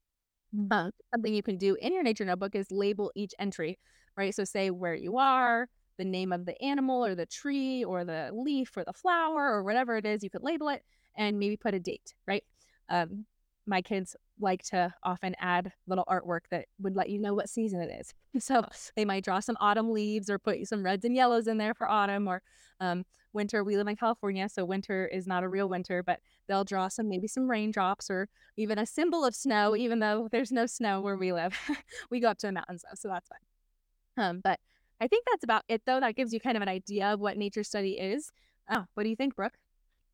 Something 1.13 1.33
you 1.33 1.43
can 1.43 1.57
do 1.57 1.75
in 1.81 1.93
your 1.93 2.03
nature 2.03 2.25
notebook 2.25 2.55
is 2.55 2.71
label 2.71 3.11
each 3.15 3.33
entry, 3.39 3.79
right? 4.15 4.33
So, 4.35 4.43
say 4.43 4.69
where 4.69 4.95
you 4.95 5.17
are, 5.17 5.69
the 5.97 6.05
name 6.05 6.31
of 6.31 6.45
the 6.45 6.61
animal 6.61 7.05
or 7.05 7.15
the 7.15 7.25
tree 7.25 7.83
or 7.83 8.05
the 8.05 8.31
leaf 8.33 8.75
or 8.77 8.83
the 8.83 8.93
flower 8.93 9.51
or 9.51 9.63
whatever 9.63 9.97
it 9.97 10.05
is, 10.05 10.23
you 10.23 10.29
could 10.29 10.43
label 10.43 10.69
it 10.69 10.83
and 11.15 11.39
maybe 11.39 11.57
put 11.57 11.73
a 11.73 11.79
date, 11.79 12.13
right? 12.27 12.43
Um, 12.89 13.25
my 13.67 13.81
kids 13.81 14.15
like 14.39 14.63
to 14.63 14.93
often 15.03 15.35
add 15.39 15.73
little 15.87 16.05
artwork 16.09 16.41
that 16.51 16.65
would 16.79 16.95
let 16.95 17.09
you 17.09 17.19
know 17.19 17.33
what 17.33 17.49
season 17.49 17.81
it 17.81 17.91
is. 17.99 18.13
So 18.39 18.63
they 18.95 19.03
might 19.03 19.23
draw 19.23 19.39
some 19.39 19.57
autumn 19.59 19.91
leaves 19.91 20.29
or 20.29 20.37
put 20.37 20.67
some 20.67 20.83
reds 20.83 21.03
and 21.03 21.15
yellows 21.15 21.47
in 21.47 21.57
there 21.57 21.73
for 21.73 21.89
autumn 21.89 22.27
or 22.27 22.43
um, 22.79 23.03
winter. 23.33 23.63
We 23.63 23.77
live 23.77 23.87
in 23.87 23.95
California, 23.95 24.47
so 24.47 24.63
winter 24.63 25.07
is 25.07 25.25
not 25.25 25.43
a 25.43 25.49
real 25.49 25.67
winter, 25.67 26.03
but 26.03 26.19
they'll 26.47 26.63
draw 26.63 26.87
some 26.87 27.09
maybe 27.09 27.27
some 27.27 27.49
raindrops 27.49 28.11
or 28.11 28.29
even 28.55 28.77
a 28.77 28.85
symbol 28.85 29.25
of 29.25 29.33
snow, 29.33 29.75
even 29.75 29.97
though 29.99 30.29
there's 30.31 30.51
no 30.51 30.67
snow 30.67 31.01
where 31.01 31.17
we 31.17 31.33
live. 31.33 31.57
we 32.11 32.19
go 32.19 32.29
up 32.29 32.37
to 32.39 32.47
the 32.47 32.53
mountains 32.53 32.83
though, 32.83 32.95
so 32.95 33.07
that's 33.07 33.27
fine. 33.27 34.23
Um, 34.23 34.41
but 34.43 34.59
I 35.01 35.07
think 35.07 35.25
that's 35.31 35.43
about 35.43 35.63
it 35.67 35.81
though. 35.87 35.99
That 35.99 36.15
gives 36.15 36.31
you 36.31 36.39
kind 36.39 36.57
of 36.57 36.61
an 36.61 36.69
idea 36.69 37.07
of 37.07 37.19
what 37.19 37.37
nature 37.37 37.63
study 37.63 37.93
is. 37.93 38.31
Oh, 38.69 38.85
what 38.93 39.03
do 39.03 39.09
you 39.09 39.15
think, 39.15 39.35
Brooke? 39.35 39.57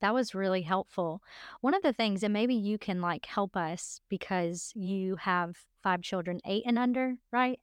That 0.02 0.14
was 0.14 0.36
really 0.36 0.62
helpful. 0.64 1.22
One 1.62 1.74
of 1.74 1.82
the 1.82 1.94
things, 1.94 2.24
and 2.24 2.34
maybe 2.34 2.56
you 2.56 2.78
can 2.78 3.02
like 3.02 3.26
help 3.26 3.56
us 3.56 4.02
because 4.10 4.72
you 4.76 5.16
have 5.18 5.56
five 5.82 6.02
children, 6.02 6.40
eight 6.46 6.64
and 6.66 6.78
under, 6.78 7.16
right? 7.32 7.60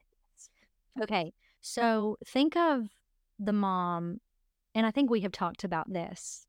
Okay. 1.00 1.32
So 1.60 2.16
think 2.26 2.56
of 2.56 2.86
the 3.38 3.52
mom, 3.52 4.20
and 4.74 4.86
I 4.86 4.90
think 4.90 5.10
we 5.10 5.20
have 5.20 5.32
talked 5.32 5.64
about 5.64 5.92
this, 5.92 6.46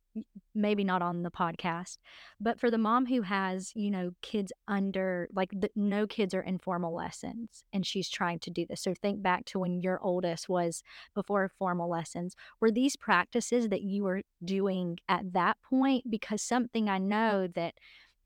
maybe 0.53 0.83
not 0.83 1.01
on 1.01 1.23
the 1.23 1.31
podcast, 1.31 1.97
but 2.39 2.59
for 2.59 2.69
the 2.69 2.77
mom 2.77 3.05
who 3.05 3.21
has, 3.21 3.71
you 3.75 3.91
know, 3.91 4.11
kids 4.21 4.51
under, 4.67 5.29
like 5.33 5.49
the, 5.51 5.69
no 5.75 6.07
kids 6.07 6.33
are 6.33 6.41
in 6.41 6.57
formal 6.59 6.93
lessons, 6.93 7.63
and 7.73 7.85
she's 7.85 8.09
trying 8.09 8.39
to 8.39 8.49
do 8.49 8.65
this. 8.65 8.81
So 8.81 8.93
think 8.93 9.21
back 9.21 9.45
to 9.45 9.59
when 9.59 9.81
your 9.81 9.99
oldest 10.01 10.49
was 10.49 10.83
before 11.15 11.51
formal 11.57 11.89
lessons. 11.89 12.35
Were 12.59 12.71
these 12.71 12.95
practices 12.95 13.69
that 13.69 13.81
you 13.81 14.03
were 14.03 14.21
doing 14.43 14.97
at 15.07 15.33
that 15.33 15.57
point? 15.67 16.09
Because 16.09 16.41
something 16.41 16.89
I 16.89 16.99
mm. 16.99 17.03
know 17.03 17.47
that 17.55 17.75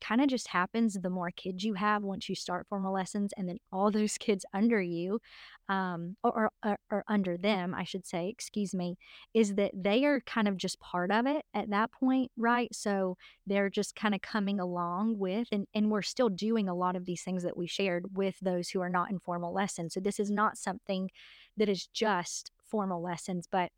kind 0.00 0.20
of 0.20 0.28
just 0.28 0.48
happens 0.48 0.94
the 0.94 1.10
more 1.10 1.30
kids 1.30 1.64
you 1.64 1.74
have 1.74 2.02
once 2.02 2.28
you 2.28 2.34
start 2.34 2.66
formal 2.68 2.92
lessons 2.92 3.32
and 3.36 3.48
then 3.48 3.58
all 3.72 3.90
those 3.90 4.18
kids 4.18 4.44
under 4.54 4.80
you 4.80 5.20
um 5.68 6.16
or, 6.22 6.50
or 6.64 6.78
or 6.90 7.04
under 7.08 7.36
them 7.36 7.74
I 7.74 7.84
should 7.84 8.06
say 8.06 8.28
excuse 8.28 8.74
me 8.74 8.96
is 9.34 9.54
that 9.54 9.72
they 9.74 10.04
are 10.04 10.20
kind 10.20 10.46
of 10.48 10.56
just 10.56 10.78
part 10.80 11.10
of 11.10 11.26
it 11.26 11.44
at 11.54 11.70
that 11.70 11.90
point 11.92 12.30
right? 12.36 12.74
So 12.74 13.16
they're 13.46 13.70
just 13.70 13.96
kind 13.96 14.14
of 14.14 14.22
coming 14.22 14.60
along 14.60 15.18
with 15.18 15.48
and 15.52 15.66
and 15.74 15.90
we're 15.90 16.02
still 16.02 16.28
doing 16.28 16.68
a 16.68 16.74
lot 16.74 16.96
of 16.96 17.04
these 17.04 17.22
things 17.22 17.42
that 17.42 17.56
we 17.56 17.66
shared 17.66 18.16
with 18.16 18.36
those 18.40 18.70
who 18.70 18.80
are 18.80 18.90
not 18.90 19.10
in 19.10 19.18
formal 19.18 19.52
lessons. 19.52 19.94
So 19.94 20.00
this 20.00 20.20
is 20.20 20.30
not 20.30 20.56
something 20.56 21.10
that 21.56 21.68
is 21.68 21.86
just 21.88 22.50
formal 22.64 23.02
lessons 23.02 23.46
but 23.50 23.70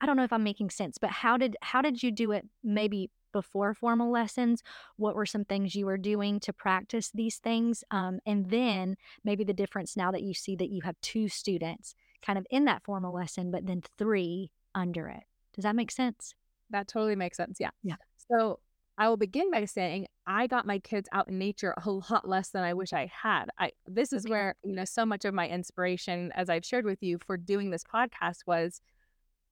I 0.00 0.06
don't 0.06 0.16
know 0.16 0.24
if 0.24 0.32
I'm 0.32 0.42
making 0.42 0.70
sense, 0.70 0.96
but 0.98 1.10
how 1.10 1.36
did 1.36 1.56
how 1.62 1.82
did 1.82 2.02
you 2.02 2.10
do 2.10 2.32
it 2.32 2.46
maybe 2.64 3.10
before 3.32 3.74
formal 3.74 4.10
lessons? 4.10 4.62
What 4.96 5.14
were 5.14 5.26
some 5.26 5.44
things 5.44 5.74
you 5.74 5.86
were 5.86 5.98
doing 5.98 6.40
to 6.40 6.52
practice 6.52 7.10
these 7.12 7.38
things? 7.38 7.84
Um, 7.90 8.20
and 8.26 8.50
then 8.50 8.96
maybe 9.24 9.44
the 9.44 9.52
difference 9.52 9.96
now 9.96 10.10
that 10.12 10.22
you 10.22 10.34
see 10.34 10.56
that 10.56 10.70
you 10.70 10.82
have 10.82 11.00
two 11.00 11.28
students 11.28 11.94
kind 12.24 12.38
of 12.38 12.46
in 12.50 12.66
that 12.66 12.82
formal 12.82 13.14
lesson, 13.14 13.50
but 13.50 13.66
then 13.66 13.82
three 13.98 14.50
under 14.74 15.08
it. 15.08 15.22
Does 15.54 15.64
that 15.64 15.76
make 15.76 15.90
sense? 15.90 16.34
That 16.70 16.88
totally 16.88 17.16
makes 17.16 17.36
sense. 17.36 17.58
Yeah. 17.60 17.70
Yeah. 17.82 17.96
So 18.30 18.60
I 18.98 19.08
will 19.08 19.16
begin 19.16 19.50
by 19.50 19.64
saying 19.64 20.06
I 20.26 20.46
got 20.46 20.66
my 20.66 20.78
kids 20.78 21.08
out 21.12 21.28
in 21.28 21.38
nature 21.38 21.74
a 21.84 21.90
lot 21.90 22.28
less 22.28 22.50
than 22.50 22.62
I 22.62 22.74
wish 22.74 22.92
I 22.92 23.10
had. 23.10 23.46
I 23.58 23.72
this 23.86 24.12
is 24.12 24.28
where, 24.28 24.54
you 24.62 24.74
know, 24.74 24.84
so 24.84 25.06
much 25.06 25.24
of 25.24 25.34
my 25.34 25.48
inspiration 25.48 26.30
as 26.34 26.50
I've 26.50 26.64
shared 26.64 26.84
with 26.84 27.02
you 27.02 27.18
for 27.26 27.36
doing 27.36 27.70
this 27.70 27.82
podcast 27.82 28.46
was 28.46 28.80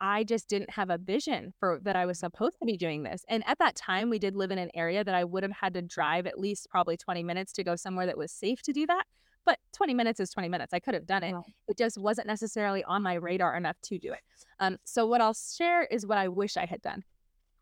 I 0.01 0.25
just 0.25 0.49
didn't 0.49 0.71
have 0.71 0.91
a 0.91 0.99
vision 0.99 1.53
for 1.59 1.81
that 1.83 1.97
I 1.97 2.07
was 2.07 2.21
supposed 2.21 2.59
to 2.61 2.67
be 2.67 2.77
doing 2.77 3.03
this. 3.03 3.25
And 3.29 3.43
at 3.47 3.59
that 3.59 3.75
time, 3.75 4.11
we 4.11 4.19
did 4.19 4.37
live 4.37 4.51
in 4.51 4.59
an 4.59 4.71
area 4.75 5.03
that 5.03 5.15
I 5.15 5.25
would 5.25 5.43
have 5.43 5.53
had 5.53 5.75
to 5.75 5.83
drive 5.83 6.27
at 6.27 6.39
least 6.39 6.69
probably 6.71 6.97
20 6.97 7.23
minutes 7.23 7.53
to 7.55 7.65
go 7.65 7.77
somewhere 7.77 8.07
that 8.07 8.17
was 8.17 8.31
safe 8.31 8.63
to 8.63 8.73
do 8.73 8.87
that. 8.87 9.05
But 9.45 9.59
20 9.73 9.95
minutes 9.95 10.21
is 10.21 10.31
20 10.31 10.49
minutes. 10.49 10.75
I 10.75 10.79
could 10.79 10.95
have 10.95 11.07
done 11.07 11.25
it. 11.25 11.33
Right. 11.33 11.55
It 11.69 11.79
just 11.79 11.99
wasn't 11.99 12.27
necessarily 12.27 12.85
on 12.85 13.03
my 13.03 13.15
radar 13.15 13.57
enough 13.57 13.77
to 13.85 13.99
do 13.99 14.13
it. 14.13 14.21
Um, 14.61 14.77
so, 14.85 15.07
what 15.07 15.21
I'll 15.21 15.35
share 15.35 15.85
is 15.85 16.07
what 16.07 16.19
I 16.19 16.29
wish 16.29 16.57
I 16.57 16.67
had 16.67 16.83
done. 16.83 17.03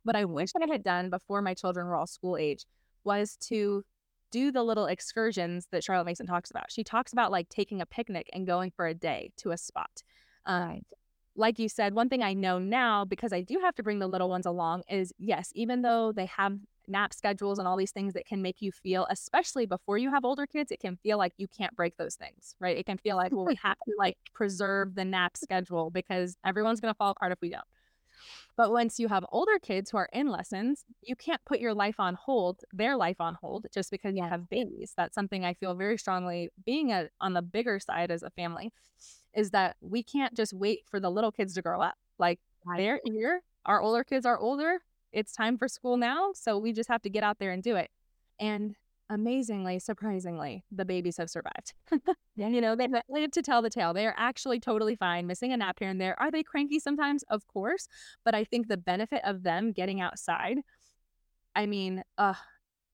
What 0.03 0.17
I 0.17 0.25
wish 0.25 0.51
I 0.61 0.67
had 0.67 0.83
done 0.83 1.11
before 1.11 1.43
my 1.43 1.55
children 1.55 1.87
were 1.87 1.95
all 1.95 2.07
school 2.07 2.37
age 2.37 2.65
was 3.05 3.37
to 3.49 3.85
do 4.33 4.51
the 4.51 4.63
little 4.63 4.87
excursions 4.87 5.69
that 5.71 5.85
Charlotte 5.85 6.07
Mason 6.07 6.27
talks 6.27 6.51
about. 6.51 6.71
She 6.73 6.83
talks 6.83 7.13
about 7.13 7.31
like 7.31 7.49
taking 7.49 7.81
a 7.81 7.87
picnic 7.87 8.29
and 8.33 8.47
going 8.47 8.73
for 8.73 8.87
a 8.87 8.95
day 8.95 9.31
to 9.39 9.53
a 9.53 9.57
spot. 9.57 10.03
Um, 10.45 10.69
Right. 10.69 10.85
Like 11.37 11.59
you 11.59 11.69
said, 11.69 11.95
one 11.95 12.09
thing 12.09 12.23
I 12.23 12.33
know 12.33 12.59
now 12.59 13.05
because 13.05 13.33
I 13.33 13.43
do 13.43 13.61
have 13.63 13.75
to 13.77 13.83
bring 13.83 13.99
the 13.99 14.07
little 14.07 14.29
ones 14.29 14.47
along 14.47 14.83
is 14.89 15.13
yes, 15.19 15.53
even 15.55 15.83
though 15.83 16.13
they 16.13 16.27
have 16.27 16.59
nap 16.89 17.13
schedules 17.13 17.59
and 17.59 17.67
all 17.67 17.77
these 17.77 17.91
things 17.91 18.15
that 18.15 18.27
can 18.27 18.43
make 18.43 18.61
you 18.61 18.73
feel, 18.73 19.07
especially 19.11 19.67
before 19.67 19.99
you 19.99 20.11
have 20.11 20.25
older 20.25 20.47
kids, 20.47 20.71
it 20.71 20.81
can 20.81 20.97
feel 20.97 21.19
like 21.19 21.33
you 21.37 21.47
can't 21.49 21.75
break 21.77 21.97
those 21.97 22.15
things, 22.15 22.55
right? 22.61 22.77
It 22.77 22.87
can 22.87 22.99
feel 22.99 23.17
like, 23.17 23.33
well, 23.33 23.45
we 23.45 23.57
have 23.63 23.77
to 23.77 23.93
like 23.99 24.17
preserve 24.35 24.95
the 24.95 25.05
nap 25.05 25.37
schedule 25.37 25.91
because 25.91 26.37
everyone's 26.45 26.81
going 26.81 26.93
to 26.93 26.97
fall 26.97 27.11
apart 27.11 27.33
if 27.33 27.41
we 27.41 27.51
don't. 27.51 27.65
But 28.57 28.73
once 28.73 28.99
you 28.99 29.09
have 29.09 29.27
older 29.31 29.59
kids 29.61 29.91
who 29.91 29.99
are 29.99 30.09
in 30.13 30.29
lessons, 30.29 30.85
you 31.03 31.15
can't 31.15 31.45
put 31.45 31.61
your 31.61 31.75
life 31.75 32.01
on 32.01 32.15
hold, 32.15 32.65
their 32.73 32.97
life 32.97 33.21
on 33.21 33.35
hold, 33.35 33.67
just 33.73 33.91
because 33.91 34.15
you 34.17 34.23
have 34.23 34.49
babies. 34.49 34.95
That's 34.97 35.15
something 35.15 35.45
I 35.45 35.53
feel 35.53 35.75
very 35.75 35.99
strongly 35.99 36.49
being 36.65 36.91
a, 36.91 37.09
on 37.21 37.35
the 37.35 37.43
bigger 37.43 37.79
side 37.79 38.11
as 38.11 38.23
a 38.23 38.31
family 38.31 38.73
is 39.37 39.51
that 39.51 39.77
we 39.81 40.03
can't 40.03 40.35
just 40.35 40.53
wait 40.53 40.81
for 40.91 40.99
the 40.99 41.11
little 41.11 41.31
kids 41.31 41.55
to 41.55 41.63
grow 41.63 41.81
up. 41.81 41.95
Like 42.19 42.41
they're 42.77 43.01
here, 43.05 43.43
our 43.67 43.81
older 43.81 44.03
kids 44.03 44.27
are 44.27 44.39
older. 44.39 44.79
It's 45.13 45.33
time 45.33 45.59
for 45.59 45.69
school 45.69 45.97
now. 45.97 46.33
So 46.35 46.59
we 46.59 46.73
just 46.73 46.89
have 46.89 47.03
to 47.03 47.11
get 47.11 47.23
out 47.23 47.39
there 47.39 47.53
and 47.53 47.63
do 47.63 47.77
it. 47.77 47.91
And 48.41 48.75
amazingly, 49.09 49.79
surprisingly, 49.79 50.65
the 50.73 50.85
babies 50.85 51.19
have 51.19 51.31
survived. 51.31 51.75
You 52.39 52.61
know, 52.61 52.77
they 52.77 52.87
live 53.09 53.31
to 53.31 53.41
tell 53.41 53.63
the 53.63 53.71
tale. 53.71 53.95
They 53.95 54.07
are 54.07 54.15
actually 54.19 54.61
totally 54.61 54.95
fine, 54.95 55.27
missing 55.27 55.55
a 55.55 55.57
nap 55.57 55.79
here 55.79 55.89
and 55.89 55.99
there. 55.99 56.21
Are 56.21 56.31
they 56.31 56.43
cranky 56.43 56.79
sometimes? 56.79 57.25
Of 57.31 57.47
course. 57.49 57.89
But 58.27 58.35
I 58.35 58.45
think 58.45 58.69
the 58.69 58.77
benefit 58.77 59.23
of 59.25 59.43
them 59.43 59.73
getting 59.73 60.03
outside, 60.03 60.59
I 61.55 61.65
mean, 61.65 62.03
uh, 62.19 62.35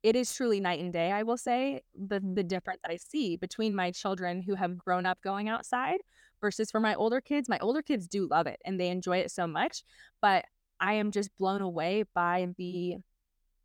it 0.05 0.14
is 0.14 0.32
truly 0.32 0.61
night 0.61 0.78
and 0.78 0.93
day, 0.93 1.11
I 1.11 1.24
will 1.24 1.36
say, 1.36 1.82
the 1.95 2.20
the 2.20 2.45
difference 2.45 2.80
that 2.84 2.93
I 2.93 2.99
see 2.99 3.36
between 3.36 3.74
my 3.74 3.90
children 3.90 4.43
who 4.43 4.55
have 4.55 4.78
grown 4.78 5.07
up 5.07 5.20
going 5.22 5.49
outside 5.49 5.99
versus 6.43 6.70
for 6.70 6.80
my 6.80 6.95
older 6.95 7.22
kids. 7.22 7.49
My 7.49 7.59
older 7.61 7.80
kids 7.80 8.07
do 8.07 8.28
love 8.28 8.47
it 8.47 8.61
and 8.66 8.78
they 8.78 8.88
enjoy 8.88 9.18
it 9.18 9.30
so 9.30 9.47
much, 9.47 9.82
but 10.20 10.45
I 10.78 10.95
am 10.95 11.11
just 11.11 11.30
blown 11.38 11.62
away 11.62 12.05
by 12.14 12.49
the 12.59 12.97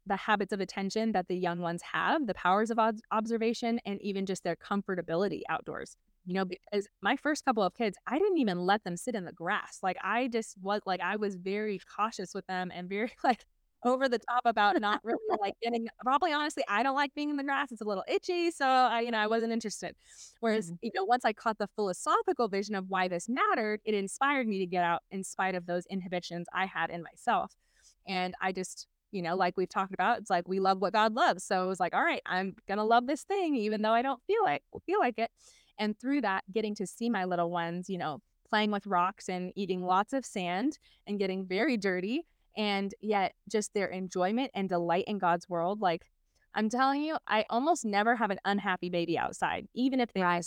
the 0.06 0.16
habits 0.16 0.54
of 0.54 0.62
attention 0.62 1.12
that 1.12 1.28
the 1.28 1.36
young 1.36 1.60
ones 1.60 1.82
have, 1.92 2.28
the 2.28 2.34
powers 2.34 2.72
of 2.72 2.80
observation, 3.12 3.78
and 3.86 4.02
even 4.02 4.26
just 4.26 4.42
their 4.44 4.56
comfortability 4.56 5.42
outdoors. 5.50 5.98
You 6.26 6.34
know, 6.34 6.46
because 6.46 6.88
my 7.02 7.18
first 7.18 7.44
couple 7.44 7.64
of 7.64 7.74
kids, 7.74 7.98
I 8.08 8.18
didn't 8.18 8.38
even 8.38 8.60
let 8.60 8.86
them 8.86 8.96
sit 8.96 9.16
in 9.16 9.26
the 9.26 9.34
grass. 9.34 9.80
Like 9.84 9.98
I 10.02 10.30
just 10.30 10.56
was 10.62 10.82
like 10.86 11.02
I 11.02 11.18
was 11.18 11.36
very 11.36 11.82
cautious 11.96 12.34
with 12.34 12.46
them 12.48 12.72
and 12.74 12.88
very 12.88 13.12
like 13.24 13.46
over 13.84 14.10
the 14.10 14.20
top 14.20 14.42
about 14.46 14.80
not 14.82 15.00
really 15.04 15.20
like 15.40 15.54
getting. 15.62 15.88
Probably 16.04 16.34
honestly, 16.34 16.64
I 16.68 16.84
don't 16.84 16.96
like 16.96 17.14
being 17.14 17.30
in 17.30 17.38
the 17.38 17.44
grass. 17.44 17.72
It's 17.72 17.82
a 17.82 17.86
little 17.86 18.04
itchy, 18.08 18.52
so 18.52 18.66
I, 18.66 19.02
you 19.02 19.12
know, 19.12 19.20
I 19.20 19.28
wasn't 19.28 19.54
interested. 19.54 19.96
Whereas, 20.40 20.72
Mhm. 20.72 20.78
you 20.82 20.92
know, 20.96 21.04
once 21.06 21.26
I 21.26 21.34
caught 21.34 21.58
the 21.58 21.68
philosophical 21.76 22.48
vision 22.48 22.76
of 22.76 22.90
why 22.90 23.08
this 23.08 23.30
mattered, 23.30 23.82
it 23.86 23.94
inspired 23.94 24.48
me 24.48 24.60
to 24.60 24.66
get 24.66 24.84
out 24.84 25.04
in 25.12 25.24
spite 25.24 25.56
of 25.56 25.66
those 25.66 25.86
inhibitions 25.88 26.48
I 26.54 26.66
had 26.66 26.90
in 26.90 27.04
myself. 27.04 27.56
And 28.08 28.36
I 28.42 28.52
just 28.52 28.88
you 29.12 29.22
know, 29.22 29.38
like 29.38 29.56
we've 29.56 29.70
talked 29.70 29.94
about, 29.94 30.18
it's 30.20 30.30
like 30.30 30.50
we 30.50 30.60
love 30.60 30.82
what 30.82 30.92
God 30.92 31.14
loves. 31.14 31.42
So 31.42 31.64
it 31.64 31.68
was 31.68 31.80
like, 31.80 31.96
all 31.96 32.04
right, 32.04 32.22
I'm 32.26 32.56
gonna 32.68 32.84
love 32.84 33.08
this 33.08 33.24
thing, 33.24 33.56
even 33.56 33.82
though 33.82 33.94
I 33.94 34.02
don't 34.02 34.22
feel 34.28 34.44
like 34.44 34.64
feel 34.86 35.00
like 35.00 35.18
it. 35.18 35.32
And 35.80 35.98
through 35.98 36.22
that, 36.22 36.44
getting 36.52 36.76
to 36.76 36.86
see 36.86 37.10
my 37.10 37.24
little 37.24 37.50
ones, 37.50 37.90
you 37.90 37.98
know, 37.98 38.20
playing 38.50 38.70
with 38.70 38.86
rocks 38.86 39.30
and 39.30 39.54
eating 39.56 39.82
lots 39.82 40.12
of 40.12 40.26
sand 40.26 40.78
and 41.08 41.20
getting 41.20 41.46
very 41.46 41.78
dirty, 41.78 42.26
and 42.58 42.94
yet 43.02 43.34
just 43.50 43.74
their 43.74 43.88
enjoyment 43.88 44.52
and 44.56 44.68
delight 44.70 45.06
in 45.08 45.20
God's 45.20 45.48
world. 45.50 45.82
Like 45.82 46.10
I'm 46.56 46.70
telling 46.70 47.04
you, 47.04 47.18
I 47.28 47.46
almost 47.50 47.86
never 47.86 48.16
have 48.16 48.32
an 48.32 48.40
unhappy 48.46 48.90
baby 48.90 49.18
outside, 49.18 49.68
even 49.74 50.00
if 50.00 50.12
they 50.14 50.22
Right. 50.24 50.44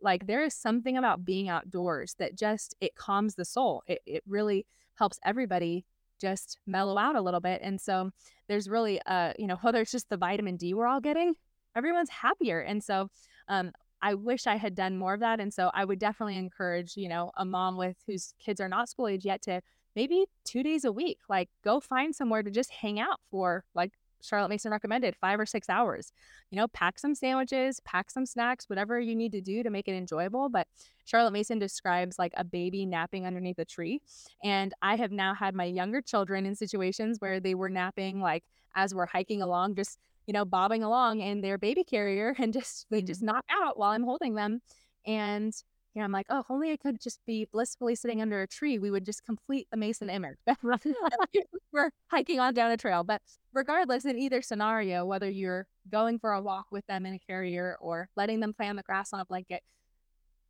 like 0.00 0.26
there 0.26 0.42
is 0.42 0.54
something 0.54 0.96
about 0.98 1.24
being 1.24 1.48
outdoors 1.48 2.14
that 2.18 2.36
just 2.36 2.74
it 2.80 2.96
calms 2.96 3.36
the 3.36 3.44
soul. 3.44 3.82
It 3.86 4.00
it 4.06 4.22
really 4.26 4.66
helps 4.96 5.18
everybody 5.24 5.86
just 6.20 6.58
mellow 6.66 6.98
out 6.98 7.16
a 7.16 7.20
little 7.22 7.40
bit. 7.40 7.60
And 7.62 7.80
so 7.80 8.10
there's 8.48 8.68
really 8.68 9.00
uh, 9.06 9.32
you 9.38 9.46
know, 9.46 9.56
whether 9.62 9.80
it's 9.80 9.92
just 9.92 10.08
the 10.08 10.16
vitamin 10.16 10.56
D 10.56 10.74
we're 10.74 10.86
all 10.86 11.00
getting, 11.00 11.34
everyone's 11.76 12.10
happier. 12.10 12.60
And 12.60 12.82
so 12.82 13.08
um 13.48 13.72
I 14.04 14.14
wish 14.14 14.48
I 14.48 14.56
had 14.56 14.74
done 14.74 14.98
more 14.98 15.14
of 15.14 15.20
that. 15.20 15.38
And 15.38 15.54
so 15.54 15.70
I 15.74 15.84
would 15.84 16.00
definitely 16.00 16.36
encourage, 16.36 16.96
you 16.96 17.08
know, 17.08 17.30
a 17.36 17.44
mom 17.44 17.76
with 17.76 17.96
whose 18.08 18.34
kids 18.40 18.60
are 18.60 18.68
not 18.68 18.88
school 18.88 19.06
age 19.06 19.24
yet 19.24 19.42
to 19.42 19.60
maybe 19.94 20.24
two 20.44 20.62
days 20.62 20.84
a 20.84 20.92
week, 20.92 21.18
like 21.28 21.48
go 21.64 21.80
find 21.80 22.14
somewhere 22.14 22.42
to 22.42 22.50
just 22.50 22.70
hang 22.70 22.98
out 23.00 23.20
for 23.30 23.64
like 23.74 23.92
Charlotte 24.22 24.48
Mason 24.48 24.70
recommended 24.70 25.16
five 25.16 25.38
or 25.38 25.46
six 25.46 25.68
hours. 25.68 26.12
You 26.50 26.56
know, 26.56 26.68
pack 26.68 26.98
some 26.98 27.14
sandwiches, 27.14 27.80
pack 27.80 28.10
some 28.10 28.26
snacks, 28.26 28.68
whatever 28.68 28.98
you 29.00 29.14
need 29.14 29.32
to 29.32 29.40
do 29.40 29.62
to 29.62 29.70
make 29.70 29.88
it 29.88 29.94
enjoyable. 29.94 30.48
But 30.48 30.68
Charlotte 31.04 31.32
Mason 31.32 31.58
describes 31.58 32.18
like 32.18 32.32
a 32.36 32.44
baby 32.44 32.86
napping 32.86 33.26
underneath 33.26 33.58
a 33.58 33.64
tree. 33.64 34.00
And 34.42 34.72
I 34.80 34.96
have 34.96 35.12
now 35.12 35.34
had 35.34 35.54
my 35.54 35.64
younger 35.64 36.00
children 36.00 36.46
in 36.46 36.54
situations 36.54 37.18
where 37.20 37.40
they 37.40 37.54
were 37.54 37.68
napping 37.68 38.20
like 38.20 38.44
as 38.74 38.94
we're 38.94 39.06
hiking 39.06 39.42
along, 39.42 39.74
just, 39.74 39.98
you 40.26 40.32
know, 40.32 40.44
bobbing 40.44 40.82
along 40.82 41.20
in 41.20 41.40
their 41.40 41.58
baby 41.58 41.84
carrier 41.84 42.34
and 42.38 42.52
just 42.52 42.86
they 42.90 43.02
just 43.02 43.20
mm-hmm. 43.20 43.34
knock 43.34 43.44
out 43.50 43.78
while 43.78 43.90
I'm 43.90 44.04
holding 44.04 44.34
them. 44.34 44.60
And 45.04 45.52
you 45.94 46.00
know, 46.00 46.04
I'm 46.04 46.12
like, 46.12 46.26
oh, 46.30 46.40
if 46.40 46.50
only 46.50 46.72
I 46.72 46.76
could 46.76 47.00
just 47.00 47.20
be 47.26 47.46
blissfully 47.52 47.94
sitting 47.94 48.22
under 48.22 48.40
a 48.40 48.46
tree, 48.46 48.78
we 48.78 48.90
would 48.90 49.04
just 49.04 49.24
complete 49.24 49.68
the 49.70 49.76
Mason 49.76 50.08
image. 50.08 50.38
we're 51.72 51.90
hiking 52.08 52.40
on 52.40 52.54
down 52.54 52.70
a 52.70 52.78
trail. 52.78 53.04
But 53.04 53.20
regardless, 53.52 54.06
in 54.06 54.18
either 54.18 54.40
scenario, 54.40 55.04
whether 55.04 55.28
you're 55.28 55.66
going 55.90 56.18
for 56.18 56.32
a 56.32 56.40
walk 56.40 56.66
with 56.70 56.86
them 56.86 57.04
in 57.04 57.14
a 57.14 57.18
carrier 57.18 57.76
or 57.80 58.08
letting 58.16 58.40
them 58.40 58.54
play 58.54 58.68
on 58.68 58.76
the 58.76 58.82
grass 58.82 59.12
on 59.12 59.20
a 59.20 59.26
blanket, 59.26 59.62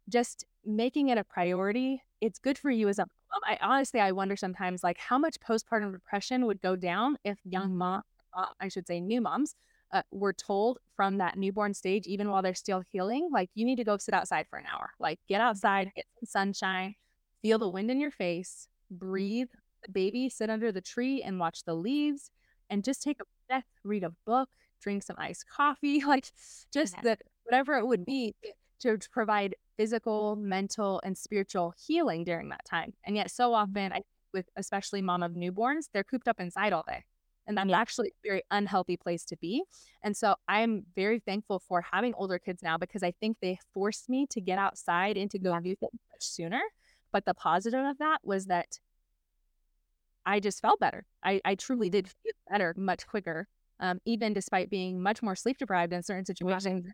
just 0.09 0.45
making 0.64 1.09
it 1.09 1.18
a 1.18 1.24
priority, 1.24 2.03
it's 2.20 2.38
good 2.38 2.57
for 2.57 2.70
you 2.70 2.88
as 2.88 3.01
a 3.01 3.03
Um, 3.03 3.40
I 3.45 3.59
honestly, 3.61 3.99
I 3.99 4.12
wonder 4.12 4.36
sometimes 4.36 4.84
like 4.84 4.99
how 4.99 5.18
much 5.18 5.40
postpartum 5.40 5.93
depression 5.93 6.47
would 6.47 6.61
go 6.61 6.76
down 6.76 7.16
if 7.24 7.38
young 7.45 7.76
mom, 7.76 8.03
uh, 8.32 8.47
I 8.61 8.68
should 8.68 8.86
say, 8.86 9.01
new 9.01 9.20
moms, 9.20 9.57
uh, 9.93 10.03
were 10.11 10.32
told 10.32 10.78
from 10.97 11.18
that 11.18 11.36
newborn 11.36 11.74
stage, 11.74 12.07
even 12.07 12.30
while 12.30 12.43
they're 12.43 12.55
still 12.55 12.82
healing, 12.90 13.28
like 13.32 13.51
you 13.55 13.64
need 13.64 13.76
to 13.76 13.84
go 13.84 13.97
sit 13.97 14.14
outside 14.14 14.47
for 14.49 14.59
an 14.59 14.66
hour. 14.72 14.90
Like 14.99 15.18
get 15.28 15.40
outside, 15.40 15.90
get 15.95 16.07
some 16.20 16.26
sunshine, 16.26 16.95
feel 17.43 17.59
the 17.59 17.68
wind 17.68 17.90
in 17.90 18.01
your 18.01 18.11
face, 18.11 18.68
breathe. 18.90 19.49
Baby, 19.90 20.28
sit 20.28 20.49
under 20.49 20.70
the 20.70 20.80
tree 20.80 21.22
and 21.22 21.40
watch 21.40 21.64
the 21.64 21.74
leaves, 21.74 22.30
and 22.70 22.84
just 22.84 23.03
take 23.03 23.20
a 23.20 23.24
breath, 23.49 23.64
read 23.82 24.05
a 24.05 24.12
book, 24.24 24.49
drink 24.80 25.03
some 25.03 25.16
iced 25.18 25.49
coffee, 25.49 26.03
like 26.07 26.30
just 26.72 26.95
the 27.03 27.18
whatever 27.45 27.74
it 27.78 27.86
would 27.86 28.05
be 28.05 28.34
to 28.80 28.99
provide 29.11 29.57
physical, 29.76 30.36
mental, 30.36 31.01
and 31.05 31.16
spiritual 31.18 31.74
healing 31.86 32.24
during 32.24 32.49
that 32.51 32.64
time. 32.64 32.93
And 33.05 33.16
yet, 33.16 33.30
so 33.30 33.55
often, 33.55 33.93
I, 33.93 34.03
with 34.32 34.47
especially 34.57 35.03
mom 35.03 35.22
of 35.22 35.32
newborns, 35.32 35.88
they're 35.93 36.05
cooped 36.05 36.28
up 36.28 36.40
inside 36.40 36.72
all 36.72 36.84
day. 36.86 37.05
And 37.47 37.57
that's 37.57 37.72
actually 37.72 38.09
a 38.09 38.28
very 38.28 38.43
unhealthy 38.51 38.97
place 38.97 39.24
to 39.26 39.36
be. 39.36 39.64
And 40.03 40.16
so 40.16 40.36
I'm 40.49 40.84
very 40.95 41.18
thankful 41.18 41.59
for 41.59 41.82
having 41.93 42.14
older 42.14 42.38
kids 42.38 42.62
now 42.62 42.78
because 42.78 43.03
I 43.03 43.12
think 43.20 43.38
they 43.40 43.59
forced 43.74 44.09
me 44.09 44.26
to 44.30 44.40
get 44.40 44.59
outside 44.59 45.16
and 45.16 45.30
to 45.32 45.38
go 45.38 45.59
do 45.61 45.74
things 45.74 46.01
much 46.12 46.22
sooner. 46.22 46.61
But 47.11 47.24
the 47.24 47.34
positive 47.34 47.84
of 47.84 47.99
that 47.99 48.18
was 48.22 48.47
that 48.47 48.78
I 50.24 50.40
just 50.40 50.61
felt 50.61 50.78
better. 50.78 51.05
I, 51.22 51.40
I 51.45 51.57
truly 51.57 51.90
did 51.90 52.09
feel 52.09 52.32
better 52.49 52.74
much 52.76 53.07
quicker, 53.07 53.49
um, 53.80 54.01
even 54.05 54.32
despite 54.32 54.70
being 54.70 55.03
much 55.03 55.22
more 55.22 55.34
sleep 55.34 55.59
deprived 55.59 55.93
in 55.93 56.03
certain 56.03 56.24
situations. 56.24 56.86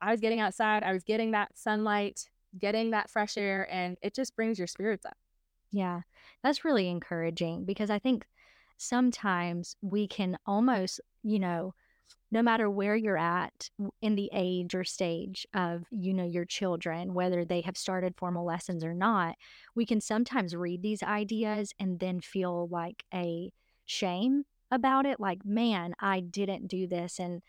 I 0.00 0.10
was 0.12 0.20
getting 0.20 0.40
outside, 0.40 0.82
I 0.82 0.92
was 0.92 1.02
getting 1.02 1.32
that 1.32 1.56
sunlight, 1.56 2.28
getting 2.58 2.90
that 2.90 3.10
fresh 3.10 3.36
air, 3.36 3.66
and 3.70 3.96
it 4.02 4.14
just 4.14 4.36
brings 4.36 4.58
your 4.58 4.68
spirits 4.68 5.06
up. 5.06 5.16
Yeah, 5.70 6.02
that's 6.42 6.64
really 6.64 6.88
encouraging 6.88 7.64
because 7.64 7.90
I 7.90 7.98
think 7.98 8.24
sometimes 8.78 9.76
we 9.82 10.06
can 10.08 10.38
almost, 10.46 11.00
you 11.22 11.38
know, 11.38 11.74
no 12.30 12.42
matter 12.42 12.68
where 12.70 12.96
you're 12.96 13.18
at 13.18 13.70
in 14.02 14.14
the 14.14 14.30
age 14.32 14.74
or 14.74 14.84
stage 14.84 15.46
of, 15.54 15.84
you 15.90 16.12
know, 16.12 16.24
your 16.24 16.44
children, 16.44 17.14
whether 17.14 17.44
they 17.44 17.62
have 17.62 17.76
started 17.76 18.14
formal 18.16 18.44
lessons 18.44 18.84
or 18.84 18.94
not, 18.94 19.36
we 19.74 19.86
can 19.86 20.00
sometimes 20.00 20.54
read 20.54 20.82
these 20.82 21.02
ideas 21.02 21.72
and 21.78 22.00
then 22.00 22.20
feel 22.20 22.68
like 22.68 23.04
a 23.14 23.50
shame 23.86 24.44
about 24.70 25.06
it. 25.06 25.18
Like, 25.20 25.44
man, 25.44 25.94
I 26.00 26.20
didn't 26.20 26.68
do 26.68 26.86
this. 26.86 27.18
And 27.18 27.42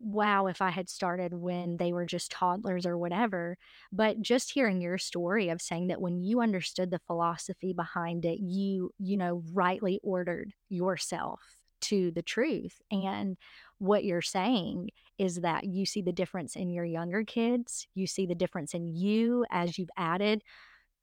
wow, 0.00 0.46
if 0.46 0.60
I 0.60 0.70
had 0.70 0.88
started 0.88 1.32
when 1.32 1.76
they 1.76 1.92
were 1.92 2.06
just 2.06 2.30
toddlers 2.30 2.86
or 2.86 2.98
whatever. 2.98 3.56
But 3.92 4.20
just 4.20 4.52
hearing 4.52 4.80
your 4.80 4.98
story 4.98 5.48
of 5.48 5.62
saying 5.62 5.88
that 5.88 6.00
when 6.00 6.22
you 6.22 6.40
understood 6.40 6.90
the 6.90 7.00
philosophy 7.06 7.72
behind 7.72 8.24
it, 8.24 8.40
you, 8.40 8.90
you 8.98 9.16
know, 9.16 9.42
rightly 9.52 10.00
ordered 10.02 10.52
yourself 10.68 11.40
to 11.82 12.10
the 12.10 12.22
truth. 12.22 12.80
And 12.90 13.36
what 13.78 14.04
you're 14.04 14.22
saying 14.22 14.90
is 15.18 15.40
that 15.40 15.64
you 15.64 15.86
see 15.86 16.02
the 16.02 16.12
difference 16.12 16.56
in 16.56 16.70
your 16.70 16.84
younger 16.84 17.24
kids, 17.24 17.86
you 17.94 18.06
see 18.06 18.26
the 18.26 18.34
difference 18.34 18.74
in 18.74 18.86
you 18.86 19.44
as 19.50 19.78
you've 19.78 19.90
added 19.96 20.42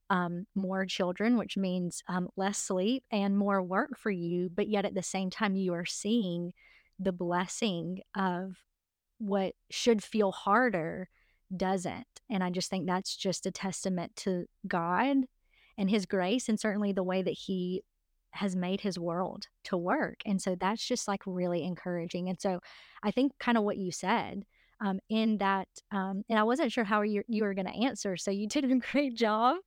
um, 0.09 0.45
more 0.55 0.85
children, 0.85 1.37
which 1.37 1.55
means 1.55 2.03
um, 2.07 2.27
less 2.35 2.57
sleep 2.57 3.03
and 3.11 3.37
more 3.37 3.61
work 3.61 3.97
for 3.97 4.11
you. 4.11 4.49
But 4.53 4.67
yet 4.67 4.85
at 4.85 4.93
the 4.93 5.03
same 5.03 5.29
time, 5.29 5.55
you 5.55 5.73
are 5.73 5.85
seeing 5.85 6.51
the 6.99 7.13
blessing 7.13 8.01
of 8.15 8.57
what 9.21 9.53
should 9.69 10.03
feel 10.03 10.31
harder 10.31 11.07
doesn't. 11.55 12.07
And 12.29 12.43
I 12.43 12.49
just 12.49 12.69
think 12.69 12.87
that's 12.87 13.15
just 13.15 13.45
a 13.45 13.51
testament 13.51 14.15
to 14.17 14.45
God 14.67 15.17
and 15.77 15.89
His 15.89 16.05
grace, 16.05 16.49
and 16.49 16.59
certainly 16.59 16.91
the 16.91 17.03
way 17.03 17.21
that 17.21 17.31
He 17.31 17.83
has 18.31 18.55
made 18.55 18.81
His 18.81 18.97
world 18.97 19.47
to 19.65 19.77
work. 19.77 20.21
And 20.25 20.41
so 20.41 20.55
that's 20.55 20.85
just 20.85 21.07
like 21.07 21.21
really 21.25 21.63
encouraging. 21.63 22.29
And 22.29 22.41
so 22.41 22.61
I 23.03 23.11
think 23.11 23.33
kind 23.39 23.57
of 23.57 23.63
what 23.63 23.77
you 23.77 23.91
said. 23.91 24.43
Um, 24.83 24.99
in 25.09 25.37
that, 25.37 25.67
um, 25.91 26.23
and 26.27 26.39
I 26.39 26.43
wasn't 26.43 26.71
sure 26.71 26.83
how 26.83 27.03
you, 27.03 27.21
you 27.27 27.43
were 27.43 27.53
going 27.53 27.67
to 27.67 27.85
answer. 27.85 28.17
So 28.17 28.31
you 28.31 28.47
did 28.47 28.65
a 28.65 28.75
great 28.91 29.13
job 29.13 29.57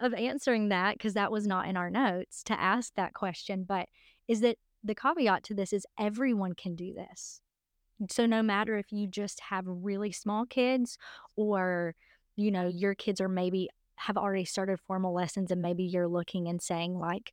of 0.00 0.12
answering 0.12 0.70
that 0.70 0.98
because 0.98 1.14
that 1.14 1.30
was 1.30 1.46
not 1.46 1.68
in 1.68 1.76
our 1.76 1.88
notes 1.88 2.42
to 2.44 2.60
ask 2.60 2.92
that 2.96 3.14
question. 3.14 3.62
But 3.62 3.86
is 4.26 4.40
that 4.40 4.56
the 4.82 4.96
caveat 4.96 5.44
to 5.44 5.54
this 5.54 5.72
is 5.72 5.86
everyone 5.96 6.54
can 6.54 6.74
do 6.74 6.92
this. 6.92 7.40
So 8.10 8.26
no 8.26 8.42
matter 8.42 8.76
if 8.76 8.92
you 8.92 9.06
just 9.06 9.40
have 9.40 9.64
really 9.66 10.12
small 10.12 10.46
kids 10.46 10.98
or, 11.36 11.94
you 12.36 12.50
know, 12.50 12.68
your 12.68 12.94
kids 12.94 13.20
are 13.20 13.28
maybe 13.28 13.70
have 13.96 14.16
already 14.18 14.44
started 14.44 14.78
formal 14.80 15.14
lessons 15.14 15.50
and 15.50 15.62
maybe 15.62 15.84
you're 15.84 16.08
looking 16.08 16.48
and 16.48 16.60
saying 16.60 16.98
like, 16.98 17.32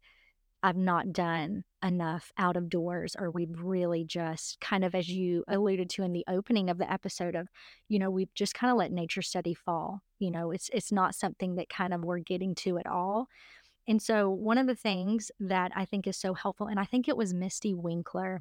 I've 0.64 0.78
not 0.78 1.12
done 1.12 1.66
enough 1.84 2.32
out 2.38 2.56
of 2.56 2.70
doors, 2.70 3.18
or 3.20 3.30
we've 3.30 3.62
really 3.62 4.06
just 4.06 4.62
kind 4.62 4.86
of, 4.86 4.96
as 4.96 5.10
you 5.10 5.44
alluded 5.50 5.90
to 5.92 6.04
in 6.04 6.14
the 6.14 6.24
opening 6.28 6.70
of 6.70 6.78
the 6.78 6.90
episode 6.92 7.36
of, 7.36 7.50
you 7.90 8.00
know, 8.00 8.10
we've 8.10 8.34
just 8.34 8.54
kind 8.54 8.72
of 8.72 8.78
let 8.78 8.92
nature 8.92 9.22
study 9.22 9.54
fall. 9.54 10.02
You 10.20 10.32
know, 10.32 10.52
it's 10.52 10.70
it's 10.74 10.92
not 10.92 11.16
something 11.16 11.56
that 11.56 11.68
kind 11.70 11.94
of 11.94 12.02
we're 12.06 12.20
getting 12.20 12.56
to 12.56 12.78
at 12.78 12.88
all. 12.88 13.28
And 13.88 14.02
so 14.02 14.30
one 14.30 14.58
of 14.58 14.68
the 14.68 14.76
things 14.76 15.32
that 15.40 15.72
I 15.76 15.86
think 15.86 16.08
is 16.08 16.18
so 16.18 16.34
helpful, 16.34 16.68
and 16.68 16.80
I 16.80 16.86
think 16.86 17.08
it 17.10 17.18
was 17.18 17.34
Mystie 17.34 17.76
Winckler 17.76 18.40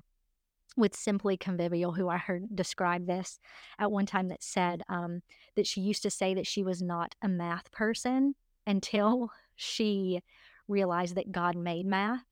with 0.77 0.95
Simply 0.97 1.37
Convivial, 1.37 1.93
who 1.93 2.09
I 2.09 2.17
heard 2.19 2.55
describe 2.55 3.07
this 3.07 3.39
at 3.79 3.93
one 3.93 4.07
time, 4.07 4.29
that 4.29 4.43
said 4.43 4.83
um, 4.89 5.23
that 5.57 5.67
she 5.67 5.81
used 5.81 6.03
to 6.03 6.11
say 6.11 6.35
that 6.35 6.47
she 6.47 6.63
was 6.63 6.83
not 6.83 7.15
a 7.23 7.29
math 7.29 7.71
person 7.73 8.35
until 8.67 9.31
she 9.57 10.21
realized 10.69 11.15
that 11.17 11.33
God 11.33 11.57
made 11.57 11.87
math 11.87 12.25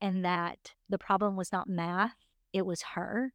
and 0.00 0.24
that 0.24 0.74
the 0.88 0.98
problem 0.98 1.36
was 1.36 1.52
not 1.52 1.68
math, 1.68 2.16
it 2.52 2.66
was 2.66 2.82
her. 2.94 3.32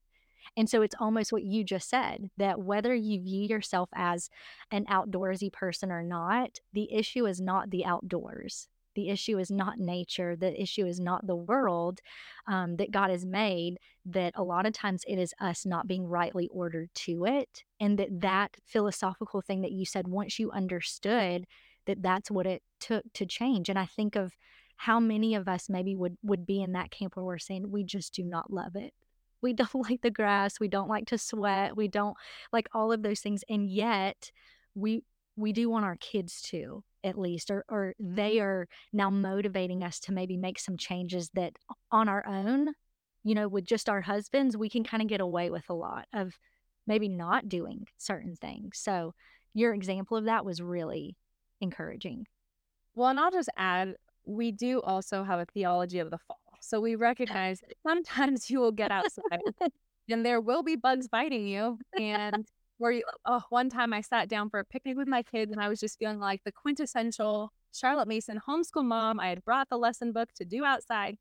And 0.58 0.70
so 0.70 0.82
it's 0.82 0.96
almost 1.00 1.32
what 1.32 1.44
you 1.44 1.64
just 1.64 1.90
said 1.90 2.30
that 2.38 2.60
whether 2.60 2.94
you 2.94 3.22
view 3.22 3.48
yourself 3.48 3.90
as 3.94 4.30
an 4.72 4.86
outdoorsy 4.86 5.52
person 5.52 5.92
or 5.92 6.04
not, 6.04 6.60
the 6.74 6.92
issue 6.92 7.26
is 7.26 7.40
not 7.40 7.70
the 7.70 7.86
outdoors. 7.86 8.68
The 8.96 9.10
issue 9.10 9.38
is 9.38 9.50
not 9.50 9.80
nature. 9.80 10.36
The 10.36 10.60
issue 10.62 10.86
is 10.86 11.00
not 11.00 11.28
the 11.28 11.36
world 11.36 12.02
um, 12.48 12.76
that 12.78 12.92
God 12.92 13.10
has 13.10 13.26
made. 13.26 13.78
That 14.06 14.34
a 14.36 14.44
lot 14.44 14.66
of 14.66 14.74
times 14.74 15.04
it 15.08 15.18
is 15.18 15.34
us 15.40 15.66
not 15.66 15.88
being 15.88 16.06
rightly 16.06 16.50
ordered 16.52 16.90
to 16.96 17.26
it. 17.26 17.64
And 17.80 17.98
that 18.00 18.22
that 18.22 18.58
philosophical 18.66 19.42
thing 19.42 19.62
that 19.62 19.72
you 19.72 19.86
said, 19.86 20.08
once 20.08 20.40
you 20.40 20.52
understood 20.52 21.46
that 21.86 22.02
that's 22.02 22.30
what 22.30 22.46
it 22.46 22.62
took 22.80 23.04
to 23.14 23.26
change. 23.26 23.70
And 23.70 23.80
I 23.80 23.86
think 23.86 24.16
of 24.16 24.34
how 24.78 25.00
many 25.00 25.36
of 25.36 25.48
us 25.48 25.70
maybe 25.70 25.96
would 25.96 26.18
would 26.24 26.46
be 26.46 26.62
in 26.62 26.72
that 26.74 26.92
camp 26.92 27.16
where 27.16 27.26
we're 27.26 27.38
saying 27.38 27.70
we 27.70 27.84
just 27.84 28.14
do 28.14 28.24
not 28.24 28.52
love 28.52 28.76
it. 28.76 28.94
We 29.42 29.54
don't 29.62 29.76
like 29.76 30.02
the 30.02 30.12
grass, 30.12 30.60
we 30.60 30.68
don't 30.68 30.90
like 30.90 31.08
to 31.08 31.18
sweat, 31.18 31.78
we 31.78 31.88
don't 31.88 32.18
like 32.52 32.68
all 32.74 32.92
of 32.92 33.04
those 33.04 33.20
things 33.20 33.44
and 33.50 33.70
yet 33.70 34.32
we 34.74 35.04
we 35.36 35.54
do 35.54 35.70
want 35.70 35.86
our 35.86 35.96
kids 35.98 36.42
to 36.42 36.84
at 37.04 37.18
least 37.18 37.50
or 37.50 37.66
or 37.70 37.94
mm-hmm. 38.02 38.16
they 38.16 38.40
are 38.40 38.68
now 38.94 39.10
motivating 39.10 39.84
us 39.84 40.00
to 40.02 40.12
maybe 40.12 40.38
make 40.38 40.60
some 40.60 40.78
changes 40.78 41.30
that 41.34 41.54
on 41.92 42.08
our 42.08 42.26
own, 42.28 42.70
you 43.24 43.36
know, 43.36 43.48
with 43.48 43.66
just 43.66 43.90
our 43.90 44.02
husbands, 44.02 44.58
we 44.58 44.70
can 44.70 44.84
kind 44.84 45.02
of 45.02 45.10
get 45.10 45.22
away 45.22 45.50
with 45.50 45.70
a 45.70 45.74
lot 45.74 46.06
of 46.14 46.34
maybe 46.88 47.08
not 47.08 47.50
doing 47.50 47.88
certain 47.98 48.36
things. 48.36 48.80
So 48.80 49.14
your 49.54 49.74
example 49.74 50.18
of 50.18 50.26
that 50.26 50.46
was 50.46 50.62
really 50.62 51.16
encouraging. 51.60 52.28
Well, 52.96 53.10
and 53.10 53.20
I'll 53.20 53.32
just 53.32 53.50
add, 53.58 53.96
we 54.26 54.52
do 54.52 54.82
also 54.82 55.24
have 55.24 55.40
a 55.40 55.46
theology 55.46 56.00
of 56.00 56.10
the 56.10 56.18
fall. 56.18 56.40
So 56.62 56.80
we 56.80 56.96
ah. 56.96 57.00
recognize 57.00 57.62
sometimes 57.84 58.50
you 58.50 58.60
will 58.60 58.72
get 58.72 58.92
outside 58.92 59.42
and 60.10 60.26
there 60.26 60.42
will 60.42 60.64
be 60.64 60.76
bugs 60.76 61.08
biting 61.08 61.48
you. 61.48 61.80
And 62.00 62.46
where 62.82 62.92
you, 62.92 63.04
uh, 63.08 63.40
oh, 63.40 63.44
one 63.50 63.70
time 63.70 63.94
I 63.94 64.02
sat 64.02 64.28
down 64.28 64.50
for 64.50 64.60
a 64.60 64.66
picnic 64.66 64.98
with 64.98 65.08
my 65.08 65.22
kids 65.22 65.52
and 65.52 65.62
I 65.62 65.70
was 65.70 65.80
just 65.80 66.00
feeling 66.00 66.20
like 66.20 66.44
the 66.44 66.52
quintessential 66.52 67.54
Charlotte 67.74 68.08
Mason 68.08 68.42
homeschool 68.48 68.84
mom. 68.84 69.20
I 69.20 69.30
had 69.30 69.46
brought 69.46 69.70
the 69.70 69.78
lesson 69.78 70.12
book 70.12 70.30
to 70.34 70.46
do 70.46 70.66
outside. 70.66 71.18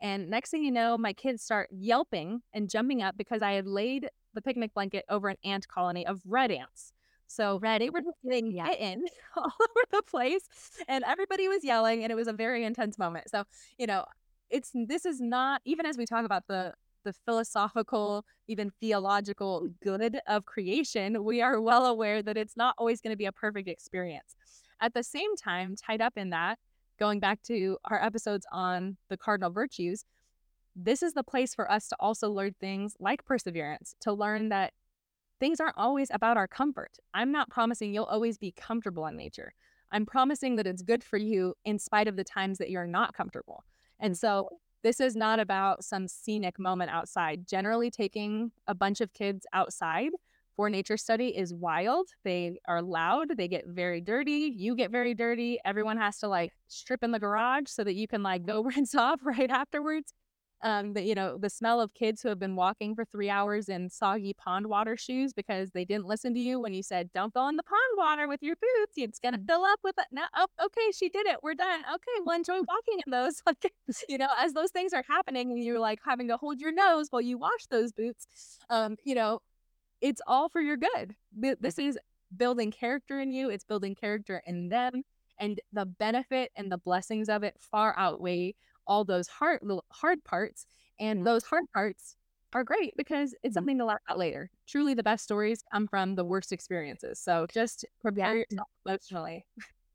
And 0.00 0.28
next 0.28 0.50
thing 0.50 0.64
you 0.64 0.72
know, 0.72 0.98
my 0.98 1.12
kids 1.12 1.42
start 1.42 1.68
yelping 1.70 2.42
and 2.52 2.68
jumping 2.68 3.00
up 3.00 3.16
because 3.16 3.42
I 3.42 3.52
had 3.52 3.66
laid 3.66 4.10
the 4.34 4.42
picnic 4.42 4.74
blanket 4.74 5.04
over 5.08 5.28
an 5.28 5.36
ant 5.44 5.68
colony 5.68 6.04
of 6.04 6.20
red 6.26 6.50
ants. 6.50 6.92
So 7.28 7.58
Red 7.60 7.80
they 7.80 7.90
were 7.90 8.00
just 8.00 8.18
getting 8.24 8.50
yeah. 8.50 8.68
bitten 8.68 9.04
all 9.36 9.44
over 9.44 9.80
the 9.92 10.02
place 10.02 10.42
and 10.88 11.04
everybody 11.04 11.46
was 11.46 11.62
yelling 11.64 12.02
and 12.02 12.10
it 12.10 12.16
was 12.16 12.28
a 12.28 12.32
very 12.32 12.64
intense 12.64 12.98
moment. 12.98 13.30
So, 13.30 13.44
you 13.78 13.86
know, 13.86 14.04
it's 14.50 14.72
this 14.74 15.06
is 15.06 15.20
not 15.20 15.62
even 15.64 15.86
as 15.86 15.96
we 15.96 16.06
talk 16.06 16.24
about 16.24 16.48
the 16.48 16.74
the 17.04 17.12
philosophical, 17.12 18.24
even 18.48 18.72
theological 18.80 19.68
good 19.82 20.18
of 20.26 20.44
creation, 20.44 21.24
we 21.24 21.40
are 21.40 21.60
well 21.60 21.86
aware 21.86 22.22
that 22.22 22.36
it's 22.36 22.56
not 22.56 22.74
always 22.78 23.00
going 23.00 23.12
to 23.12 23.16
be 23.16 23.26
a 23.26 23.32
perfect 23.32 23.68
experience. 23.68 24.36
At 24.80 24.94
the 24.94 25.02
same 25.02 25.36
time, 25.36 25.76
tied 25.76 26.00
up 26.00 26.14
in 26.16 26.30
that, 26.30 26.58
going 26.98 27.20
back 27.20 27.42
to 27.44 27.78
our 27.84 28.02
episodes 28.02 28.46
on 28.52 28.96
the 29.08 29.16
cardinal 29.16 29.50
virtues, 29.50 30.04
this 30.76 31.02
is 31.02 31.12
the 31.12 31.22
place 31.22 31.54
for 31.54 31.70
us 31.70 31.88
to 31.88 31.96
also 32.00 32.30
learn 32.30 32.54
things 32.60 32.96
like 32.98 33.24
perseverance, 33.24 33.94
to 34.00 34.12
learn 34.12 34.48
that 34.48 34.72
things 35.40 35.60
aren't 35.60 35.78
always 35.78 36.08
about 36.10 36.36
our 36.36 36.48
comfort. 36.48 36.96
I'm 37.12 37.30
not 37.30 37.50
promising 37.50 37.92
you'll 37.92 38.04
always 38.04 38.38
be 38.38 38.52
comfortable 38.52 39.06
in 39.06 39.16
nature. 39.16 39.52
I'm 39.92 40.06
promising 40.06 40.56
that 40.56 40.66
it's 40.66 40.82
good 40.82 41.04
for 41.04 41.16
you 41.16 41.54
in 41.64 41.78
spite 41.78 42.08
of 42.08 42.16
the 42.16 42.24
times 42.24 42.58
that 42.58 42.70
you're 42.70 42.86
not 42.86 43.14
comfortable. 43.14 43.64
And 44.00 44.18
so 44.18 44.48
this 44.84 45.00
is 45.00 45.16
not 45.16 45.40
about 45.40 45.82
some 45.82 46.06
scenic 46.06 46.58
moment 46.58 46.90
outside. 46.90 47.48
Generally, 47.48 47.90
taking 47.90 48.52
a 48.68 48.74
bunch 48.74 49.00
of 49.00 49.12
kids 49.14 49.46
outside 49.54 50.10
for 50.56 50.70
nature 50.70 50.98
study 50.98 51.36
is 51.36 51.52
wild. 51.52 52.06
They 52.22 52.58
are 52.68 52.82
loud, 52.82 53.36
they 53.36 53.48
get 53.48 53.66
very 53.66 54.00
dirty, 54.00 54.52
you 54.54 54.76
get 54.76 54.90
very 54.92 55.14
dirty. 55.14 55.58
Everyone 55.64 55.96
has 55.96 56.18
to 56.18 56.28
like 56.28 56.52
strip 56.68 57.02
in 57.02 57.10
the 57.10 57.18
garage 57.18 57.68
so 57.68 57.82
that 57.82 57.94
you 57.94 58.06
can 58.06 58.22
like 58.22 58.44
go 58.46 58.62
rinse 58.76 58.94
off 58.94 59.20
right 59.24 59.50
afterwards 59.50 60.12
um, 60.64 60.94
the, 60.94 61.02
you 61.02 61.14
know, 61.14 61.36
the 61.36 61.50
smell 61.50 61.78
of 61.78 61.92
kids 61.92 62.22
who 62.22 62.30
have 62.30 62.38
been 62.38 62.56
walking 62.56 62.94
for 62.94 63.04
three 63.04 63.28
hours 63.28 63.68
in 63.68 63.90
soggy 63.90 64.32
pond 64.32 64.66
water 64.66 64.96
shoes 64.96 65.34
because 65.34 65.70
they 65.72 65.84
didn't 65.84 66.06
listen 66.06 66.32
to 66.32 66.40
you 66.40 66.58
when 66.58 66.72
you 66.72 66.82
said, 66.82 67.10
don't 67.12 67.34
go 67.34 67.46
in 67.48 67.56
the 67.56 67.62
pond 67.62 67.80
water 67.98 68.26
with 68.26 68.42
your 68.42 68.56
boots. 68.56 68.94
It's 68.96 69.18
going 69.18 69.34
to 69.34 69.40
fill 69.46 69.62
up 69.62 69.80
with 69.84 69.94
it. 69.98 70.06
Now, 70.10 70.24
oh, 70.34 70.46
okay, 70.64 70.90
she 70.96 71.10
did 71.10 71.26
it. 71.26 71.36
We're 71.42 71.54
done. 71.54 71.80
Okay, 71.80 72.22
well, 72.24 72.34
enjoy 72.34 72.60
walking 72.66 73.00
in 73.06 73.10
those. 73.10 73.42
Like, 73.46 73.72
you 74.08 74.16
know, 74.16 74.28
as 74.38 74.54
those 74.54 74.70
things 74.70 74.94
are 74.94 75.04
happening 75.06 75.50
and 75.50 75.62
you're 75.62 75.78
like 75.78 75.98
having 76.02 76.28
to 76.28 76.38
hold 76.38 76.60
your 76.60 76.72
nose 76.72 77.08
while 77.10 77.20
you 77.20 77.36
wash 77.36 77.66
those 77.70 77.92
boots, 77.92 78.26
um, 78.70 78.96
you 79.04 79.14
know, 79.14 79.40
it's 80.00 80.22
all 80.26 80.48
for 80.48 80.62
your 80.62 80.78
good. 80.78 81.14
This 81.60 81.78
is 81.78 81.98
building 82.34 82.70
character 82.70 83.20
in 83.20 83.32
you, 83.32 83.50
it's 83.50 83.64
building 83.64 83.94
character 83.94 84.42
in 84.46 84.70
them. 84.70 85.02
And 85.38 85.60
the 85.72 85.84
benefit 85.84 86.52
and 86.56 86.72
the 86.72 86.78
blessings 86.78 87.28
of 87.28 87.42
it 87.42 87.56
far 87.58 87.94
outweigh 87.98 88.54
all 88.86 89.04
those 89.04 89.28
hard 89.28 89.60
little 89.62 89.84
hard 89.90 90.22
parts 90.24 90.66
and 91.00 91.26
those 91.26 91.44
hard 91.44 91.64
parts 91.72 92.16
are 92.52 92.64
great 92.64 92.94
because 92.96 93.32
it's 93.32 93.50
mm-hmm. 93.50 93.54
something 93.54 93.78
to 93.78 93.84
laugh 93.84 94.00
at 94.08 94.18
later. 94.18 94.50
Truly, 94.66 94.94
the 94.94 95.02
best 95.02 95.24
stories 95.24 95.62
come 95.72 95.88
from 95.88 96.14
the 96.14 96.24
worst 96.24 96.52
experiences. 96.52 97.18
So 97.20 97.46
just 97.52 97.84
prepare 98.00 98.36
yourself 98.36 98.68
emotionally. 98.86 99.44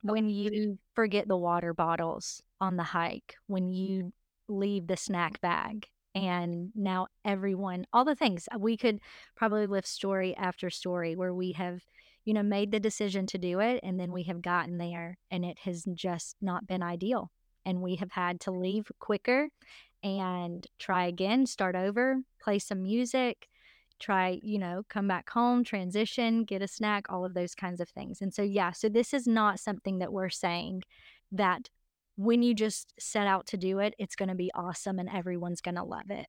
When 0.01 0.29
you 0.29 0.77
forget 0.93 1.27
the 1.27 1.37
water 1.37 1.73
bottles 1.73 2.41
on 2.61 2.77
the 2.77 2.83
hike, 2.83 3.35
when 3.47 3.69
you 3.69 4.13
leave 4.47 4.87
the 4.87 4.97
snack 4.97 5.41
bag, 5.41 5.87
and 6.15 6.71
now 6.75 7.07
everyone, 7.23 7.85
all 7.93 8.05
the 8.05 8.15
things 8.15 8.47
uh, 8.53 8.57
we 8.57 8.77
could 8.77 8.99
probably 9.35 9.67
lift 9.67 9.87
story 9.87 10.35
after 10.35 10.69
story 10.69 11.15
where 11.15 11.33
we 11.33 11.51
have, 11.53 11.81
you 12.25 12.33
know, 12.33 12.43
made 12.43 12.71
the 12.71 12.79
decision 12.79 13.27
to 13.27 13.37
do 13.37 13.59
it 13.59 13.79
and 13.83 13.99
then 13.99 14.11
we 14.11 14.23
have 14.23 14.41
gotten 14.41 14.77
there 14.77 15.17
and 15.29 15.45
it 15.45 15.59
has 15.59 15.85
just 15.93 16.35
not 16.41 16.65
been 16.65 16.81
ideal 16.81 17.31
and 17.66 17.82
we 17.82 17.95
have 17.95 18.12
had 18.12 18.39
to 18.41 18.51
leave 18.51 18.91
quicker 18.99 19.49
and 20.03 20.66
try 20.80 21.05
again, 21.05 21.45
start 21.45 21.76
over, 21.76 22.22
play 22.41 22.60
some 22.60 22.84
music, 22.84 23.47
try, 23.99 24.39
you 24.41 24.57
know, 24.57 24.84
come 24.89 25.07
back 25.07 25.30
home, 25.30 25.64
transition, 25.64 26.43
get 26.43 26.62
a 26.62 26.68
snack, 26.68 27.05
all 27.10 27.26
of 27.26 27.34
those 27.34 27.53
kinds 27.53 27.82
of 27.82 27.89
things. 27.89 28.22
And 28.22 28.34
so, 28.34 28.41
yeah, 28.41 28.72
so 28.72 28.88
this 28.88 29.14
is 29.14 29.28
not 29.28 29.60
something 29.60 29.99
that 29.99 30.14
we're 30.14 30.30
saying 30.30 30.84
that 31.32 31.70
when 32.16 32.41
you 32.41 32.53
just 32.53 32.93
set 32.99 33.28
out 33.28 33.47
to 33.47 33.57
do 33.57 33.80
it, 33.80 33.93
it's 33.97 34.16
going 34.16 34.30
to 34.30 34.36
be 34.36 34.51
awesome 34.53 34.99
and 34.99 35.10
everyone's 35.10 35.62
going 35.62 35.76
to 35.76 35.84
love 35.84 36.10
it 36.10 36.28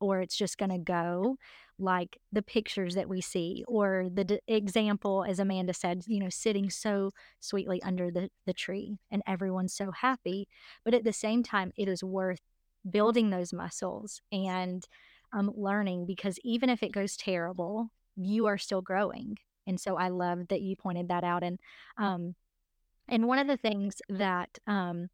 or 0.00 0.20
it's 0.20 0.36
just 0.36 0.58
going 0.58 0.70
to 0.70 0.78
go 0.78 1.36
like 1.78 2.18
the 2.32 2.42
pictures 2.42 2.94
that 2.94 3.08
we 3.08 3.20
see 3.20 3.64
or 3.68 4.08
the 4.12 4.24
d- 4.24 4.40
example 4.48 5.24
as 5.28 5.38
amanda 5.38 5.74
said 5.74 6.02
you 6.06 6.18
know 6.18 6.30
sitting 6.30 6.70
so 6.70 7.10
sweetly 7.40 7.82
under 7.82 8.10
the, 8.10 8.30
the 8.46 8.54
tree 8.54 8.98
and 9.10 9.22
everyone's 9.26 9.74
so 9.74 9.90
happy 9.90 10.48
but 10.84 10.94
at 10.94 11.04
the 11.04 11.12
same 11.12 11.42
time 11.42 11.72
it 11.76 11.88
is 11.88 12.02
worth 12.02 12.40
building 12.88 13.30
those 13.30 13.52
muscles 13.52 14.20
and 14.32 14.86
um, 15.32 15.52
learning 15.54 16.06
because 16.06 16.38
even 16.44 16.70
if 16.70 16.82
it 16.82 16.92
goes 16.92 17.16
terrible 17.16 17.90
you 18.16 18.46
are 18.46 18.58
still 18.58 18.80
growing. 18.80 19.36
And 19.66 19.80
so 19.80 19.96
i 19.96 20.08
love 20.08 20.48
that 20.48 20.62
you 20.62 20.76
pointed 20.76 21.08
that 21.08 21.24
out 21.24 21.42
and 21.42 21.58
um 21.98 22.34
and 23.08 23.26
one 23.26 23.38
of 23.38 23.46
the 23.48 23.56
things 23.56 24.00
that 24.08 24.58
um 24.66 25.08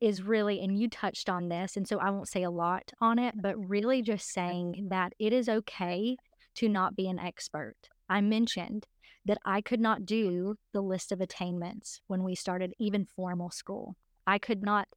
is 0.00 0.22
really, 0.22 0.60
and 0.60 0.78
you 0.78 0.88
touched 0.88 1.28
on 1.28 1.48
this, 1.48 1.76
and 1.76 1.86
so 1.86 1.98
I 1.98 2.10
won't 2.10 2.28
say 2.28 2.42
a 2.42 2.50
lot 2.50 2.92
on 3.00 3.18
it, 3.18 3.34
but 3.40 3.68
really 3.68 4.02
just 4.02 4.32
saying 4.32 4.88
that 4.90 5.12
it 5.18 5.32
is 5.32 5.48
okay 5.48 6.16
to 6.56 6.68
not 6.68 6.96
be 6.96 7.08
an 7.08 7.18
expert. 7.18 7.76
I 8.08 8.20
mentioned 8.20 8.86
that 9.24 9.38
I 9.44 9.60
could 9.60 9.80
not 9.80 10.06
do 10.06 10.56
the 10.72 10.80
list 10.80 11.12
of 11.12 11.20
attainments 11.20 12.00
when 12.06 12.22
we 12.22 12.34
started 12.34 12.74
even 12.78 13.04
formal 13.04 13.50
school. 13.50 13.96
I 14.26 14.38
could 14.38 14.62
not, 14.62 14.88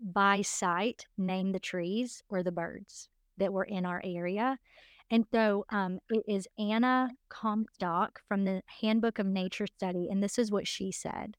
by 0.00 0.42
sight, 0.42 1.06
name 1.16 1.52
the 1.52 1.60
trees 1.60 2.22
or 2.28 2.42
the 2.42 2.52
birds 2.52 3.08
that 3.36 3.52
were 3.52 3.64
in 3.64 3.86
our 3.86 4.00
area. 4.04 4.58
And 5.10 5.24
so 5.32 5.64
um, 5.70 6.00
it 6.10 6.24
is 6.28 6.48
Anna 6.58 7.10
Comstock 7.28 8.20
from 8.28 8.44
the 8.44 8.62
Handbook 8.82 9.18
of 9.18 9.26
Nature 9.26 9.66
Study, 9.66 10.08
and 10.10 10.22
this 10.22 10.38
is 10.38 10.50
what 10.50 10.68
she 10.68 10.92
said. 10.92 11.36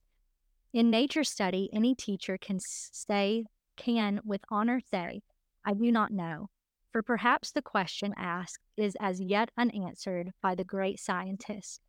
In 0.72 0.88
nature 0.88 1.24
study, 1.24 1.68
any 1.72 1.96
teacher 1.96 2.38
can 2.38 2.58
say, 2.60 3.44
can 3.76 4.20
with 4.24 4.42
honor 4.50 4.80
say, 4.90 5.22
I 5.64 5.74
do 5.74 5.90
not 5.90 6.12
know. 6.12 6.50
For 6.92 7.02
perhaps 7.02 7.50
the 7.50 7.62
question 7.62 8.14
asked 8.16 8.62
is 8.76 8.96
as 9.00 9.20
yet 9.20 9.50
unanswered 9.56 10.30
by 10.40 10.54
the 10.54 10.64
great 10.64 11.00
scientist, 11.00 11.80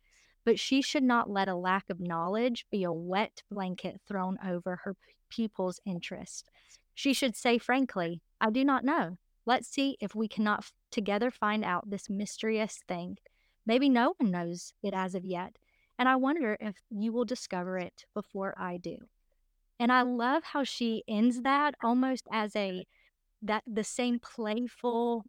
but 0.44 0.58
she 0.58 0.82
should 0.82 1.04
not 1.04 1.30
let 1.30 1.48
a 1.48 1.54
lack 1.54 1.90
of 1.90 2.00
knowledge 2.00 2.66
be 2.70 2.82
a 2.82 2.92
wet 2.92 3.42
blanket 3.50 4.00
thrown 4.06 4.36
over 4.44 4.80
her 4.84 4.96
pupil's 5.28 5.80
interest. 5.86 6.48
She 6.94 7.12
should 7.12 7.36
say 7.36 7.58
frankly, 7.58 8.20
I 8.40 8.50
do 8.50 8.64
not 8.64 8.84
know. 8.84 9.16
Let's 9.46 9.68
see 9.68 9.96
if 10.00 10.14
we 10.14 10.26
cannot 10.26 10.70
together 10.90 11.30
find 11.30 11.64
out 11.64 11.88
this 11.88 12.10
mysterious 12.10 12.80
thing. 12.88 13.18
Maybe 13.64 13.88
no 13.88 14.14
one 14.18 14.32
knows 14.32 14.72
it 14.82 14.92
as 14.92 15.14
of 15.14 15.24
yet, 15.24 15.56
and 15.98 16.08
I 16.08 16.16
wonder 16.16 16.56
if 16.60 16.76
you 16.90 17.12
will 17.12 17.24
discover 17.24 17.78
it 17.78 18.04
before 18.14 18.54
I 18.58 18.76
do. 18.76 18.96
And 19.78 19.92
I 19.92 20.02
mm. 20.02 20.16
love 20.16 20.42
how 20.44 20.64
she 20.64 21.02
ends 21.08 21.42
that 21.42 21.74
almost 21.82 22.26
as 22.32 22.54
a 22.56 22.86
that 23.42 23.64
the 23.66 23.84
same 23.84 24.20
playful 24.20 25.24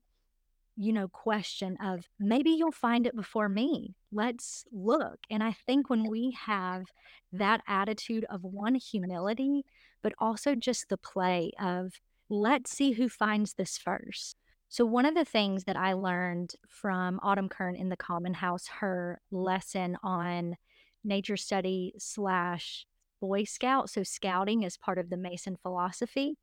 you 0.76 0.92
know 0.92 1.08
question 1.08 1.78
of 1.84 2.08
maybe 2.20 2.50
you'll 2.50 2.72
find 2.72 3.06
it 3.08 3.16
before 3.16 3.50
me. 3.50 3.96
Let's 4.12 4.66
look. 4.72 5.20
And 5.30 5.44
i 5.44 5.52
think 5.66 5.90
when 5.90 6.10
we 6.10 6.38
have 6.46 6.86
that 7.32 7.62
attitude 7.68 8.26
of 8.30 8.44
one 8.44 8.76
humility 8.76 9.66
but 10.02 10.14
also 10.20 10.54
just 10.54 10.90
the 10.90 10.98
play 10.98 11.52
of 11.60 11.94
let's 12.30 12.72
see 12.72 12.92
who 12.92 13.10
finds 13.10 13.54
this 13.54 13.78
first 13.78 14.38
so, 14.74 14.88
one 14.88 15.06
of 15.06 15.14
the 15.14 15.24
things 15.24 15.66
that 15.66 15.78
I 15.78 15.94
learned 15.94 16.56
from 16.68 17.20
Autumn 17.22 17.48
Kern 17.48 17.76
in 17.76 17.90
the 17.90 17.96
Common 17.96 18.34
House, 18.34 18.66
her 18.80 19.22
lesson 19.30 19.98
on 20.02 20.56
nature 21.04 21.38
study 21.38 21.94
slash 22.00 22.88
Boy 23.22 23.44
Scout. 23.44 23.92
So, 23.92 24.02
scouting 24.02 24.64
is 24.64 24.76
part 24.76 24.98
of 24.98 25.12
the 25.12 25.16
Mason 25.16 25.58
philosophy. 25.62 26.40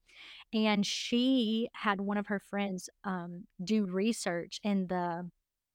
And 0.55 0.87
she 0.87 1.71
had 1.73 2.01
one 2.01 2.19
of 2.19 2.29
her 2.29 2.39
friends 2.39 2.89
um, 3.03 3.49
do 3.65 3.85
research 3.85 4.61
in 4.63 4.87
the 4.87 5.29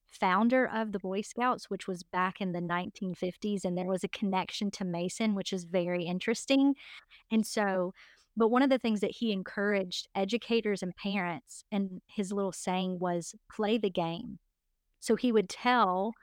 founder 0.07 0.65
of 0.65 0.93
the 0.93 0.99
Boy 0.99 1.23
Scouts, 1.23 1.69
which 1.69 1.89
was 1.89 2.03
back 2.03 2.39
in 2.39 2.53
the 2.53 2.61
1950s. 2.61 3.65
And 3.65 3.77
there 3.77 3.83
was 3.83 4.05
a 4.05 4.07
connection 4.07 4.71
to 4.71 4.85
Mason, 4.85 5.35
which 5.35 5.51
is 5.51 5.65
very 5.65 6.05
interesting. 6.05 6.75
And 7.29 7.45
so, 7.45 7.93
but 8.37 8.49
one 8.49 8.61
of 8.61 8.69
the 8.69 8.79
things 8.79 8.99
that 9.01 9.15
he 9.15 9.31
encouraged 9.31 10.07
educators 10.15 10.83
and 10.83 10.95
parents, 10.95 11.63
and 11.71 12.01
his 12.07 12.31
little 12.31 12.51
saying 12.51 12.99
was 12.99 13.35
play 13.51 13.77
the 13.77 13.89
game. 13.89 14.39
So 14.99 15.15
he 15.15 15.31
would 15.31 15.49
tell 15.49 16.13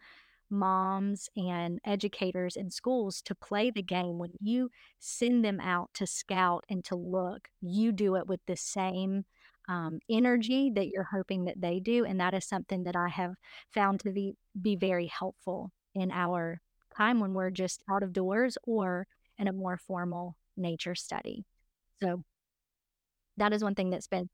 moms 0.51 1.31
and 1.37 1.81
educators 1.85 2.57
in 2.57 2.71
schools 2.71 3.23
to 3.23 3.35
play 3.35 3.71
the 3.71 3.83
game. 3.83 4.19
When 4.19 4.33
you 4.41 4.71
send 4.99 5.45
them 5.45 5.61
out 5.61 5.91
to 5.95 6.07
scout 6.07 6.65
and 6.69 6.85
to 6.85 6.97
look, 6.97 7.49
you 7.61 7.91
do 7.91 8.17
it 8.17 8.27
with 8.27 8.41
the 8.47 8.57
same 8.57 9.25
um, 9.69 10.01
energy 10.11 10.71
that 10.75 10.89
you're 10.89 11.09
hoping 11.11 11.45
that 11.45 11.61
they 11.61 11.81
do. 11.81 12.05
And 12.05 12.21
that 12.21 12.35
is 12.35 12.45
something 12.45 12.85
that 12.85 12.97
I 12.97 13.09
have 13.09 13.35
found 13.73 14.01
to 14.01 14.11
be, 14.11 14.35
be 14.61 14.77
very 14.77 15.07
helpful 15.07 15.71
in 15.95 16.11
our 16.11 16.61
time 16.95 17.21
when 17.21 17.33
we're 17.33 17.51
just 17.51 17.83
out 17.91 18.03
of 18.03 18.13
doors 18.13 18.59
or 18.65 19.07
in 19.39 19.49
a 19.49 19.53
more 19.53 19.79
formal 19.79 20.37
nature 20.57 20.95
study. 20.95 21.45
So 22.03 22.23
that 23.37 23.53
is 23.53 23.63
one 23.63 23.75
thing 23.75 23.91
that's 23.91 24.07
been 24.09 24.29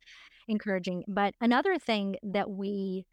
encouraging. 0.48 1.04
But 1.06 1.34
another 1.40 1.78
thing 1.78 2.16
that 2.22 2.50
we 2.50 3.04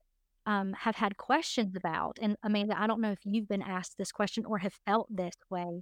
um, 0.46 0.74
have 0.74 0.96
had 0.96 1.18
questions 1.18 1.76
about, 1.76 2.18
and 2.22 2.38
Amanda, 2.44 2.80
I 2.80 2.88
don't 2.88 3.02
know 3.02 3.12
if 3.12 3.20
you've 3.24 3.48
been 3.48 3.62
asked 3.62 3.98
this 3.98 4.12
question 4.12 4.46
or 4.46 4.60
have 4.60 4.74
felt 4.86 5.08
this 5.10 5.36
way, 5.50 5.82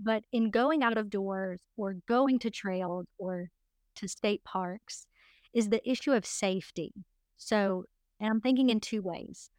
but 0.00 0.24
in 0.32 0.50
going 0.50 0.82
out 0.82 0.98
of 0.98 1.10
doors 1.10 1.60
or 1.76 1.96
going 2.08 2.38
to 2.40 2.50
trails 2.50 3.06
or 3.18 3.48
to 3.96 4.08
state 4.08 4.44
parks, 4.44 5.06
is 5.54 5.70
the 5.70 5.90
issue 5.90 6.12
of 6.12 6.26
safety. 6.26 6.92
So, 7.38 7.84
and 8.20 8.30
I'm 8.30 8.40
thinking 8.40 8.70
in 8.70 8.80
two 8.80 9.02
ways 9.02 9.50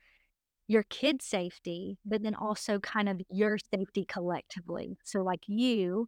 your 0.68 0.84
kid's 0.84 1.26
safety, 1.26 1.98
but 2.06 2.22
then 2.22 2.36
also 2.36 2.80
kind 2.80 3.10
of 3.10 3.20
your 3.32 3.58
safety 3.74 4.06
collectively. 4.06 4.98
So, 5.04 5.24
like 5.24 5.42
you, 5.48 6.08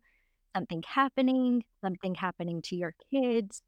something 0.55 0.83
happening, 0.87 1.63
something 1.83 2.15
happening 2.15 2.61
to 2.63 2.75
your 2.75 2.93
kids. 3.11 3.61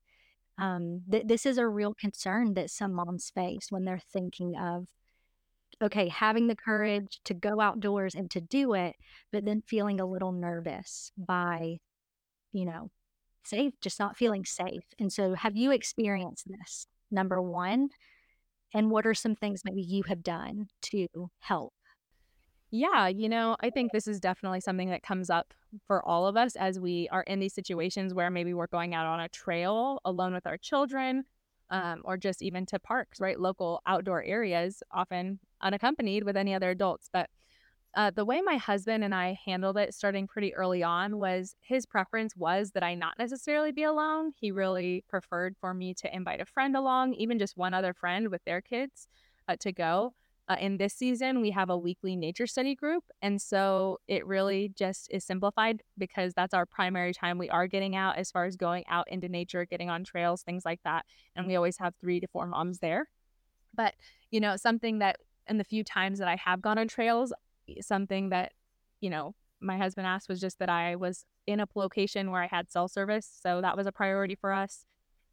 Um, 0.57 1.01
th- 1.09 1.27
this 1.27 1.45
is 1.45 1.57
a 1.57 1.67
real 1.67 1.93
concern 1.93 2.53
that 2.55 2.69
some 2.69 2.93
moms 2.93 3.31
face 3.33 3.67
when 3.69 3.85
they're 3.85 4.01
thinking 4.11 4.57
of 4.57 4.87
okay, 5.81 6.07
having 6.07 6.47
the 6.47 6.55
courage 6.55 7.19
to 7.25 7.33
go 7.33 7.59
outdoors 7.59 8.15
and 8.15 8.29
to 8.31 8.41
do 8.41 8.73
it, 8.73 8.95
but 9.31 9.45
then 9.45 9.61
feeling 9.67 9.99
a 9.99 10.05
little 10.05 10.31
nervous 10.31 11.11
by, 11.17 11.77
you 12.53 12.65
know, 12.65 12.89
safe, 13.43 13.73
just 13.81 13.99
not 13.99 14.17
feeling 14.17 14.45
safe. 14.45 14.83
And 14.99 15.11
so, 15.11 15.33
have 15.35 15.55
you 15.57 15.71
experienced 15.71 16.47
this? 16.47 16.87
Number 17.11 17.41
one, 17.41 17.89
and 18.73 18.89
what 18.89 19.05
are 19.05 19.13
some 19.13 19.35
things 19.35 19.61
maybe 19.65 19.81
you 19.81 20.03
have 20.03 20.23
done 20.23 20.67
to 20.83 21.07
help? 21.39 21.73
Yeah, 22.75 23.07
you 23.07 23.29
know, 23.29 23.55
I 23.59 23.69
think 23.69 23.91
this 23.91 24.07
is 24.07 24.19
definitely 24.19 24.59
something 24.59 24.89
that 24.89 25.03
comes 25.03 25.29
up 25.29 25.53
for 25.85 26.03
all 26.03 26.25
of 26.25 26.35
us 26.35 26.55
as 26.55 26.79
we 26.79 27.07
are 27.11 27.21
in 27.23 27.39
these 27.39 27.53
situations 27.53 28.15
where 28.15 28.31
maybe 28.31 28.53
we're 28.55 28.65
going 28.67 28.95
out 28.95 29.05
on 29.05 29.19
a 29.19 29.29
trail 29.29 29.99
alone 30.05 30.33
with 30.33 30.47
our 30.47 30.57
children, 30.57 31.25
um, 31.69 32.01
or 32.03 32.17
just 32.17 32.41
even 32.41 32.65
to 32.67 32.79
parks, 32.79 33.21
right? 33.21 33.39
Local 33.39 33.79
outdoor 33.85 34.23
areas, 34.23 34.81
often 34.91 35.39
unaccompanied 35.61 36.23
with 36.23 36.35
any 36.35 36.55
other 36.55 36.71
adults. 36.71 37.09
But 37.13 37.29
uh, 37.95 38.11
the 38.11 38.25
way 38.25 38.41
my 38.41 38.57
husband 38.57 39.03
and 39.03 39.13
I 39.13 39.39
handled 39.45 39.77
it 39.77 39.93
starting 39.93 40.27
pretty 40.27 40.55
early 40.55 40.83
on 40.83 41.19
was 41.19 41.55
his 41.61 41.85
preference 41.85 42.35
was 42.35 42.71
that 42.71 42.83
I 42.83 42.95
not 42.95 43.19
necessarily 43.19 43.71
be 43.71 43.83
alone. 43.83 44.31
He 44.35 44.51
really 44.51 45.03
preferred 45.09 45.55
for 45.61 45.73
me 45.75 45.93
to 45.95 46.15
invite 46.15 46.41
a 46.41 46.45
friend 46.45 46.75
along, 46.75 47.13
even 47.15 47.39
just 47.39 47.57
one 47.57 47.73
other 47.75 47.93
friend 47.93 48.29
with 48.29 48.43
their 48.45 48.61
kids 48.61 49.07
uh, 49.47 49.57
to 49.61 49.71
go. 49.71 50.13
Uh, 50.49 50.57
in 50.59 50.75
this 50.77 50.93
season, 50.93 51.39
we 51.39 51.51
have 51.51 51.69
a 51.69 51.77
weekly 51.77 52.17
nature 52.17 52.45
study 52.45 52.75
group. 52.75 53.05
And 53.21 53.41
so 53.41 53.99
it 54.07 54.25
really 54.27 54.73
just 54.75 55.07
is 55.09 55.23
simplified 55.23 55.81
because 55.97 56.33
that's 56.33 56.53
our 56.53 56.65
primary 56.65 57.13
time 57.13 57.37
we 57.37 57.49
are 57.49 57.65
getting 57.65 57.95
out 57.95 58.17
as 58.17 58.29
far 58.29 58.43
as 58.43 58.57
going 58.57 58.83
out 58.89 59.09
into 59.09 59.29
nature, 59.29 59.65
getting 59.65 59.89
on 59.89 60.03
trails, 60.03 60.41
things 60.41 60.65
like 60.65 60.81
that. 60.83 61.05
And 61.35 61.47
we 61.47 61.55
always 61.55 61.77
have 61.77 61.93
three 62.01 62.19
to 62.19 62.27
four 62.27 62.45
moms 62.45 62.79
there. 62.79 63.07
But, 63.73 63.95
you 64.31 64.41
know, 64.41 64.57
something 64.57 64.99
that 64.99 65.17
in 65.47 65.57
the 65.57 65.63
few 65.63 65.83
times 65.83 66.19
that 66.19 66.27
I 66.27 66.35
have 66.35 66.61
gone 66.61 66.77
on 66.77 66.89
trails, 66.89 67.31
something 67.79 68.29
that, 68.29 68.51
you 68.99 69.09
know, 69.09 69.35
my 69.61 69.77
husband 69.77 70.07
asked 70.07 70.27
was 70.27 70.41
just 70.41 70.59
that 70.59 70.69
I 70.69 70.97
was 70.97 71.25
in 71.47 71.61
a 71.61 71.67
location 71.73 72.31
where 72.31 72.43
I 72.43 72.47
had 72.47 72.69
cell 72.69 72.89
service. 72.89 73.29
So 73.41 73.61
that 73.61 73.77
was 73.77 73.87
a 73.87 73.93
priority 73.93 74.35
for 74.35 74.51
us. 74.51 74.85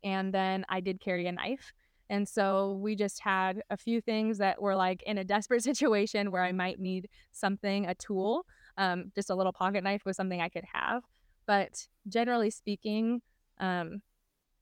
And 0.04 0.32
then 0.32 0.64
I 0.68 0.80
did 0.80 1.00
carry 1.00 1.26
a 1.26 1.32
knife. 1.32 1.72
And 2.10 2.28
so 2.28 2.72
we 2.82 2.96
just 2.96 3.20
had 3.20 3.62
a 3.70 3.76
few 3.76 4.00
things 4.00 4.38
that 4.38 4.60
were 4.60 4.74
like 4.74 5.02
in 5.04 5.16
a 5.16 5.24
desperate 5.24 5.62
situation 5.70 6.30
where 6.30 6.42
I 6.42 6.52
might 6.52 6.78
need 6.78 7.08
something, 7.32 7.86
a 7.86 7.94
tool. 7.94 8.44
Um, 8.76 9.12
just 9.14 9.30
a 9.30 9.34
little 9.34 9.52
pocket 9.52 9.84
knife 9.84 10.04
was 10.04 10.16
something 10.16 10.40
I 10.40 10.48
could 10.48 10.64
have. 10.72 11.04
But 11.46 11.86
generally 12.08 12.50
speaking, 12.50 13.22
um, 13.58 14.02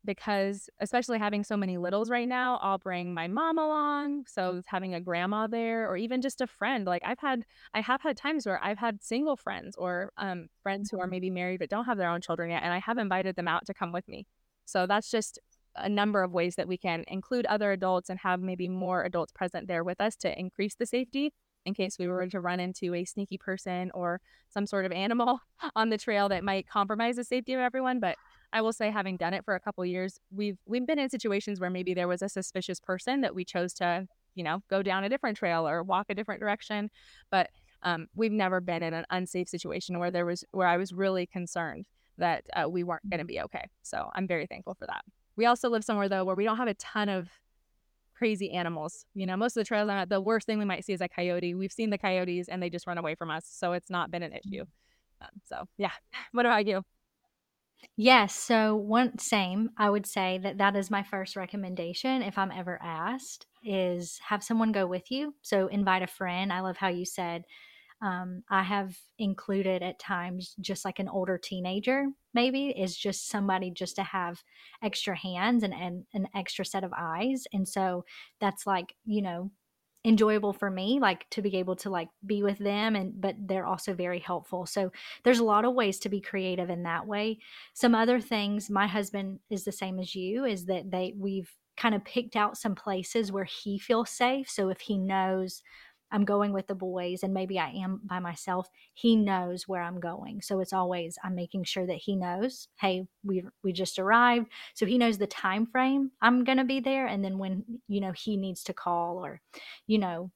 because 0.04 0.70
especially 0.80 1.18
having 1.18 1.42
so 1.42 1.56
many 1.56 1.76
littles 1.76 2.08
right 2.08 2.28
now, 2.28 2.58
I'll 2.62 2.78
bring 2.78 3.12
my 3.12 3.28
mom 3.28 3.58
along. 3.58 4.24
So 4.26 4.62
having 4.66 4.94
a 4.94 5.00
grandma 5.00 5.46
there 5.46 5.90
or 5.90 5.96
even 5.96 6.22
just 6.22 6.40
a 6.40 6.46
friend. 6.46 6.86
Like 6.86 7.02
I've 7.04 7.18
had 7.18 7.44
I 7.74 7.80
have 7.80 8.02
had 8.02 8.16
times 8.16 8.46
where 8.46 8.62
I've 8.62 8.78
had 8.78 9.02
single 9.02 9.36
friends 9.36 9.74
or 9.76 10.12
um, 10.16 10.48
friends 10.62 10.90
who 10.90 11.00
are 11.00 11.06
maybe 11.06 11.30
married 11.30 11.58
but 11.58 11.68
don't 11.68 11.84
have 11.84 11.98
their 11.98 12.10
own 12.10 12.20
children 12.20 12.50
yet 12.50 12.62
and 12.62 12.72
I 12.72 12.78
have 12.78 12.98
invited 12.98 13.36
them 13.36 13.48
out 13.48 13.66
to 13.66 13.74
come 13.74 13.92
with 13.92 14.06
me. 14.08 14.26
So 14.64 14.86
that's 14.86 15.10
just 15.10 15.38
a 15.80 15.88
number 15.88 16.22
of 16.22 16.32
ways 16.32 16.56
that 16.56 16.68
we 16.68 16.76
can 16.76 17.04
include 17.08 17.46
other 17.46 17.72
adults 17.72 18.10
and 18.10 18.18
have 18.20 18.40
maybe 18.40 18.68
more 18.68 19.04
adults 19.04 19.32
present 19.32 19.68
there 19.68 19.84
with 19.84 20.00
us 20.00 20.16
to 20.16 20.38
increase 20.38 20.74
the 20.74 20.86
safety 20.86 21.32
in 21.64 21.74
case 21.74 21.98
we 21.98 22.08
were 22.08 22.26
to 22.26 22.40
run 22.40 22.60
into 22.60 22.94
a 22.94 23.04
sneaky 23.04 23.36
person 23.36 23.90
or 23.94 24.20
some 24.48 24.66
sort 24.66 24.86
of 24.86 24.92
animal 24.92 25.40
on 25.76 25.90
the 25.90 25.98
trail 25.98 26.28
that 26.28 26.44
might 26.44 26.68
compromise 26.68 27.16
the 27.16 27.24
safety 27.24 27.52
of 27.52 27.60
everyone. 27.60 28.00
But 28.00 28.16
I 28.52 28.62
will 28.62 28.72
say, 28.72 28.90
having 28.90 29.16
done 29.16 29.34
it 29.34 29.44
for 29.44 29.54
a 29.54 29.60
couple 29.60 29.84
years, 29.84 30.18
we've 30.30 30.58
we've 30.66 30.86
been 30.86 30.98
in 30.98 31.10
situations 31.10 31.60
where 31.60 31.70
maybe 31.70 31.94
there 31.94 32.08
was 32.08 32.22
a 32.22 32.28
suspicious 32.28 32.80
person 32.80 33.20
that 33.20 33.34
we 33.34 33.44
chose 33.44 33.74
to, 33.74 34.06
you 34.34 34.42
know, 34.42 34.62
go 34.70 34.82
down 34.82 35.04
a 35.04 35.08
different 35.08 35.36
trail 35.36 35.68
or 35.68 35.82
walk 35.82 36.06
a 36.08 36.14
different 36.14 36.40
direction. 36.40 36.90
But 37.30 37.50
um, 37.82 38.08
we've 38.14 38.32
never 38.32 38.60
been 38.60 38.82
in 38.82 38.94
an 38.94 39.04
unsafe 39.10 39.48
situation 39.48 39.98
where 39.98 40.10
there 40.10 40.26
was 40.26 40.44
where 40.52 40.66
I 40.66 40.78
was 40.78 40.92
really 40.92 41.26
concerned 41.26 41.86
that 42.16 42.44
uh, 42.54 42.68
we 42.68 42.82
weren't 42.82 43.08
going 43.08 43.20
to 43.20 43.26
be 43.26 43.40
okay. 43.40 43.68
So 43.82 44.10
I'm 44.14 44.26
very 44.26 44.46
thankful 44.46 44.74
for 44.74 44.86
that. 44.86 45.04
We 45.38 45.46
also 45.46 45.70
live 45.70 45.84
somewhere 45.84 46.08
though 46.08 46.24
where 46.24 46.36
we 46.36 46.44
don't 46.44 46.56
have 46.56 46.68
a 46.68 46.74
ton 46.74 47.08
of 47.08 47.30
crazy 48.14 48.50
animals. 48.50 49.06
You 49.14 49.24
know, 49.24 49.36
most 49.36 49.56
of 49.56 49.60
the 49.60 49.64
trails, 49.64 49.88
the 50.08 50.20
worst 50.20 50.46
thing 50.46 50.58
we 50.58 50.64
might 50.64 50.84
see 50.84 50.92
is 50.92 51.00
a 51.00 51.08
coyote. 51.08 51.54
We've 51.54 51.72
seen 51.72 51.90
the 51.90 51.96
coyotes 51.96 52.48
and 52.48 52.60
they 52.60 52.68
just 52.68 52.88
run 52.88 52.98
away 52.98 53.14
from 53.14 53.30
us, 53.30 53.46
so 53.48 53.72
it's 53.72 53.88
not 53.88 54.10
been 54.10 54.24
an 54.24 54.32
issue. 54.32 54.64
Um, 55.22 55.28
so 55.44 55.64
yeah, 55.78 55.92
what 56.32 56.44
about 56.44 56.66
you? 56.66 56.82
Yes. 57.96 58.34
So, 58.34 58.74
one 58.74 59.18
same, 59.18 59.70
I 59.78 59.88
would 59.88 60.06
say 60.06 60.38
that 60.42 60.58
that 60.58 60.74
is 60.74 60.90
my 60.90 61.04
first 61.04 61.36
recommendation 61.36 62.22
if 62.22 62.36
I'm 62.36 62.50
ever 62.50 62.80
asked 62.82 63.46
is 63.64 64.20
have 64.26 64.42
someone 64.42 64.72
go 64.72 64.86
with 64.86 65.10
you. 65.12 65.34
So, 65.42 65.68
invite 65.68 66.02
a 66.02 66.08
friend. 66.08 66.52
I 66.52 66.60
love 66.60 66.76
how 66.76 66.88
you 66.88 67.04
said 67.04 67.44
um, 68.00 68.44
I 68.48 68.62
have 68.62 68.96
included 69.18 69.82
at 69.82 69.98
times 69.98 70.54
just 70.60 70.84
like 70.84 70.98
an 70.98 71.08
older 71.08 71.36
teenager, 71.36 72.06
maybe 72.32 72.68
is 72.68 72.96
just 72.96 73.28
somebody 73.28 73.70
just 73.70 73.96
to 73.96 74.02
have 74.04 74.42
extra 74.82 75.16
hands 75.16 75.62
and, 75.64 75.74
and 75.74 76.04
an 76.14 76.28
extra 76.34 76.64
set 76.64 76.84
of 76.84 76.92
eyes. 76.96 77.44
And 77.52 77.66
so 77.66 78.04
that's 78.40 78.66
like, 78.66 78.94
you 79.04 79.22
know, 79.22 79.50
enjoyable 80.04 80.52
for 80.52 80.70
me 80.70 81.00
like 81.00 81.28
to 81.28 81.42
be 81.42 81.56
able 81.56 81.74
to 81.74 81.90
like 81.90 82.08
be 82.24 82.42
with 82.42 82.56
them 82.58 82.94
and 82.94 83.20
but 83.20 83.34
they're 83.46 83.66
also 83.66 83.92
very 83.92 84.20
helpful 84.20 84.64
so 84.64 84.92
there's 85.24 85.40
a 85.40 85.44
lot 85.44 85.64
of 85.64 85.74
ways 85.74 85.98
to 85.98 86.08
be 86.08 86.20
creative 86.20 86.70
in 86.70 86.84
that 86.84 87.04
way 87.04 87.36
some 87.74 87.96
other 87.96 88.20
things 88.20 88.70
my 88.70 88.86
husband 88.86 89.40
is 89.50 89.64
the 89.64 89.72
same 89.72 89.98
as 89.98 90.14
you 90.14 90.44
is 90.44 90.66
that 90.66 90.88
they 90.88 91.12
we've 91.18 91.50
kind 91.76 91.96
of 91.96 92.04
picked 92.04 92.36
out 92.36 92.56
some 92.56 92.76
places 92.76 93.32
where 93.32 93.44
he 93.44 93.76
feels 93.76 94.08
safe 94.08 94.48
so 94.48 94.68
if 94.68 94.80
he 94.80 94.96
knows 94.96 95.62
I'm 96.10 96.24
going 96.24 96.52
with 96.52 96.66
the 96.66 96.74
boys 96.74 97.22
and 97.22 97.34
maybe 97.34 97.58
I 97.58 97.70
am 97.70 98.00
by 98.04 98.18
myself, 98.18 98.68
he 98.94 99.16
knows 99.16 99.68
where 99.68 99.82
I'm 99.82 100.00
going. 100.00 100.42
So 100.42 100.60
it's 100.60 100.72
always 100.72 101.18
I'm 101.22 101.34
making 101.34 101.64
sure 101.64 101.86
that 101.86 101.96
he 101.96 102.16
knows, 102.16 102.68
hey, 102.80 103.06
we 103.24 103.44
we 103.62 103.72
just 103.72 103.98
arrived. 103.98 104.48
So 104.74 104.86
he 104.86 104.98
knows 104.98 105.18
the 105.18 105.26
time 105.26 105.66
frame 105.66 106.12
I'm 106.20 106.44
going 106.44 106.58
to 106.58 106.64
be 106.64 106.80
there 106.80 107.06
and 107.06 107.24
then 107.24 107.38
when, 107.38 107.64
you 107.88 108.00
know, 108.00 108.12
he 108.12 108.36
needs 108.36 108.64
to 108.64 108.72
call 108.72 109.24
or 109.24 109.40
you 109.86 109.98
know, 109.98 110.30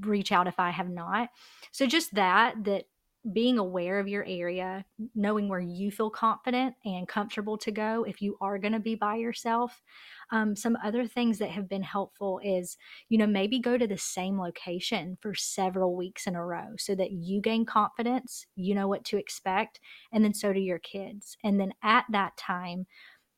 reach 0.00 0.32
out 0.32 0.46
if 0.46 0.58
I 0.58 0.70
have 0.70 0.88
not. 0.88 1.28
So 1.70 1.86
just 1.86 2.14
that 2.14 2.64
that 2.64 2.84
being 3.32 3.58
aware 3.58 4.00
of 4.00 4.08
your 4.08 4.24
area, 4.26 4.84
knowing 5.14 5.48
where 5.48 5.60
you 5.60 5.92
feel 5.92 6.10
confident 6.10 6.74
and 6.84 7.06
comfortable 7.06 7.56
to 7.56 7.70
go 7.70 8.04
if 8.04 8.20
you 8.20 8.36
are 8.40 8.58
going 8.58 8.72
to 8.72 8.80
be 8.80 8.96
by 8.96 9.14
yourself. 9.14 9.80
Um, 10.32 10.56
some 10.56 10.76
other 10.82 11.06
things 11.06 11.38
that 11.38 11.50
have 11.50 11.68
been 11.68 11.82
helpful 11.82 12.40
is, 12.42 12.76
you 13.08 13.18
know, 13.18 13.26
maybe 13.26 13.60
go 13.60 13.78
to 13.78 13.86
the 13.86 13.98
same 13.98 14.40
location 14.40 15.18
for 15.20 15.34
several 15.34 15.94
weeks 15.94 16.26
in 16.26 16.34
a 16.34 16.44
row 16.44 16.70
so 16.78 16.94
that 16.96 17.12
you 17.12 17.40
gain 17.40 17.64
confidence, 17.64 18.46
you 18.56 18.74
know 18.74 18.88
what 18.88 19.04
to 19.04 19.18
expect, 19.18 19.78
and 20.12 20.24
then 20.24 20.34
so 20.34 20.52
do 20.52 20.60
your 20.60 20.80
kids. 20.80 21.36
And 21.44 21.60
then 21.60 21.74
at 21.82 22.06
that 22.10 22.36
time, 22.36 22.86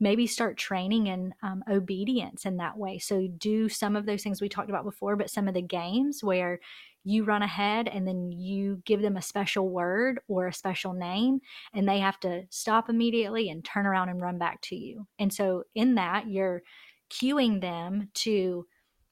maybe 0.01 0.27
start 0.27 0.57
training 0.57 1.07
in 1.09 1.35
um, 1.43 1.63
obedience 1.71 2.47
in 2.47 2.57
that 2.57 2.77
way. 2.77 2.99
So 2.99 3.29
do 3.39 3.69
some 3.69 3.97
of 3.97 4.07
those 4.07 4.23
things 4.23 4.41
we 4.41 4.49
talked 4.49 4.69
about 4.71 4.85
before, 4.85 5.17
but 5.17 5.31
some 5.31 5.47
of 5.47 5.55
the 5.55 5.63
games 5.63 6.23
where 6.23 6.61
you 7.05 7.25
run 7.25 7.43
ahead 7.43 7.87
and 7.89 8.09
then 8.09 8.33
you 8.33 8.83
give 8.85 9.03
them 9.03 9.17
a 9.17 9.23
special 9.23 9.69
word 9.69 10.21
or 10.27 10.49
a 10.49 10.53
special 10.55 10.95
name 10.95 11.41
and 11.75 11.89
they 11.89 11.99
have 11.99 12.19
to 12.21 12.45
stop 12.51 12.89
immediately 12.89 13.51
and 13.51 13.65
turn 13.65 13.87
around 13.87 14.09
and 14.09 14.21
run 14.21 14.39
back 14.39 14.61
to 14.63 14.77
you. 14.77 15.07
And 15.19 15.33
so 15.33 15.65
in 15.75 15.95
that 15.97 16.29
you're 16.29 16.63
cueing 17.11 17.61
them 17.61 18.09
to 18.15 18.67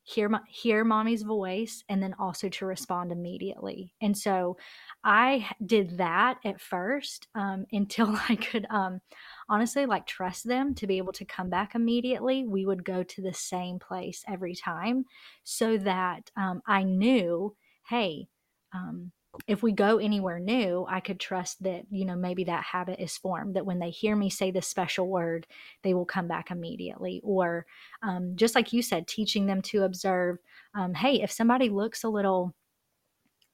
hear 0.04 0.28
hear 0.48 0.84
mommy's 0.84 1.22
voice 1.22 1.84
and 1.88 2.02
then 2.02 2.14
also 2.18 2.48
to 2.48 2.66
respond 2.66 3.12
immediately. 3.12 3.94
And 4.00 4.16
so 4.16 4.56
I 5.04 5.48
did 5.64 5.98
that 5.98 6.38
at 6.44 6.60
first 6.60 7.28
um, 7.34 7.66
until 7.72 8.16
I 8.28 8.36
could 8.36 8.66
um, 8.70 9.00
honestly 9.48 9.86
like 9.86 10.06
trust 10.06 10.46
them 10.46 10.74
to 10.76 10.86
be 10.86 10.98
able 10.98 11.12
to 11.14 11.24
come 11.24 11.50
back 11.50 11.74
immediately. 11.74 12.44
We 12.44 12.66
would 12.66 12.84
go 12.84 13.02
to 13.04 13.22
the 13.22 13.34
same 13.34 13.78
place 13.78 14.24
every 14.26 14.56
time 14.56 15.04
so 15.44 15.78
that 15.78 16.30
um, 16.36 16.62
I 16.66 16.82
knew, 16.82 17.54
hey, 17.88 18.28
um, 18.72 19.12
if 19.46 19.62
we 19.62 19.72
go 19.72 19.98
anywhere 19.98 20.38
new, 20.38 20.86
I 20.88 21.00
could 21.00 21.18
trust 21.18 21.62
that, 21.62 21.84
you 21.90 22.04
know, 22.04 22.16
maybe 22.16 22.44
that 22.44 22.64
habit 22.64 23.00
is 23.00 23.16
formed, 23.16 23.56
that 23.56 23.64
when 23.64 23.78
they 23.78 23.90
hear 23.90 24.14
me 24.14 24.28
say 24.28 24.50
this 24.50 24.68
special 24.68 25.08
word, 25.08 25.46
they 25.82 25.94
will 25.94 26.04
come 26.04 26.28
back 26.28 26.50
immediately. 26.50 27.20
Or 27.24 27.66
um, 28.02 28.32
just 28.36 28.54
like 28.54 28.72
you 28.72 28.82
said, 28.82 29.06
teaching 29.06 29.46
them 29.46 29.62
to 29.62 29.84
observe, 29.84 30.38
um, 30.74 30.92
hey, 30.92 31.22
if 31.22 31.32
somebody 31.32 31.70
looks 31.70 32.04
a 32.04 32.10
little 32.10 32.54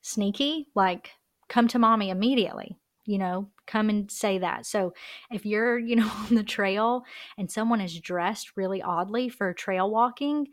sneaky, 0.03 0.67
like 0.75 1.11
come 1.49 1.69
to 1.69 1.79
mommy 1.79 2.11
immediately, 2.11 2.77
you 3.05 3.19
know, 3.19 3.49
come 3.67 3.89
and 3.89 4.11
say 4.11 4.39
that. 4.39 4.67
So 4.67 4.95
if 5.31 5.47
you're, 5.47 5.79
you 5.79 5.95
know, 5.97 6.11
on 6.29 6.35
the 6.35 6.43
trail 6.43 7.05
and 7.37 7.51
someone 7.51 7.81
is 7.81 8.01
dressed 8.01 8.57
really 8.57 8.83
oddly 8.83 9.29
for 9.29 9.53
trail 9.55 9.89
walking, 9.89 10.49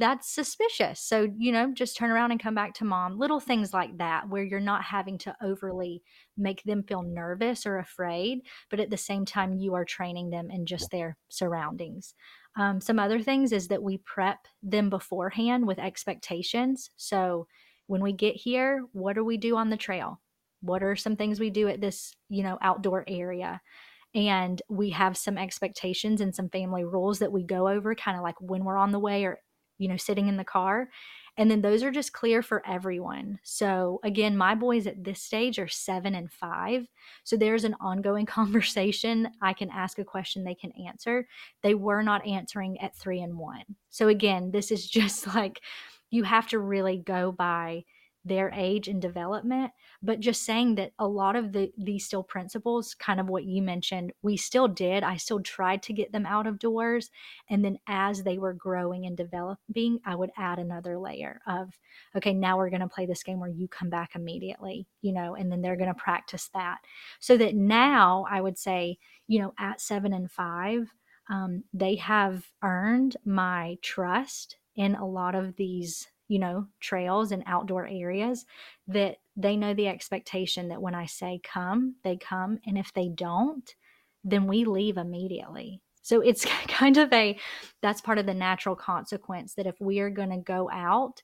that's 0.00 0.28
suspicious. 0.28 1.00
So, 1.00 1.28
you 1.38 1.52
know, 1.52 1.72
just 1.72 1.96
turn 1.96 2.10
around 2.10 2.32
and 2.32 2.42
come 2.42 2.54
back 2.54 2.74
to 2.74 2.84
mom. 2.84 3.18
Little 3.18 3.40
things 3.40 3.72
like 3.72 3.98
that, 3.98 4.28
where 4.28 4.42
you're 4.42 4.60
not 4.60 4.82
having 4.82 5.18
to 5.18 5.36
overly 5.42 6.02
make 6.36 6.62
them 6.64 6.82
feel 6.82 7.02
nervous 7.02 7.66
or 7.66 7.78
afraid, 7.78 8.40
but 8.70 8.80
at 8.80 8.90
the 8.90 8.96
same 8.96 9.24
time, 9.24 9.54
you 9.54 9.74
are 9.74 9.84
training 9.84 10.30
them 10.30 10.50
in 10.50 10.66
just 10.66 10.90
their 10.90 11.16
surroundings. 11.28 12.14
Um, 12.56 12.80
some 12.80 12.98
other 12.98 13.20
things 13.20 13.52
is 13.52 13.68
that 13.68 13.82
we 13.82 13.98
prep 13.98 14.38
them 14.62 14.90
beforehand 14.90 15.66
with 15.66 15.78
expectations. 15.78 16.90
So, 16.96 17.46
when 17.86 18.02
we 18.02 18.12
get 18.12 18.36
here, 18.36 18.84
what 18.92 19.14
do 19.14 19.24
we 19.24 19.36
do 19.36 19.56
on 19.56 19.70
the 19.70 19.76
trail? 19.76 20.20
What 20.62 20.82
are 20.82 20.96
some 20.96 21.16
things 21.16 21.40
we 21.40 21.50
do 21.50 21.68
at 21.68 21.80
this, 21.80 22.14
you 22.28 22.42
know, 22.42 22.58
outdoor 22.62 23.04
area? 23.08 23.60
And 24.14 24.60
we 24.68 24.90
have 24.90 25.16
some 25.16 25.38
expectations 25.38 26.20
and 26.20 26.34
some 26.34 26.48
family 26.48 26.84
rules 26.84 27.20
that 27.20 27.32
we 27.32 27.44
go 27.44 27.68
over 27.68 27.94
kind 27.94 28.16
of 28.16 28.22
like 28.24 28.40
when 28.40 28.64
we're 28.64 28.76
on 28.76 28.90
the 28.92 28.98
way 28.98 29.24
or, 29.24 29.38
you 29.80 29.88
know, 29.88 29.96
sitting 29.96 30.28
in 30.28 30.36
the 30.36 30.44
car. 30.44 30.88
And 31.36 31.50
then 31.50 31.62
those 31.62 31.82
are 31.82 31.90
just 31.90 32.12
clear 32.12 32.42
for 32.42 32.62
everyone. 32.66 33.38
So 33.42 34.00
again, 34.04 34.36
my 34.36 34.54
boys 34.54 34.86
at 34.86 35.02
this 35.02 35.22
stage 35.22 35.58
are 35.58 35.68
seven 35.68 36.14
and 36.14 36.30
five. 36.30 36.86
So 37.24 37.36
there's 37.36 37.64
an 37.64 37.76
ongoing 37.80 38.26
conversation. 38.38 39.28
I 39.40 39.54
can 39.54 39.70
ask 39.70 39.98
a 39.98 40.04
question, 40.04 40.44
they 40.44 40.54
can 40.54 40.72
answer. 40.86 41.26
They 41.62 41.74
were 41.74 42.02
not 42.02 42.26
answering 42.26 42.78
at 42.80 42.94
three 42.94 43.22
and 43.22 43.38
one. 43.38 43.64
So 43.88 44.08
again, 44.08 44.50
this 44.50 44.70
is 44.70 44.86
just 44.90 45.26
like 45.34 45.62
you 46.10 46.24
have 46.24 46.48
to 46.48 46.58
really 46.58 46.98
go 46.98 47.32
by 47.32 47.84
their 48.24 48.50
age 48.54 48.88
and 48.88 49.00
development 49.00 49.72
but 50.02 50.20
just 50.20 50.44
saying 50.44 50.74
that 50.74 50.92
a 50.98 51.06
lot 51.06 51.36
of 51.36 51.52
the 51.52 51.72
these 51.78 52.04
still 52.04 52.22
principles 52.22 52.94
kind 52.94 53.18
of 53.18 53.28
what 53.28 53.44
you 53.44 53.62
mentioned 53.62 54.12
we 54.22 54.36
still 54.36 54.68
did 54.68 55.02
i 55.02 55.16
still 55.16 55.40
tried 55.40 55.82
to 55.82 55.92
get 55.92 56.12
them 56.12 56.26
out 56.26 56.46
of 56.46 56.58
doors 56.58 57.10
and 57.48 57.64
then 57.64 57.78
as 57.86 58.22
they 58.22 58.38
were 58.38 58.52
growing 58.52 59.06
and 59.06 59.16
developing 59.16 59.98
i 60.04 60.14
would 60.14 60.30
add 60.36 60.58
another 60.58 60.98
layer 60.98 61.40
of 61.46 61.78
okay 62.14 62.34
now 62.34 62.56
we're 62.56 62.70
going 62.70 62.80
to 62.80 62.88
play 62.88 63.06
this 63.06 63.22
game 63.22 63.40
where 63.40 63.48
you 63.48 63.66
come 63.68 63.88
back 63.88 64.10
immediately 64.14 64.86
you 65.00 65.12
know 65.12 65.34
and 65.34 65.50
then 65.50 65.62
they're 65.62 65.76
going 65.76 65.88
to 65.88 65.94
practice 65.94 66.50
that. 66.54 66.78
So 67.20 67.36
that 67.36 67.54
now 67.54 68.26
i 68.30 68.40
would 68.40 68.58
say 68.58 68.98
you 69.26 69.40
know 69.40 69.54
at 69.58 69.80
seven 69.80 70.12
and 70.12 70.30
five 70.30 70.92
um, 71.30 71.62
they 71.72 71.94
have 71.94 72.50
earned 72.62 73.16
my 73.24 73.78
trust 73.82 74.56
in 74.74 74.96
a 74.96 75.06
lot 75.06 75.34
of 75.34 75.56
these 75.56 76.08
you 76.30 76.38
know, 76.38 76.64
trails 76.78 77.32
and 77.32 77.42
outdoor 77.44 77.88
areas 77.88 78.46
that 78.86 79.16
they 79.36 79.56
know 79.56 79.74
the 79.74 79.88
expectation 79.88 80.68
that 80.68 80.80
when 80.80 80.94
I 80.94 81.06
say 81.06 81.40
come, 81.42 81.96
they 82.04 82.16
come. 82.16 82.60
And 82.64 82.78
if 82.78 82.92
they 82.94 83.08
don't, 83.08 83.68
then 84.22 84.46
we 84.46 84.64
leave 84.64 84.96
immediately. 84.96 85.80
So 86.02 86.20
it's 86.20 86.44
kind 86.68 86.98
of 86.98 87.12
a, 87.12 87.36
that's 87.82 88.00
part 88.00 88.18
of 88.18 88.26
the 88.26 88.34
natural 88.34 88.76
consequence 88.76 89.54
that 89.54 89.66
if 89.66 89.74
we 89.80 89.98
are 89.98 90.08
going 90.08 90.30
to 90.30 90.36
go 90.36 90.70
out, 90.72 91.20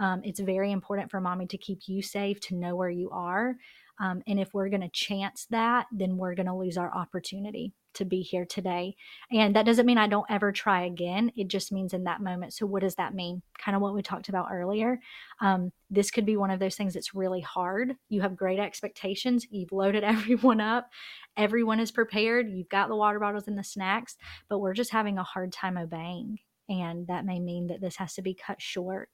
um, 0.00 0.22
it's 0.24 0.40
very 0.40 0.72
important 0.72 1.08
for 1.08 1.20
mommy 1.20 1.46
to 1.46 1.56
keep 1.56 1.82
you 1.86 2.02
safe, 2.02 2.40
to 2.40 2.56
know 2.56 2.74
where 2.74 2.90
you 2.90 3.10
are. 3.10 3.54
Um, 4.00 4.22
and 4.26 4.38
if 4.38 4.54
we're 4.54 4.68
going 4.68 4.82
to 4.82 4.88
chance 4.88 5.46
that, 5.50 5.86
then 5.92 6.16
we're 6.16 6.34
going 6.34 6.46
to 6.46 6.54
lose 6.54 6.76
our 6.76 6.94
opportunity 6.94 7.74
to 7.94 8.04
be 8.04 8.22
here 8.22 8.44
today. 8.44 8.94
And 9.32 9.56
that 9.56 9.66
doesn't 9.66 9.86
mean 9.86 9.98
I 9.98 10.06
don't 10.06 10.30
ever 10.30 10.52
try 10.52 10.84
again. 10.84 11.32
It 11.36 11.48
just 11.48 11.72
means 11.72 11.92
in 11.92 12.04
that 12.04 12.22
moment. 12.22 12.54
So, 12.54 12.64
what 12.64 12.82
does 12.82 12.94
that 12.94 13.14
mean? 13.14 13.42
Kind 13.58 13.74
of 13.74 13.82
what 13.82 13.94
we 13.94 14.02
talked 14.02 14.28
about 14.28 14.48
earlier. 14.52 15.00
Um, 15.40 15.72
this 15.90 16.10
could 16.10 16.24
be 16.24 16.36
one 16.36 16.50
of 16.50 16.60
those 16.60 16.76
things 16.76 16.94
that's 16.94 17.14
really 17.14 17.40
hard. 17.40 17.96
You 18.08 18.20
have 18.22 18.36
great 18.36 18.58
expectations, 18.58 19.46
you've 19.50 19.72
loaded 19.72 20.04
everyone 20.04 20.60
up, 20.60 20.90
everyone 21.36 21.80
is 21.80 21.90
prepared, 21.90 22.48
you've 22.48 22.68
got 22.68 22.88
the 22.88 22.96
water 22.96 23.18
bottles 23.18 23.48
and 23.48 23.58
the 23.58 23.64
snacks, 23.64 24.16
but 24.48 24.60
we're 24.60 24.74
just 24.74 24.92
having 24.92 25.18
a 25.18 25.24
hard 25.24 25.52
time 25.52 25.76
obeying. 25.76 26.38
And 26.68 27.06
that 27.06 27.24
may 27.24 27.40
mean 27.40 27.68
that 27.68 27.80
this 27.80 27.96
has 27.96 28.14
to 28.14 28.22
be 28.22 28.34
cut 28.34 28.60
short 28.60 29.08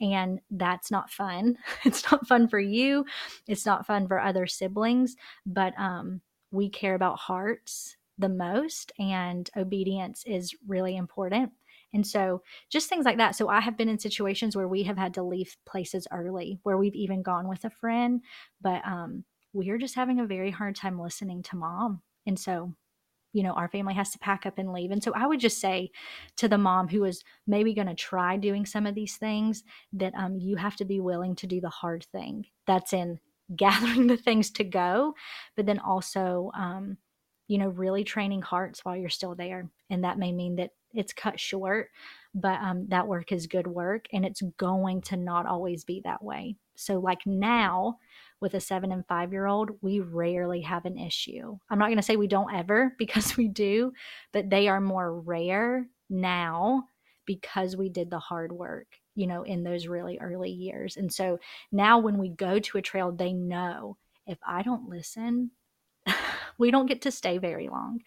and 0.00 0.40
that's 0.50 0.90
not 0.90 1.10
fun. 1.10 1.58
It's 1.84 2.10
not 2.10 2.26
fun 2.26 2.48
for 2.48 2.60
you. 2.60 3.04
It's 3.46 3.66
not 3.66 3.86
fun 3.86 4.06
for 4.08 4.20
other 4.20 4.46
siblings, 4.46 5.16
but 5.46 5.74
um, 5.78 6.20
we 6.50 6.68
care 6.68 6.94
about 6.94 7.18
hearts 7.18 7.96
the 8.18 8.28
most, 8.28 8.92
and 8.98 9.48
obedience 9.56 10.24
is 10.26 10.54
really 10.66 10.96
important. 10.96 11.52
And 11.94 12.06
so, 12.06 12.42
just 12.68 12.88
things 12.88 13.04
like 13.04 13.16
that. 13.16 13.36
So, 13.36 13.48
I 13.48 13.60
have 13.60 13.76
been 13.76 13.88
in 13.88 13.98
situations 13.98 14.56
where 14.56 14.68
we 14.68 14.82
have 14.82 14.98
had 14.98 15.14
to 15.14 15.22
leave 15.22 15.56
places 15.66 16.06
early, 16.12 16.58
where 16.64 16.76
we've 16.76 16.94
even 16.94 17.22
gone 17.22 17.48
with 17.48 17.64
a 17.64 17.70
friend, 17.70 18.22
but 18.60 18.82
um, 18.86 19.24
we 19.52 19.70
are 19.70 19.78
just 19.78 19.94
having 19.94 20.20
a 20.20 20.26
very 20.26 20.50
hard 20.50 20.76
time 20.76 21.00
listening 21.00 21.42
to 21.44 21.56
mom. 21.56 22.02
And 22.26 22.38
so, 22.38 22.74
you 23.32 23.42
know, 23.42 23.52
our 23.52 23.68
family 23.68 23.94
has 23.94 24.10
to 24.10 24.18
pack 24.18 24.46
up 24.46 24.58
and 24.58 24.72
leave. 24.72 24.90
And 24.90 25.02
so, 25.02 25.12
I 25.14 25.26
would 25.26 25.40
just 25.40 25.60
say 25.60 25.90
to 26.36 26.48
the 26.48 26.58
mom 26.58 26.88
who 26.88 27.04
is 27.04 27.22
maybe 27.46 27.74
going 27.74 27.88
to 27.88 27.94
try 27.94 28.36
doing 28.36 28.66
some 28.66 28.86
of 28.86 28.94
these 28.94 29.16
things 29.16 29.64
that 29.92 30.14
um, 30.16 30.38
you 30.38 30.56
have 30.56 30.76
to 30.76 30.84
be 30.84 31.00
willing 31.00 31.34
to 31.36 31.46
do 31.46 31.60
the 31.60 31.68
hard 31.68 32.04
thing. 32.12 32.46
That's 32.66 32.92
in 32.92 33.20
gathering 33.56 34.06
the 34.06 34.16
things 34.16 34.50
to 34.52 34.64
go, 34.64 35.14
but 35.56 35.66
then 35.66 35.78
also, 35.78 36.50
um, 36.54 36.98
you 37.46 37.56
know, 37.56 37.68
really 37.68 38.04
training 38.04 38.42
hearts 38.42 38.84
while 38.84 38.94
you're 38.94 39.08
still 39.08 39.34
there. 39.34 39.70
And 39.88 40.04
that 40.04 40.18
may 40.18 40.32
mean 40.32 40.56
that 40.56 40.72
it's 40.92 41.12
cut 41.12 41.40
short, 41.40 41.90
but 42.34 42.60
um, 42.60 42.86
that 42.88 43.08
work 43.08 43.32
is 43.32 43.46
good 43.46 43.66
work 43.66 44.06
and 44.12 44.24
it's 44.24 44.42
going 44.58 45.00
to 45.02 45.16
not 45.16 45.46
always 45.46 45.84
be 45.84 46.00
that 46.04 46.22
way. 46.22 46.56
So, 46.76 46.98
like 46.98 47.26
now 47.26 47.98
with 48.40 48.54
a 48.54 48.60
seven 48.60 48.92
and 48.92 49.06
five 49.06 49.32
year 49.32 49.46
old, 49.46 49.70
we 49.80 50.00
rarely 50.00 50.60
have 50.62 50.84
an 50.84 50.98
issue. 50.98 51.56
I'm 51.70 51.78
not 51.78 51.86
going 51.86 51.96
to 51.96 52.02
say 52.02 52.16
we 52.16 52.28
don't 52.28 52.54
ever 52.54 52.94
because 52.98 53.36
we 53.36 53.48
do, 53.48 53.92
but 54.32 54.50
they 54.50 54.68
are 54.68 54.80
more 54.80 55.20
rare 55.20 55.86
now 56.10 56.84
because 57.26 57.76
we 57.76 57.88
did 57.88 58.10
the 58.10 58.18
hard 58.18 58.52
work 58.52 58.86
you 59.14 59.26
know 59.26 59.42
in 59.42 59.62
those 59.62 59.86
really 59.86 60.18
early 60.18 60.48
years 60.48 60.96
and 60.96 61.12
so 61.12 61.38
now 61.70 61.98
when 61.98 62.16
we 62.16 62.30
go 62.30 62.58
to 62.58 62.78
a 62.78 62.82
trail 62.82 63.12
they 63.12 63.34
know 63.34 63.98
if 64.26 64.38
i 64.46 64.62
don't 64.62 64.88
listen 64.88 65.50
we 66.58 66.70
don't 66.70 66.86
get 66.86 67.02
to 67.02 67.10
stay 67.10 67.38
very 67.38 67.68
long. 67.68 68.00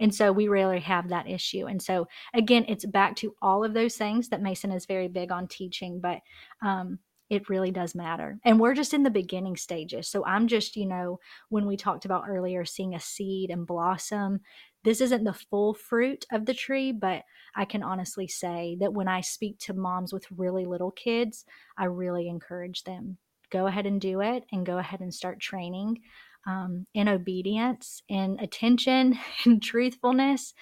And 0.00 0.14
so 0.14 0.32
we 0.32 0.48
rarely 0.48 0.80
have 0.80 1.08
that 1.08 1.28
issue. 1.28 1.66
And 1.66 1.80
so, 1.80 2.08
again, 2.34 2.64
it's 2.68 2.84
back 2.84 3.16
to 3.16 3.34
all 3.40 3.64
of 3.64 3.74
those 3.74 3.96
things 3.96 4.28
that 4.28 4.42
Mason 4.42 4.72
is 4.72 4.86
very 4.86 5.08
big 5.08 5.30
on 5.30 5.46
teaching, 5.46 6.00
but 6.00 6.18
um, 6.62 6.98
it 7.32 7.48
really 7.48 7.70
does 7.70 7.94
matter. 7.94 8.38
And 8.44 8.60
we're 8.60 8.74
just 8.74 8.92
in 8.92 9.04
the 9.04 9.10
beginning 9.10 9.56
stages. 9.56 10.06
So 10.06 10.22
I'm 10.26 10.48
just, 10.48 10.76
you 10.76 10.84
know, 10.84 11.18
when 11.48 11.64
we 11.64 11.78
talked 11.78 12.04
about 12.04 12.24
earlier, 12.28 12.66
seeing 12.66 12.94
a 12.94 13.00
seed 13.00 13.48
and 13.48 13.66
blossom, 13.66 14.40
this 14.84 15.00
isn't 15.00 15.24
the 15.24 15.32
full 15.32 15.72
fruit 15.72 16.26
of 16.30 16.44
the 16.44 16.52
tree, 16.52 16.92
but 16.92 17.22
I 17.56 17.64
can 17.64 17.82
honestly 17.82 18.28
say 18.28 18.76
that 18.80 18.92
when 18.92 19.08
I 19.08 19.22
speak 19.22 19.58
to 19.60 19.72
moms 19.72 20.12
with 20.12 20.26
really 20.30 20.66
little 20.66 20.90
kids, 20.90 21.46
I 21.78 21.86
really 21.86 22.28
encourage 22.28 22.84
them 22.84 23.16
go 23.50 23.66
ahead 23.66 23.86
and 23.86 23.98
do 23.98 24.20
it 24.20 24.44
and 24.52 24.66
go 24.66 24.76
ahead 24.76 25.00
and 25.00 25.12
start 25.12 25.40
training 25.40 26.00
um, 26.46 26.86
in 26.92 27.08
obedience, 27.08 28.02
in 28.10 28.38
attention, 28.40 29.18
in 29.46 29.58
truthfulness, 29.58 30.52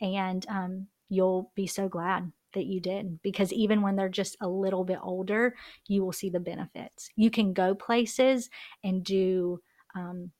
and 0.00 0.46
um, 0.48 0.86
you'll 1.08 1.50
be 1.56 1.66
so 1.66 1.88
glad 1.88 2.30
that 2.54 2.66
you 2.66 2.80
did 2.80 3.20
because 3.22 3.52
even 3.52 3.82
when 3.82 3.96
they're 3.96 4.08
just 4.08 4.36
a 4.40 4.48
little 4.48 4.84
bit 4.84 4.98
older, 5.02 5.54
you 5.86 6.04
will 6.04 6.12
see 6.12 6.30
the 6.30 6.40
benefits. 6.40 7.10
You 7.16 7.30
can 7.30 7.52
go 7.52 7.74
places 7.74 8.50
and 8.84 9.04
do 9.04 9.60
um, 9.94 10.30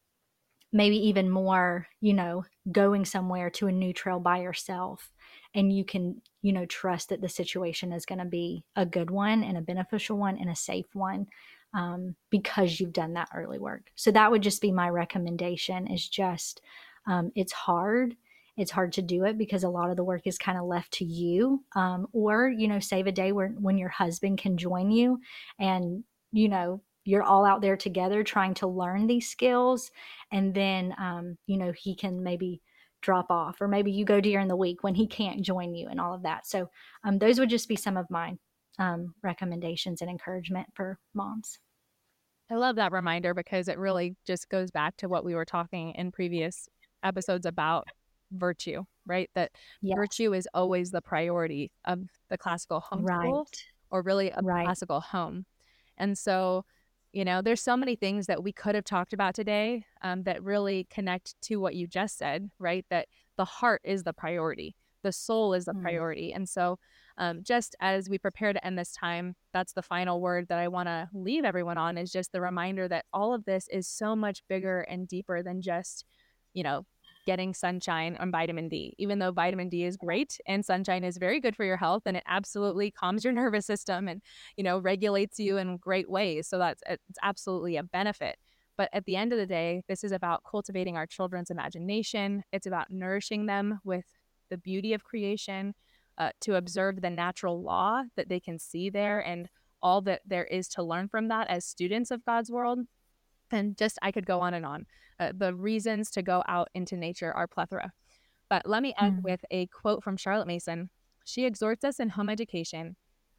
maybe 0.72 0.96
even 1.08 1.30
more, 1.30 1.86
you 2.00 2.14
know, 2.14 2.44
going 2.70 3.04
somewhere 3.04 3.50
to 3.50 3.66
a 3.66 3.72
new 3.72 3.92
trail 3.92 4.20
by 4.20 4.40
yourself. 4.40 5.10
And 5.54 5.72
you 5.72 5.84
can, 5.84 6.22
you 6.42 6.52
know, 6.52 6.66
trust 6.66 7.08
that 7.08 7.20
the 7.20 7.28
situation 7.28 7.92
is 7.92 8.06
going 8.06 8.20
to 8.20 8.24
be 8.24 8.64
a 8.76 8.86
good 8.86 9.10
one 9.10 9.42
and 9.42 9.56
a 9.56 9.62
beneficial 9.62 10.16
one 10.16 10.38
and 10.38 10.48
a 10.48 10.56
safe 10.56 10.86
one 10.92 11.26
um, 11.74 12.14
because 12.30 12.78
you've 12.78 12.92
done 12.92 13.14
that 13.14 13.28
early 13.34 13.58
work. 13.58 13.90
So 13.94 14.10
that 14.12 14.30
would 14.30 14.42
just 14.42 14.62
be 14.62 14.72
my 14.72 14.88
recommendation 14.88 15.86
is 15.86 16.08
just 16.08 16.60
um, 17.06 17.32
it's 17.34 17.52
hard. 17.52 18.16
It's 18.56 18.70
hard 18.70 18.92
to 18.94 19.02
do 19.02 19.24
it 19.24 19.38
because 19.38 19.64
a 19.64 19.68
lot 19.68 19.90
of 19.90 19.96
the 19.96 20.04
work 20.04 20.26
is 20.26 20.38
kind 20.38 20.58
of 20.58 20.64
left 20.64 20.92
to 20.94 21.04
you. 21.04 21.64
Um, 21.74 22.06
or, 22.12 22.48
you 22.48 22.68
know, 22.68 22.80
save 22.80 23.06
a 23.06 23.12
day 23.12 23.32
where 23.32 23.48
when 23.48 23.78
your 23.78 23.88
husband 23.88 24.38
can 24.38 24.56
join 24.56 24.90
you 24.90 25.20
and, 25.58 26.04
you 26.32 26.48
know, 26.48 26.82
you're 27.04 27.22
all 27.22 27.44
out 27.44 27.62
there 27.62 27.76
together 27.76 28.22
trying 28.22 28.54
to 28.54 28.66
learn 28.66 29.06
these 29.06 29.28
skills. 29.28 29.90
And 30.30 30.54
then, 30.54 30.94
um, 30.98 31.38
you 31.46 31.56
know, 31.56 31.72
he 31.72 31.94
can 31.94 32.22
maybe 32.22 32.60
drop 33.02 33.30
off 33.30 33.60
or 33.60 33.68
maybe 33.68 33.90
you 33.90 34.04
go 34.04 34.20
during 34.20 34.48
the 34.48 34.56
week 34.56 34.82
when 34.82 34.94
he 34.94 35.06
can't 35.06 35.40
join 35.40 35.74
you 35.74 35.88
and 35.88 36.00
all 36.00 36.14
of 36.14 36.22
that. 36.22 36.46
So 36.46 36.68
um, 37.04 37.18
those 37.18 37.38
would 37.38 37.48
just 37.48 37.68
be 37.68 37.76
some 37.76 37.96
of 37.96 38.10
mine 38.10 38.38
um, 38.78 39.14
recommendations 39.22 40.02
and 40.02 40.10
encouragement 40.10 40.68
for 40.74 40.98
moms. 41.14 41.58
I 42.50 42.56
love 42.56 42.76
that 42.76 42.92
reminder 42.92 43.32
because 43.32 43.68
it 43.68 43.78
really 43.78 44.16
just 44.26 44.48
goes 44.48 44.70
back 44.70 44.96
to 44.98 45.08
what 45.08 45.24
we 45.24 45.34
were 45.34 45.44
talking 45.44 45.92
in 45.92 46.10
previous 46.10 46.68
episodes 47.02 47.46
about 47.46 47.86
virtue, 48.32 48.84
right? 49.06 49.30
That 49.34 49.52
yes. 49.82 49.96
virtue 49.96 50.34
is 50.34 50.48
always 50.54 50.90
the 50.90 51.02
priority 51.02 51.70
of 51.84 52.00
the 52.28 52.38
classical 52.38 52.80
homeschool 52.80 53.38
right. 53.38 53.64
or 53.90 54.02
really 54.02 54.30
a 54.30 54.40
right. 54.42 54.64
classical 54.64 55.00
home. 55.00 55.46
And 55.98 56.16
so, 56.16 56.64
you 57.12 57.24
know, 57.24 57.42
there's 57.42 57.60
so 57.60 57.76
many 57.76 57.96
things 57.96 58.26
that 58.26 58.42
we 58.42 58.52
could 58.52 58.74
have 58.74 58.84
talked 58.84 59.12
about 59.12 59.34
today 59.34 59.84
um, 60.02 60.22
that 60.22 60.42
really 60.42 60.86
connect 60.90 61.34
to 61.42 61.56
what 61.56 61.74
you 61.74 61.86
just 61.86 62.16
said, 62.18 62.50
right? 62.58 62.86
That 62.90 63.08
the 63.36 63.44
heart 63.44 63.82
is 63.84 64.04
the 64.04 64.12
priority, 64.12 64.76
the 65.02 65.12
soul 65.12 65.54
is 65.54 65.64
the 65.64 65.72
mm. 65.72 65.82
priority. 65.82 66.32
And 66.32 66.48
so, 66.48 66.78
um, 67.18 67.42
just 67.42 67.76
as 67.80 68.08
we 68.08 68.16
prepare 68.16 68.54
to 68.54 68.64
end 68.64 68.78
this 68.78 68.92
time, 68.92 69.34
that's 69.52 69.74
the 69.74 69.82
final 69.82 70.20
word 70.22 70.48
that 70.48 70.58
I 70.58 70.68
want 70.68 70.88
to 70.88 71.08
leave 71.12 71.44
everyone 71.44 71.76
on 71.76 71.98
is 71.98 72.10
just 72.10 72.32
the 72.32 72.40
reminder 72.40 72.88
that 72.88 73.04
all 73.12 73.34
of 73.34 73.44
this 73.44 73.68
is 73.70 73.86
so 73.86 74.16
much 74.16 74.42
bigger 74.48 74.80
and 74.82 75.06
deeper 75.06 75.42
than 75.42 75.60
just, 75.60 76.06
you 76.54 76.62
know, 76.62 76.86
getting 77.26 77.54
sunshine 77.54 78.16
and 78.18 78.32
vitamin 78.32 78.68
D, 78.68 78.94
even 78.98 79.18
though 79.18 79.32
vitamin 79.32 79.68
D 79.68 79.84
is 79.84 79.96
great 79.96 80.38
and 80.46 80.64
sunshine 80.64 81.04
is 81.04 81.18
very 81.18 81.40
good 81.40 81.56
for 81.56 81.64
your 81.64 81.76
health 81.76 82.02
and 82.06 82.16
it 82.16 82.24
absolutely 82.26 82.90
calms 82.90 83.24
your 83.24 83.32
nervous 83.34 83.66
system 83.66 84.08
and, 84.08 84.22
you 84.56 84.64
know, 84.64 84.78
regulates 84.78 85.38
you 85.38 85.56
in 85.56 85.76
great 85.76 86.10
ways. 86.10 86.48
So 86.48 86.58
that's 86.58 86.82
it's 86.88 87.18
absolutely 87.22 87.76
a 87.76 87.82
benefit. 87.82 88.36
But 88.76 88.88
at 88.92 89.04
the 89.04 89.16
end 89.16 89.32
of 89.32 89.38
the 89.38 89.46
day, 89.46 89.82
this 89.88 90.04
is 90.04 90.12
about 90.12 90.42
cultivating 90.50 90.96
our 90.96 91.06
children's 91.06 91.50
imagination. 91.50 92.42
It's 92.52 92.66
about 92.66 92.90
nourishing 92.90 93.46
them 93.46 93.80
with 93.84 94.06
the 94.48 94.56
beauty 94.56 94.94
of 94.94 95.04
creation, 95.04 95.74
uh, 96.20 96.30
to 96.42 96.56
observe 96.56 97.00
the 97.00 97.10
natural 97.10 97.62
law 97.62 98.02
that 98.16 98.28
they 98.28 98.38
can 98.38 98.58
see 98.58 98.90
there 98.90 99.20
and 99.20 99.48
all 99.82 100.02
that 100.02 100.20
there 100.26 100.44
is 100.44 100.68
to 100.68 100.82
learn 100.82 101.08
from 101.08 101.28
that 101.28 101.48
as 101.48 101.64
students 101.64 102.10
of 102.10 102.24
God's 102.24 102.50
world. 102.50 102.80
And 103.50 103.76
just, 103.76 103.98
I 104.02 104.12
could 104.12 104.26
go 104.26 104.40
on 104.40 104.54
and 104.54 104.64
on. 104.64 104.86
Uh, 105.18 105.32
the 105.36 105.54
reasons 105.54 106.10
to 106.12 106.22
go 106.22 106.42
out 106.48 106.68
into 106.74 106.96
nature 106.96 107.32
are 107.32 107.46
plethora. 107.46 107.92
But 108.48 108.66
let 108.66 108.82
me 108.82 108.94
end 109.00 109.18
mm. 109.18 109.22
with 109.22 109.44
a 109.50 109.66
quote 109.66 110.02
from 110.02 110.16
Charlotte 110.16 110.46
Mason. 110.46 110.90
She 111.24 111.44
exhorts 111.44 111.84
us 111.84 112.00
in 112.00 112.10
home 112.10 112.28
education 112.28 112.96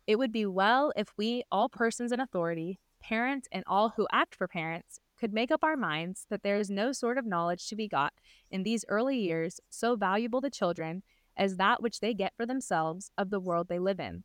It 0.08 0.18
would 0.18 0.32
be 0.32 0.46
well 0.46 0.94
if 0.96 1.10
we, 1.18 1.44
all 1.52 1.70
persons 1.70 2.12
in 2.12 2.20
authority, 2.20 2.80
parents, 3.02 3.48
and 3.52 3.64
all 3.68 3.90
who 3.90 4.08
act 4.12 4.36
for 4.36 4.48
parents, 4.48 5.00
could 5.20 5.34
make 5.34 5.52
up 5.52 5.64
our 5.64 5.78
minds 5.78 6.26
that 6.30 6.44
there 6.44 6.58
is 6.58 6.70
no 6.70 6.92
sort 6.92 7.18
of 7.18 7.26
knowledge 7.26 7.68
to 7.68 7.76
be 7.76 7.88
got 7.88 8.14
in 8.50 8.64
these 8.64 8.86
early 8.88 9.18
years 9.18 9.60
so 9.70 9.96
valuable 9.96 10.42
to 10.42 10.50
children 10.50 11.04
as 11.38 11.58
that 11.58 11.82
which 11.82 12.00
they 12.00 12.14
get 12.14 12.34
for 12.36 12.46
themselves 12.46 13.12
of 13.18 13.30
the 13.30 13.40
world 13.40 13.68
they 13.68 13.80
live 13.80 14.00
in. 14.00 14.24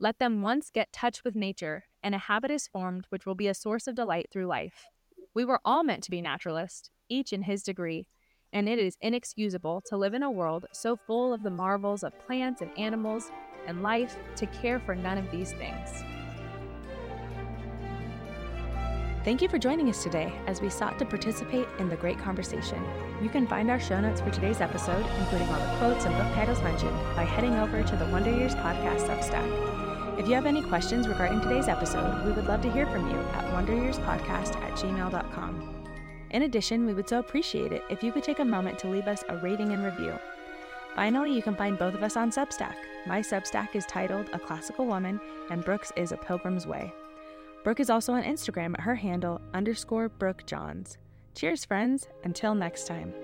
Let 0.00 0.18
them 0.18 0.42
once 0.42 0.70
get 0.70 0.92
touch 0.92 1.24
with 1.24 1.34
nature, 1.34 1.84
and 2.02 2.14
a 2.14 2.18
habit 2.18 2.50
is 2.50 2.68
formed 2.68 3.06
which 3.08 3.26
will 3.26 3.34
be 3.34 3.48
a 3.48 3.54
source 3.54 3.86
of 3.86 3.94
delight 3.94 4.28
through 4.30 4.46
life. 4.46 4.86
We 5.34 5.44
were 5.44 5.60
all 5.64 5.84
meant 5.84 6.02
to 6.04 6.10
be 6.10 6.22
naturalists, 6.22 6.90
each 7.08 7.32
in 7.32 7.42
his 7.42 7.62
degree, 7.62 8.06
and 8.52 8.68
it 8.68 8.78
is 8.78 8.96
inexcusable 9.00 9.82
to 9.86 9.96
live 9.96 10.14
in 10.14 10.22
a 10.22 10.30
world 10.30 10.66
so 10.72 10.96
full 10.96 11.32
of 11.32 11.42
the 11.42 11.50
marvels 11.50 12.02
of 12.02 12.18
plants 12.26 12.62
and 12.62 12.76
animals 12.78 13.30
and 13.66 13.82
life 13.82 14.16
to 14.36 14.46
care 14.46 14.80
for 14.80 14.94
none 14.94 15.18
of 15.18 15.30
these 15.30 15.52
things. 15.52 16.02
Thank 19.24 19.42
you 19.42 19.48
for 19.48 19.58
joining 19.58 19.90
us 19.90 20.02
today 20.02 20.32
as 20.46 20.62
we 20.62 20.70
sought 20.70 20.98
to 21.00 21.04
participate 21.04 21.66
in 21.78 21.90
the 21.90 21.96
great 21.96 22.18
conversation. 22.18 22.82
You 23.20 23.28
can 23.28 23.46
find 23.46 23.70
our 23.70 23.80
show 23.80 24.00
notes 24.00 24.22
for 24.22 24.30
today's 24.30 24.62
episode, 24.62 25.04
including 25.18 25.48
all 25.48 25.60
the 25.60 25.76
quotes 25.76 26.06
and 26.06 26.16
book 26.16 26.32
titles 26.34 26.62
mentioned, 26.62 26.96
by 27.14 27.24
heading 27.24 27.54
over 27.56 27.82
to 27.82 27.96
the 27.96 28.06
Wonder 28.06 28.30
Years 28.30 28.54
Podcast 28.54 29.06
Substack. 29.06 29.77
If 30.18 30.26
you 30.26 30.34
have 30.34 30.46
any 30.46 30.62
questions 30.62 31.06
regarding 31.06 31.40
today's 31.40 31.68
episode, 31.68 32.26
we 32.26 32.32
would 32.32 32.48
love 32.48 32.60
to 32.62 32.72
hear 32.72 32.86
from 32.86 33.08
you 33.08 33.16
at 33.16 33.44
wonderyearspodcast 33.52 34.56
at 34.56 34.72
gmail.com. 34.72 35.86
In 36.30 36.42
addition, 36.42 36.86
we 36.86 36.92
would 36.92 37.08
so 37.08 37.20
appreciate 37.20 37.70
it 37.70 37.84
if 37.88 38.02
you 38.02 38.10
could 38.10 38.24
take 38.24 38.40
a 38.40 38.44
moment 38.44 38.80
to 38.80 38.88
leave 38.88 39.06
us 39.06 39.22
a 39.28 39.36
rating 39.36 39.72
and 39.72 39.84
review. 39.84 40.18
Finally, 40.96 41.32
you 41.32 41.40
can 41.40 41.54
find 41.54 41.78
both 41.78 41.94
of 41.94 42.02
us 42.02 42.16
on 42.16 42.32
Substack. 42.32 42.74
My 43.06 43.20
Substack 43.20 43.76
is 43.76 43.86
titled 43.86 44.28
A 44.32 44.40
Classical 44.40 44.86
Woman, 44.86 45.20
and 45.50 45.64
Brooke's 45.64 45.92
is 45.94 46.10
A 46.10 46.16
Pilgrim's 46.16 46.66
Way. 46.66 46.92
Brooke 47.62 47.78
is 47.78 47.88
also 47.88 48.12
on 48.12 48.24
Instagram 48.24 48.74
at 48.74 48.80
her 48.80 48.96
handle 48.96 49.40
underscore 49.54 50.08
Brooke 50.08 50.44
Johns. 50.46 50.98
Cheers, 51.36 51.64
friends. 51.64 52.08
Until 52.24 52.56
next 52.56 52.88
time. 52.88 53.14